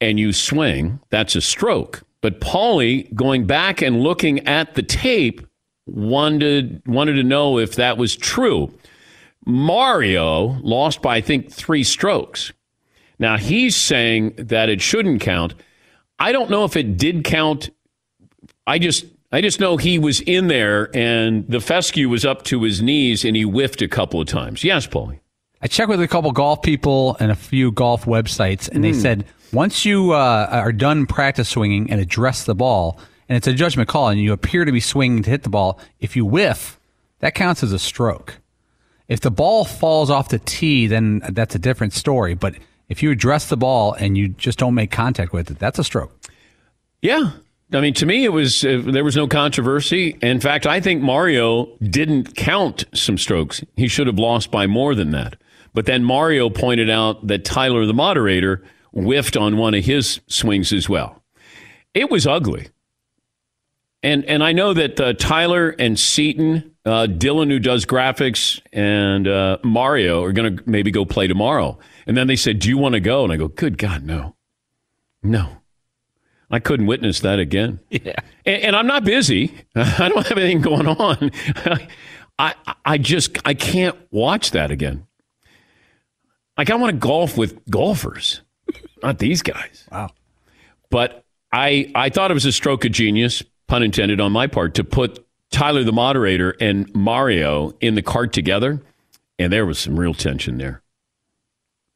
and 0.00 0.18
you 0.18 0.32
swing, 0.32 1.00
that's 1.10 1.36
a 1.36 1.40
stroke. 1.40 2.02
But 2.20 2.40
Paulie, 2.40 3.12
going 3.14 3.46
back 3.46 3.80
and 3.80 4.00
looking 4.00 4.46
at 4.46 4.74
the 4.74 4.82
tape, 4.82 5.46
wanted 5.86 6.82
wanted 6.86 7.14
to 7.14 7.22
know 7.22 7.58
if 7.58 7.76
that 7.76 7.96
was 7.96 8.16
true. 8.16 8.72
Mario 9.48 10.58
lost 10.62 11.02
by 11.02 11.16
I 11.16 11.20
think 11.20 11.50
three 11.50 11.82
strokes. 11.82 12.52
Now 13.18 13.36
he's 13.36 13.74
saying 13.74 14.34
that 14.36 14.68
it 14.68 14.80
shouldn't 14.80 15.20
count. 15.20 15.54
I 16.18 16.32
don't 16.32 16.50
know 16.50 16.64
if 16.64 16.76
it 16.76 16.96
did 16.96 17.24
count. 17.24 17.70
I 18.66 18.78
just 18.78 19.06
I 19.32 19.40
just 19.40 19.58
know 19.58 19.76
he 19.76 19.98
was 19.98 20.20
in 20.20 20.48
there 20.48 20.94
and 20.94 21.48
the 21.48 21.60
fescue 21.60 22.08
was 22.08 22.24
up 22.24 22.44
to 22.44 22.62
his 22.62 22.80
knees 22.82 23.24
and 23.24 23.34
he 23.34 23.42
whiffed 23.42 23.82
a 23.82 23.88
couple 23.88 24.20
of 24.20 24.28
times. 24.28 24.62
Yes, 24.62 24.86
Paulie. 24.86 25.18
I 25.60 25.66
checked 25.66 25.88
with 25.88 26.00
a 26.00 26.06
couple 26.08 26.30
golf 26.32 26.62
people 26.62 27.16
and 27.18 27.32
a 27.32 27.34
few 27.34 27.72
golf 27.72 28.04
websites, 28.04 28.68
and 28.68 28.84
they 28.84 28.92
Hmm. 28.92 29.00
said 29.00 29.24
once 29.52 29.84
you 29.84 30.12
uh, 30.12 30.48
are 30.52 30.70
done 30.72 31.04
practice 31.06 31.48
swinging 31.48 31.90
and 31.90 32.00
address 32.00 32.44
the 32.44 32.54
ball, 32.54 33.00
and 33.28 33.36
it's 33.36 33.48
a 33.48 33.52
judgment 33.52 33.88
call, 33.88 34.08
and 34.08 34.20
you 34.20 34.32
appear 34.32 34.64
to 34.64 34.70
be 34.70 34.78
swinging 34.78 35.22
to 35.24 35.30
hit 35.30 35.42
the 35.42 35.48
ball, 35.48 35.80
if 35.98 36.14
you 36.14 36.24
whiff, 36.24 36.78
that 37.18 37.34
counts 37.34 37.62
as 37.64 37.72
a 37.72 37.78
stroke. 37.78 38.38
If 39.08 39.20
the 39.20 39.30
ball 39.30 39.64
falls 39.64 40.10
off 40.10 40.28
the 40.28 40.38
tee, 40.38 40.86
then 40.86 41.22
that's 41.30 41.54
a 41.54 41.58
different 41.58 41.94
story. 41.94 42.34
But 42.34 42.56
if 42.88 43.02
you 43.02 43.10
address 43.10 43.48
the 43.48 43.56
ball 43.56 43.94
and 43.94 44.16
you 44.16 44.28
just 44.28 44.58
don't 44.58 44.74
make 44.74 44.90
contact 44.90 45.32
with 45.32 45.50
it, 45.50 45.58
that's 45.58 45.78
a 45.78 45.84
stroke. 45.84 46.14
Yeah. 47.00 47.32
I 47.72 47.80
mean, 47.80 47.94
to 47.94 48.06
me, 48.06 48.24
it 48.24 48.32
was 48.32 48.64
uh, 48.64 48.82
there 48.86 49.04
was 49.04 49.16
no 49.16 49.28
controversy. 49.28 50.16
In 50.22 50.40
fact, 50.40 50.66
I 50.66 50.80
think 50.80 51.02
Mario 51.02 51.66
didn't 51.78 52.34
count 52.34 52.84
some 52.94 53.18
strokes. 53.18 53.62
He 53.76 53.88
should 53.88 54.06
have 54.06 54.18
lost 54.18 54.50
by 54.50 54.66
more 54.66 54.94
than 54.94 55.10
that. 55.10 55.36
But 55.74 55.84
then 55.86 56.02
Mario 56.02 56.48
pointed 56.48 56.88
out 56.88 57.26
that 57.26 57.44
Tyler, 57.44 57.84
the 57.84 57.92
moderator, 57.92 58.62
whiffed 58.92 59.36
on 59.36 59.58
one 59.58 59.74
of 59.74 59.84
his 59.84 60.20
swings 60.28 60.72
as 60.72 60.88
well. 60.88 61.22
It 61.92 62.10
was 62.10 62.26
ugly. 62.26 62.68
And 64.02 64.24
and 64.24 64.42
I 64.42 64.52
know 64.52 64.72
that 64.72 64.98
uh, 64.98 65.12
Tyler 65.14 65.70
and 65.78 65.98
Seaton, 65.98 66.74
uh, 66.88 67.06
Dylan, 67.06 67.50
who 67.50 67.58
does 67.58 67.84
graphics, 67.84 68.60
and 68.72 69.28
uh, 69.28 69.58
Mario 69.62 70.24
are 70.24 70.32
going 70.32 70.56
to 70.56 70.62
maybe 70.66 70.90
go 70.90 71.04
play 71.04 71.26
tomorrow. 71.26 71.78
And 72.06 72.16
then 72.16 72.26
they 72.26 72.36
said, 72.36 72.58
"Do 72.58 72.68
you 72.68 72.78
want 72.78 72.94
to 72.94 73.00
go?" 73.00 73.24
And 73.24 73.32
I 73.32 73.36
go, 73.36 73.48
"Good 73.48 73.76
God, 73.76 74.04
no, 74.04 74.36
no." 75.22 75.50
I 76.50 76.60
couldn't 76.60 76.86
witness 76.86 77.20
that 77.20 77.38
again. 77.38 77.80
Yeah. 77.90 78.14
And, 78.46 78.62
and 78.62 78.76
I'm 78.76 78.86
not 78.86 79.04
busy. 79.04 79.52
I 79.74 80.08
don't 80.08 80.26
have 80.26 80.38
anything 80.38 80.62
going 80.62 80.86
on. 80.86 81.30
I 82.38 82.54
I 82.84 82.96
just 82.96 83.36
I 83.44 83.52
can't 83.54 83.96
watch 84.10 84.52
that 84.52 84.70
again. 84.70 85.06
Like 86.56 86.70
I 86.70 86.76
want 86.76 86.92
to 86.92 86.96
golf 86.96 87.36
with 87.36 87.60
golfers, 87.68 88.40
not 89.02 89.18
these 89.18 89.42
guys. 89.42 89.86
Wow. 89.92 90.10
But 90.90 91.24
I 91.52 91.90
I 91.94 92.08
thought 92.08 92.30
it 92.30 92.34
was 92.34 92.46
a 92.46 92.52
stroke 92.52 92.84
of 92.84 92.92
genius, 92.92 93.42
pun 93.66 93.82
intended 93.82 94.20
on 94.20 94.32
my 94.32 94.46
part, 94.46 94.74
to 94.74 94.84
put 94.84 95.24
Tyler 95.50 95.84
the 95.84 95.92
moderator 95.92 96.54
and 96.60 96.92
Mario 96.94 97.72
in 97.80 97.94
the 97.94 98.02
cart 98.02 98.32
together, 98.32 98.82
and 99.38 99.52
there 99.52 99.66
was 99.66 99.78
some 99.78 99.98
real 99.98 100.14
tension 100.14 100.58
there. 100.58 100.82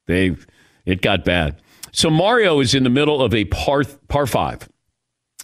They 0.07 0.36
it 0.84 1.03
got 1.03 1.24
bad. 1.24 1.61
So 1.92 2.11
Mario 2.11 2.61
is 2.61 2.74
in 2.74 2.84
the 2.84 2.90
middle 2.90 3.22
of 3.22 3.34
a 3.34 3.44
par 3.46 3.84
par 4.09 4.26
five. 4.26 4.68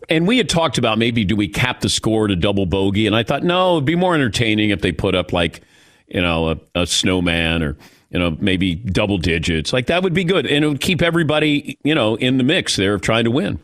And 0.09 0.29
we 0.29 0.39
had 0.39 0.49
talked 0.49 0.79
about 0.79 0.97
maybe 0.99 1.25
do 1.25 1.35
we 1.35 1.49
cap 1.49 1.81
the 1.81 1.89
score 1.89 2.29
to 2.29 2.37
double 2.37 2.67
bogey? 2.67 3.07
And 3.07 3.17
I 3.17 3.25
thought, 3.25 3.43
no, 3.43 3.75
it'd 3.75 3.85
be 3.85 3.97
more 3.97 4.15
entertaining 4.15 4.71
if 4.71 4.81
they 4.81 4.93
put 4.93 5.15
up 5.15 5.33
like, 5.33 5.61
you 6.07 6.23
know, 6.23 6.51
a, 6.51 6.83
a 6.83 6.87
snowman 6.87 7.65
or, 7.65 7.77
you 8.11 8.19
know, 8.21 8.37
maybe 8.41 8.77
double 8.77 9.19
digits. 9.19 9.73
Like 9.73 9.87
that 9.87 10.05
would 10.05 10.15
be 10.15 10.23
good. 10.25 10.47
And 10.47 10.65
it 10.65 10.69
would 10.69 10.81
keep 10.81 11.03
everybody, 11.03 11.79
you 11.83 11.97
know, 11.97 12.15
in 12.15 12.39
the 12.39 12.45
mix 12.45 12.77
there 12.77 12.95
of 12.95 13.01
trying 13.01 13.25
to 13.25 13.33
win. 13.33 13.59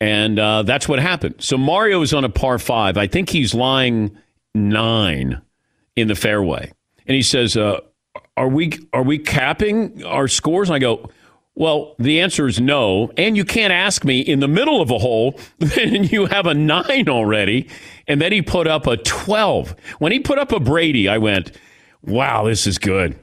And 0.00 0.38
uh, 0.38 0.62
that's 0.62 0.88
what 0.88 1.00
happened. 1.00 1.36
So 1.38 1.58
Mario 1.58 2.02
is 2.02 2.14
on 2.14 2.24
a 2.24 2.28
par 2.28 2.58
five. 2.58 2.96
I 2.96 3.06
think 3.06 3.30
he's 3.30 3.54
lying 3.54 4.16
nine 4.54 5.40
in 5.96 6.08
the 6.08 6.14
fairway. 6.14 6.72
And 7.06 7.14
he 7.14 7.22
says, 7.22 7.56
uh, 7.56 7.80
are 8.36 8.48
we 8.48 8.72
are 8.92 9.02
we 9.02 9.18
capping 9.18 10.04
our 10.04 10.28
scores? 10.28 10.68
And 10.68 10.76
I 10.76 10.78
go, 10.78 11.10
well, 11.58 11.96
the 11.98 12.20
answer 12.20 12.46
is 12.46 12.60
no. 12.60 13.10
And 13.16 13.36
you 13.36 13.44
can't 13.44 13.72
ask 13.72 14.04
me 14.04 14.20
in 14.20 14.38
the 14.38 14.46
middle 14.46 14.80
of 14.80 14.92
a 14.92 14.98
hole, 14.98 15.40
then 15.58 16.04
you 16.04 16.26
have 16.26 16.46
a 16.46 16.54
nine 16.54 17.08
already. 17.08 17.68
And 18.06 18.20
then 18.20 18.30
he 18.30 18.42
put 18.42 18.68
up 18.68 18.86
a 18.86 18.96
12. 18.96 19.74
When 19.98 20.12
he 20.12 20.20
put 20.20 20.38
up 20.38 20.52
a 20.52 20.60
Brady, 20.60 21.08
I 21.08 21.18
went, 21.18 21.50
wow, 22.02 22.44
this 22.44 22.66
is 22.66 22.78
good. 22.78 23.18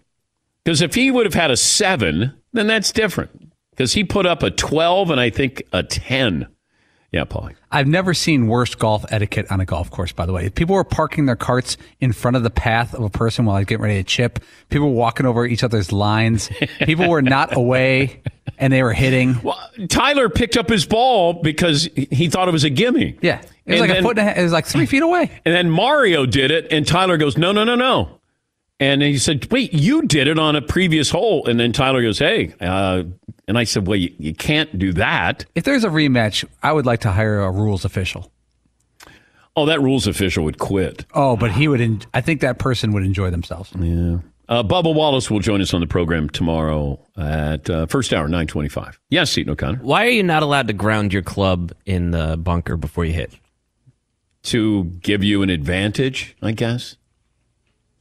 Because 0.63 0.81
if 0.81 0.95
he 0.95 1.11
would 1.11 1.25
have 1.25 1.33
had 1.33 1.49
a 1.49 1.55
seven, 1.55 2.33
then 2.51 2.67
that's 2.67 2.91
different. 2.91 3.53
Because 3.69 3.93
he 3.93 4.03
put 4.03 4.25
up 4.25 4.43
a 4.43 4.51
12 4.51 5.11
and 5.11 5.21
I 5.21 5.29
think 5.29 5.63
a 5.71 5.83
10. 5.83 6.47
Yeah, 7.15 7.23
Paulie. 7.23 7.55
I've 7.71 7.87
never 7.87 8.13
seen 8.13 8.47
worse 8.47 8.75
golf 8.75 9.05
etiquette 9.09 9.49
on 9.49 9.61
a 9.61 9.65
golf 9.65 9.89
course, 9.89 10.11
by 10.11 10.25
the 10.25 10.33
way. 10.33 10.49
People 10.49 10.75
were 10.75 10.83
parking 10.83 11.27
their 11.27 11.37
carts 11.37 11.77
in 12.01 12.11
front 12.11 12.35
of 12.35 12.43
the 12.43 12.49
path 12.49 12.93
of 12.93 13.03
a 13.03 13.09
person 13.09 13.45
while 13.45 13.55
I 13.55 13.59
was 13.59 13.67
getting 13.67 13.83
ready 13.83 13.95
to 13.95 14.03
chip. 14.03 14.39
People 14.69 14.89
were 14.89 14.95
walking 14.95 15.25
over 15.25 15.45
each 15.45 15.63
other's 15.63 15.93
lines. 15.93 16.49
People 16.79 17.07
were 17.09 17.21
not 17.21 17.55
away 17.55 18.21
and 18.57 18.73
they 18.73 18.83
were 18.83 18.91
hitting. 18.91 19.41
Well, 19.43 19.57
Tyler 19.87 20.27
picked 20.27 20.57
up 20.57 20.67
his 20.67 20.85
ball 20.85 21.31
because 21.41 21.87
he 21.95 22.27
thought 22.29 22.49
it 22.49 22.51
was 22.51 22.65
a 22.65 22.69
gimme. 22.69 23.17
Yeah. 23.21 23.39
It 23.39 23.45
was 23.45 23.51
And 23.65 23.79
like 23.79 23.89
then- 23.91 23.99
a 23.99 24.01
foot 24.03 24.19
and 24.19 24.27
a 24.27 24.31
half, 24.31 24.37
it 24.37 24.43
was 24.43 24.51
like 24.51 24.65
three 24.65 24.85
feet 24.85 25.01
away. 25.01 25.31
And 25.45 25.55
then 25.55 25.69
Mario 25.69 26.25
did 26.25 26.51
it, 26.51 26.67
and 26.69 26.85
Tyler 26.85 27.15
goes, 27.15 27.37
no, 27.37 27.53
no, 27.53 27.63
no, 27.63 27.75
no. 27.75 28.19
And 28.79 29.01
he 29.01 29.17
said, 29.17 29.49
wait, 29.51 29.73
you 29.73 30.01
did 30.01 30.27
it 30.27 30.37
on 30.37 30.55
a 30.55 30.61
previous 30.61 31.09
hole. 31.09 31.45
And 31.47 31.59
then 31.59 31.71
Tyler 31.71 32.01
goes, 32.01 32.19
hey. 32.19 32.53
Uh, 32.59 33.03
and 33.47 33.57
I 33.57 33.63
said, 33.63 33.87
well, 33.87 33.95
you, 33.95 34.13
you 34.19 34.33
can't 34.33 34.77
do 34.77 34.91
that. 34.93 35.45
If 35.55 35.63
there's 35.63 35.83
a 35.85 35.89
rematch, 35.89 36.43
I 36.61 36.73
would 36.73 36.85
like 36.85 37.01
to 37.01 37.11
hire 37.11 37.39
a 37.39 37.51
rules 37.51 37.85
official. 37.85 38.31
Oh, 39.55 39.65
that 39.67 39.81
rules 39.81 40.07
official 40.07 40.43
would 40.43 40.57
quit. 40.59 41.05
Oh, 41.13 41.37
but 41.37 41.51
he 41.51 41.69
would. 41.69 41.79
En- 41.79 42.01
I 42.13 42.19
think 42.19 42.41
that 42.41 42.59
person 42.59 42.91
would 42.91 43.03
enjoy 43.05 43.29
themselves. 43.29 43.71
Yeah. 43.79 44.17
Uh, 44.49 44.61
Bubba 44.61 44.93
Wallace 44.93 45.31
will 45.31 45.39
join 45.39 45.61
us 45.61 45.73
on 45.73 45.79
the 45.79 45.87
program 45.87 46.29
tomorrow 46.29 46.99
at 47.17 47.69
uh, 47.69 47.85
first 47.87 48.13
hour, 48.13 48.27
925. 48.27 48.99
Yes, 49.09 49.31
Seaton 49.31 49.53
O'Connor. 49.53 49.79
Why 49.81 50.05
are 50.05 50.09
you 50.09 50.21
not 50.23 50.43
allowed 50.43 50.67
to 50.67 50.73
ground 50.73 51.13
your 51.13 51.23
club 51.23 51.71
in 51.85 52.11
the 52.11 52.35
bunker 52.37 52.75
before 52.77 53.05
you 53.05 53.13
hit? 53.13 53.33
To 54.43 54.83
give 54.83 55.23
you 55.23 55.41
an 55.41 55.49
advantage, 55.49 56.35
I 56.41 56.51
guess. 56.51 56.97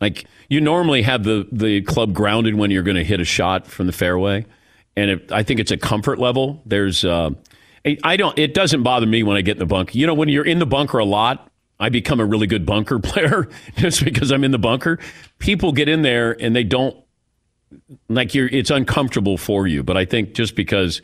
Like 0.04 0.26
you 0.50 0.60
normally 0.60 1.00
have 1.02 1.24
the, 1.24 1.48
the 1.50 1.80
club 1.80 2.12
grounded 2.12 2.54
when 2.54 2.70
you're 2.70 2.82
going 2.82 2.96
to 2.98 3.04
hit 3.04 3.20
a 3.20 3.24
shot 3.24 3.66
from 3.66 3.86
the 3.86 3.92
fairway. 3.92 4.44
And 4.96 5.10
it, 5.10 5.32
I 5.32 5.42
think 5.42 5.60
it's 5.60 5.70
a 5.70 5.78
comfort 5.78 6.18
level. 6.18 6.60
There's, 6.66 7.04
uh, 7.06 7.30
I- 8.02 8.16
don't, 8.16 8.38
it 8.38 8.52
doesn't 8.52 8.82
bother 8.82 9.06
me 9.06 9.22
when 9.22 9.38
I 9.38 9.40
get 9.40 9.52
in 9.52 9.60
the 9.60 9.66
bunker. 9.66 9.96
You 9.96 10.06
know, 10.06 10.14
when 10.14 10.28
you're 10.28 10.44
in 10.44 10.58
the 10.58 10.66
bunker 10.66 10.98
a 10.98 11.04
lot, 11.06 11.50
I 11.80 11.88
become 11.88 12.20
a 12.20 12.24
really 12.26 12.46
good 12.46 12.66
bunker 12.66 12.98
player 13.10 13.48
just 13.76 14.04
because 14.04 14.30
I'm 14.30 14.44
in 14.44 14.50
the 14.50 14.58
bunker. 14.58 14.98
People 15.38 15.72
get 15.72 15.88
in 15.88 16.02
there 16.02 16.32
and 16.38 16.54
they 16.54 16.64
don't 16.64 16.96
like 18.08 18.34
you're 18.34 18.48
it's 18.48 18.70
uncomfortable 18.70 19.36
for 19.38 19.66
you. 19.66 19.82
But 19.82 19.96
I 19.96 20.04
think 20.04 20.34
just 20.34 20.54
because 20.54 21.02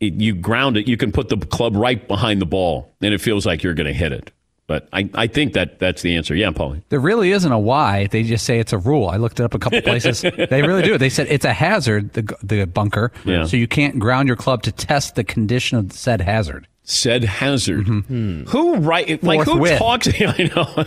it, 0.00 0.14
you 0.14 0.34
ground 0.34 0.76
it, 0.76 0.88
you 0.88 0.96
can 0.96 1.12
put 1.12 1.28
the 1.28 1.36
club 1.36 1.76
right 1.76 2.06
behind 2.08 2.40
the 2.40 2.46
ball, 2.46 2.90
and 3.02 3.12
it 3.12 3.20
feels 3.20 3.44
like 3.44 3.62
you're 3.62 3.74
going 3.74 3.86
to 3.86 3.92
hit 3.92 4.12
it. 4.12 4.30
But 4.70 4.88
I, 4.92 5.10
I 5.14 5.26
think 5.26 5.54
that 5.54 5.80
that's 5.80 6.02
the 6.02 6.14
answer. 6.14 6.32
Yeah, 6.32 6.50
Paulie. 6.50 6.80
There 6.90 7.00
really 7.00 7.32
isn't 7.32 7.50
a 7.50 7.58
why. 7.58 8.06
They 8.06 8.22
just 8.22 8.46
say 8.46 8.60
it's 8.60 8.72
a 8.72 8.78
rule. 8.78 9.08
I 9.08 9.16
looked 9.16 9.40
it 9.40 9.42
up 9.42 9.52
a 9.52 9.58
couple 9.58 9.82
places. 9.82 10.20
they 10.20 10.62
really 10.62 10.82
do. 10.84 10.96
They 10.96 11.08
said 11.08 11.26
it's 11.28 11.44
a 11.44 11.52
hazard, 11.52 12.12
the, 12.12 12.36
the 12.44 12.66
bunker. 12.66 13.10
Yeah. 13.24 13.46
So 13.46 13.56
you 13.56 13.66
can't 13.66 13.98
ground 13.98 14.28
your 14.28 14.36
club 14.36 14.62
to 14.62 14.70
test 14.70 15.16
the 15.16 15.24
condition 15.24 15.76
of 15.76 15.90
said 15.92 16.20
hazard. 16.20 16.68
Said 16.84 17.24
hazard. 17.24 17.88
Who 17.88 18.76
right? 18.76 19.20
Like 19.24 19.40
who 19.40 19.54
Forthwith. 19.56 19.78
talks? 19.80 20.06
I 20.20 20.52
know. 20.54 20.84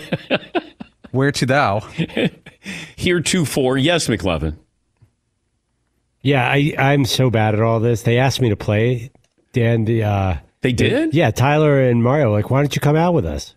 Where 1.12 1.34
to 1.34 1.46
thou? 1.46 1.80
Here 2.96 3.20
to 3.20 3.38
Heretofore, 3.38 3.78
yes, 3.78 4.08
McLovin. 4.08 4.56
Yeah, 6.22 6.50
I, 6.50 6.74
I'm 6.80 7.04
so 7.04 7.30
bad 7.30 7.54
at 7.54 7.60
all 7.60 7.82
this. 7.82 8.04
They 8.04 8.18
asked 8.18 8.40
me 8.40 8.48
to 8.48 8.56
play, 8.56 9.12
Dan. 9.52 9.84
The, 9.84 10.04
uh, 10.04 10.38
they 10.62 10.72
did? 10.72 11.14
Yeah, 11.14 11.32
Tyler 11.32 11.82
and 11.82 12.02
Mario. 12.02 12.32
Like, 12.32 12.50
why 12.50 12.62
don't 12.62 12.74
you 12.74 12.80
come 12.80 12.96
out 12.96 13.14
with 13.14 13.26
us? 13.26 13.56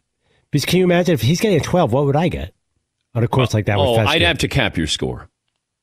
Because 0.56 0.70
can 0.70 0.78
you 0.78 0.84
imagine 0.84 1.12
if 1.12 1.20
he's 1.20 1.38
getting 1.38 1.60
a 1.60 1.62
12, 1.62 1.92
what 1.92 2.06
would 2.06 2.16
I 2.16 2.28
get 2.28 2.54
on 3.14 3.22
a 3.22 3.28
course 3.28 3.52
uh, 3.52 3.58
like 3.58 3.66
that? 3.66 3.76
Oh, 3.76 3.96
I'd 3.96 4.22
have 4.22 4.38
to 4.38 4.48
cap 4.48 4.78
your 4.78 4.86
score. 4.86 5.28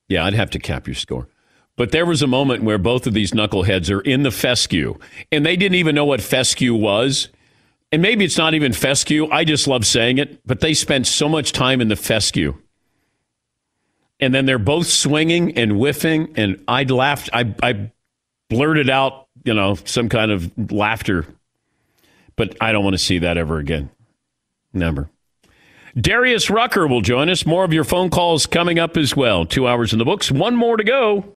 Yeah, 0.08 0.26
I'd 0.26 0.34
have 0.34 0.50
to 0.50 0.58
cap 0.60 0.88
your 0.88 0.96
score. 0.96 1.28
But 1.76 1.92
there 1.92 2.08
was 2.08 2.24
a 2.24 2.28
moment 2.28 2.64
where 2.64 2.80
both 2.80 3.06
of 3.06 3.14
these 3.14 3.34
knuckleheads 3.34 3.96
are 3.96 4.02
in 4.02 4.24
the 4.24 4.32
fescue, 4.32 4.98
and 5.32 5.46
they 5.46 5.56
didn't 5.58 5.76
even 5.76 5.94
know 5.94 6.06
what 6.06 6.22
fescue 6.22 6.74
was. 6.74 7.30
And 7.92 8.02
maybe 8.02 8.26
it's 8.26 8.40
not 8.40 8.56
even 8.56 8.74
fescue. 8.74 9.30
I 9.30 9.44
just 9.44 9.68
love 9.68 9.86
saying 9.86 10.18
it. 10.18 10.44
But 10.44 10.62
they 10.62 10.74
spent 10.74 11.06
so 11.06 11.30
much 11.30 11.52
time 11.52 11.80
in 11.80 11.88
the 11.88 11.96
fescue. 11.96 12.56
And 14.20 14.34
then 14.34 14.48
they're 14.48 14.58
both 14.58 14.88
swinging 14.88 15.56
and 15.56 15.74
whiffing, 15.74 16.34
and 16.36 16.64
I 16.68 16.82
laughed. 16.86 17.30
I, 17.32 17.54
I 17.62 17.92
blurted 18.50 18.90
out, 18.90 19.28
you 19.44 19.54
know, 19.54 19.76
some 19.86 20.10
kind 20.10 20.32
of 20.32 20.52
laughter. 20.72 21.28
But 22.36 22.58
I 22.60 22.72
don't 22.72 22.84
want 22.84 22.96
to 22.96 23.04
see 23.04 23.20
that 23.20 23.38
ever 23.38 23.60
again. 23.60 23.92
Never. 24.74 25.10
Darius 25.96 26.50
Rucker 26.50 26.88
will 26.88 27.02
join 27.02 27.30
us. 27.30 27.46
More 27.46 27.64
of 27.64 27.74
your 27.74 27.84
phone 27.84 28.10
calls 28.10 28.48
coming 28.48 28.80
up 28.80 28.98
as 28.98 29.16
well. 29.16 29.46
Two 29.46 29.68
hours 29.68 29.94
in 29.94 30.00
the 30.00 30.06
books. 30.06 30.32
One 30.32 30.56
more 30.56 30.78
to 30.78 30.84
go. 30.84 31.36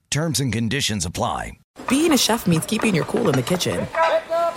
Terms 0.11 0.41
and 0.41 0.51
conditions 0.51 1.05
apply. 1.05 1.53
Being 1.87 2.11
a 2.11 2.17
chef 2.17 2.45
means 2.45 2.65
keeping 2.65 2.93
your 2.93 3.05
cool 3.05 3.29
in 3.29 3.35
the 3.35 3.41
kitchen. 3.41 3.87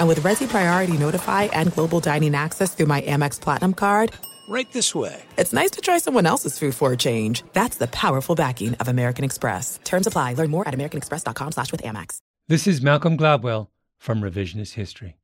And 0.01 0.09
with 0.09 0.19
Resy 0.19 0.49
Priority 0.49 0.99
Notify 0.99 1.45
and 1.45 1.73
Global 1.73 2.01
Dining 2.01 2.35
Access 2.35 2.75
through 2.75 2.87
my 2.87 3.03
Amex 3.03 3.41
Platinum 3.41 3.73
card, 3.73 4.13
Right 4.49 4.71
this 4.73 4.97
way. 4.97 5.23
it's 5.39 5.53
nice 5.53 5.71
to 5.71 5.81
try 5.81 5.99
someone 5.99 6.27
else's 6.27 6.59
food 6.59 6.75
for 6.75 6.93
a 6.93 6.97
change. 6.97 7.45
That's 7.53 7.77
the 7.77 7.87
powerful 7.87 8.35
backing 8.35 8.75
of 8.75 8.89
American 8.89 9.25
Express. 9.25 9.79
Terms 9.85 10.09
apply. 10.09 10.35
Learn 10.35 10.51
more 10.51 10.67
at 10.67 10.75
americanexpress.com 10.75 11.53
slash 11.53 11.71
with 11.71 11.83
Amex. 11.85 12.19
This 12.49 12.67
is 12.67 12.83
Malcolm 12.83 13.17
Gladwell 13.17 13.69
from 13.97 14.23
Revisionist 14.23 14.73
History. 14.75 15.17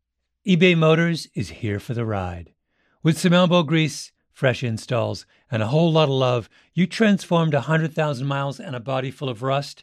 eBay 0.47 0.78
Motors 0.78 1.26
is 1.35 1.51
here 1.51 1.81
for 1.81 1.93
the 1.93 2.07
ride. 2.07 2.53
With 3.03 3.18
some 3.18 3.33
elbow 3.33 3.64
grease, 3.64 4.12
fresh 4.33 4.62
installs, 4.62 5.26
and 5.51 5.61
a 5.61 5.66
whole 5.66 5.91
lot 5.93 6.05
of 6.05 6.11
love, 6.11 6.49
you 6.72 6.87
transformed 6.87 7.53
a 7.53 7.66
100,000 7.66 8.26
miles 8.26 8.61
and 8.61 8.76
a 8.76 8.81
body 8.81 9.11
full 9.11 9.28
of 9.28 9.43
rust 9.43 9.83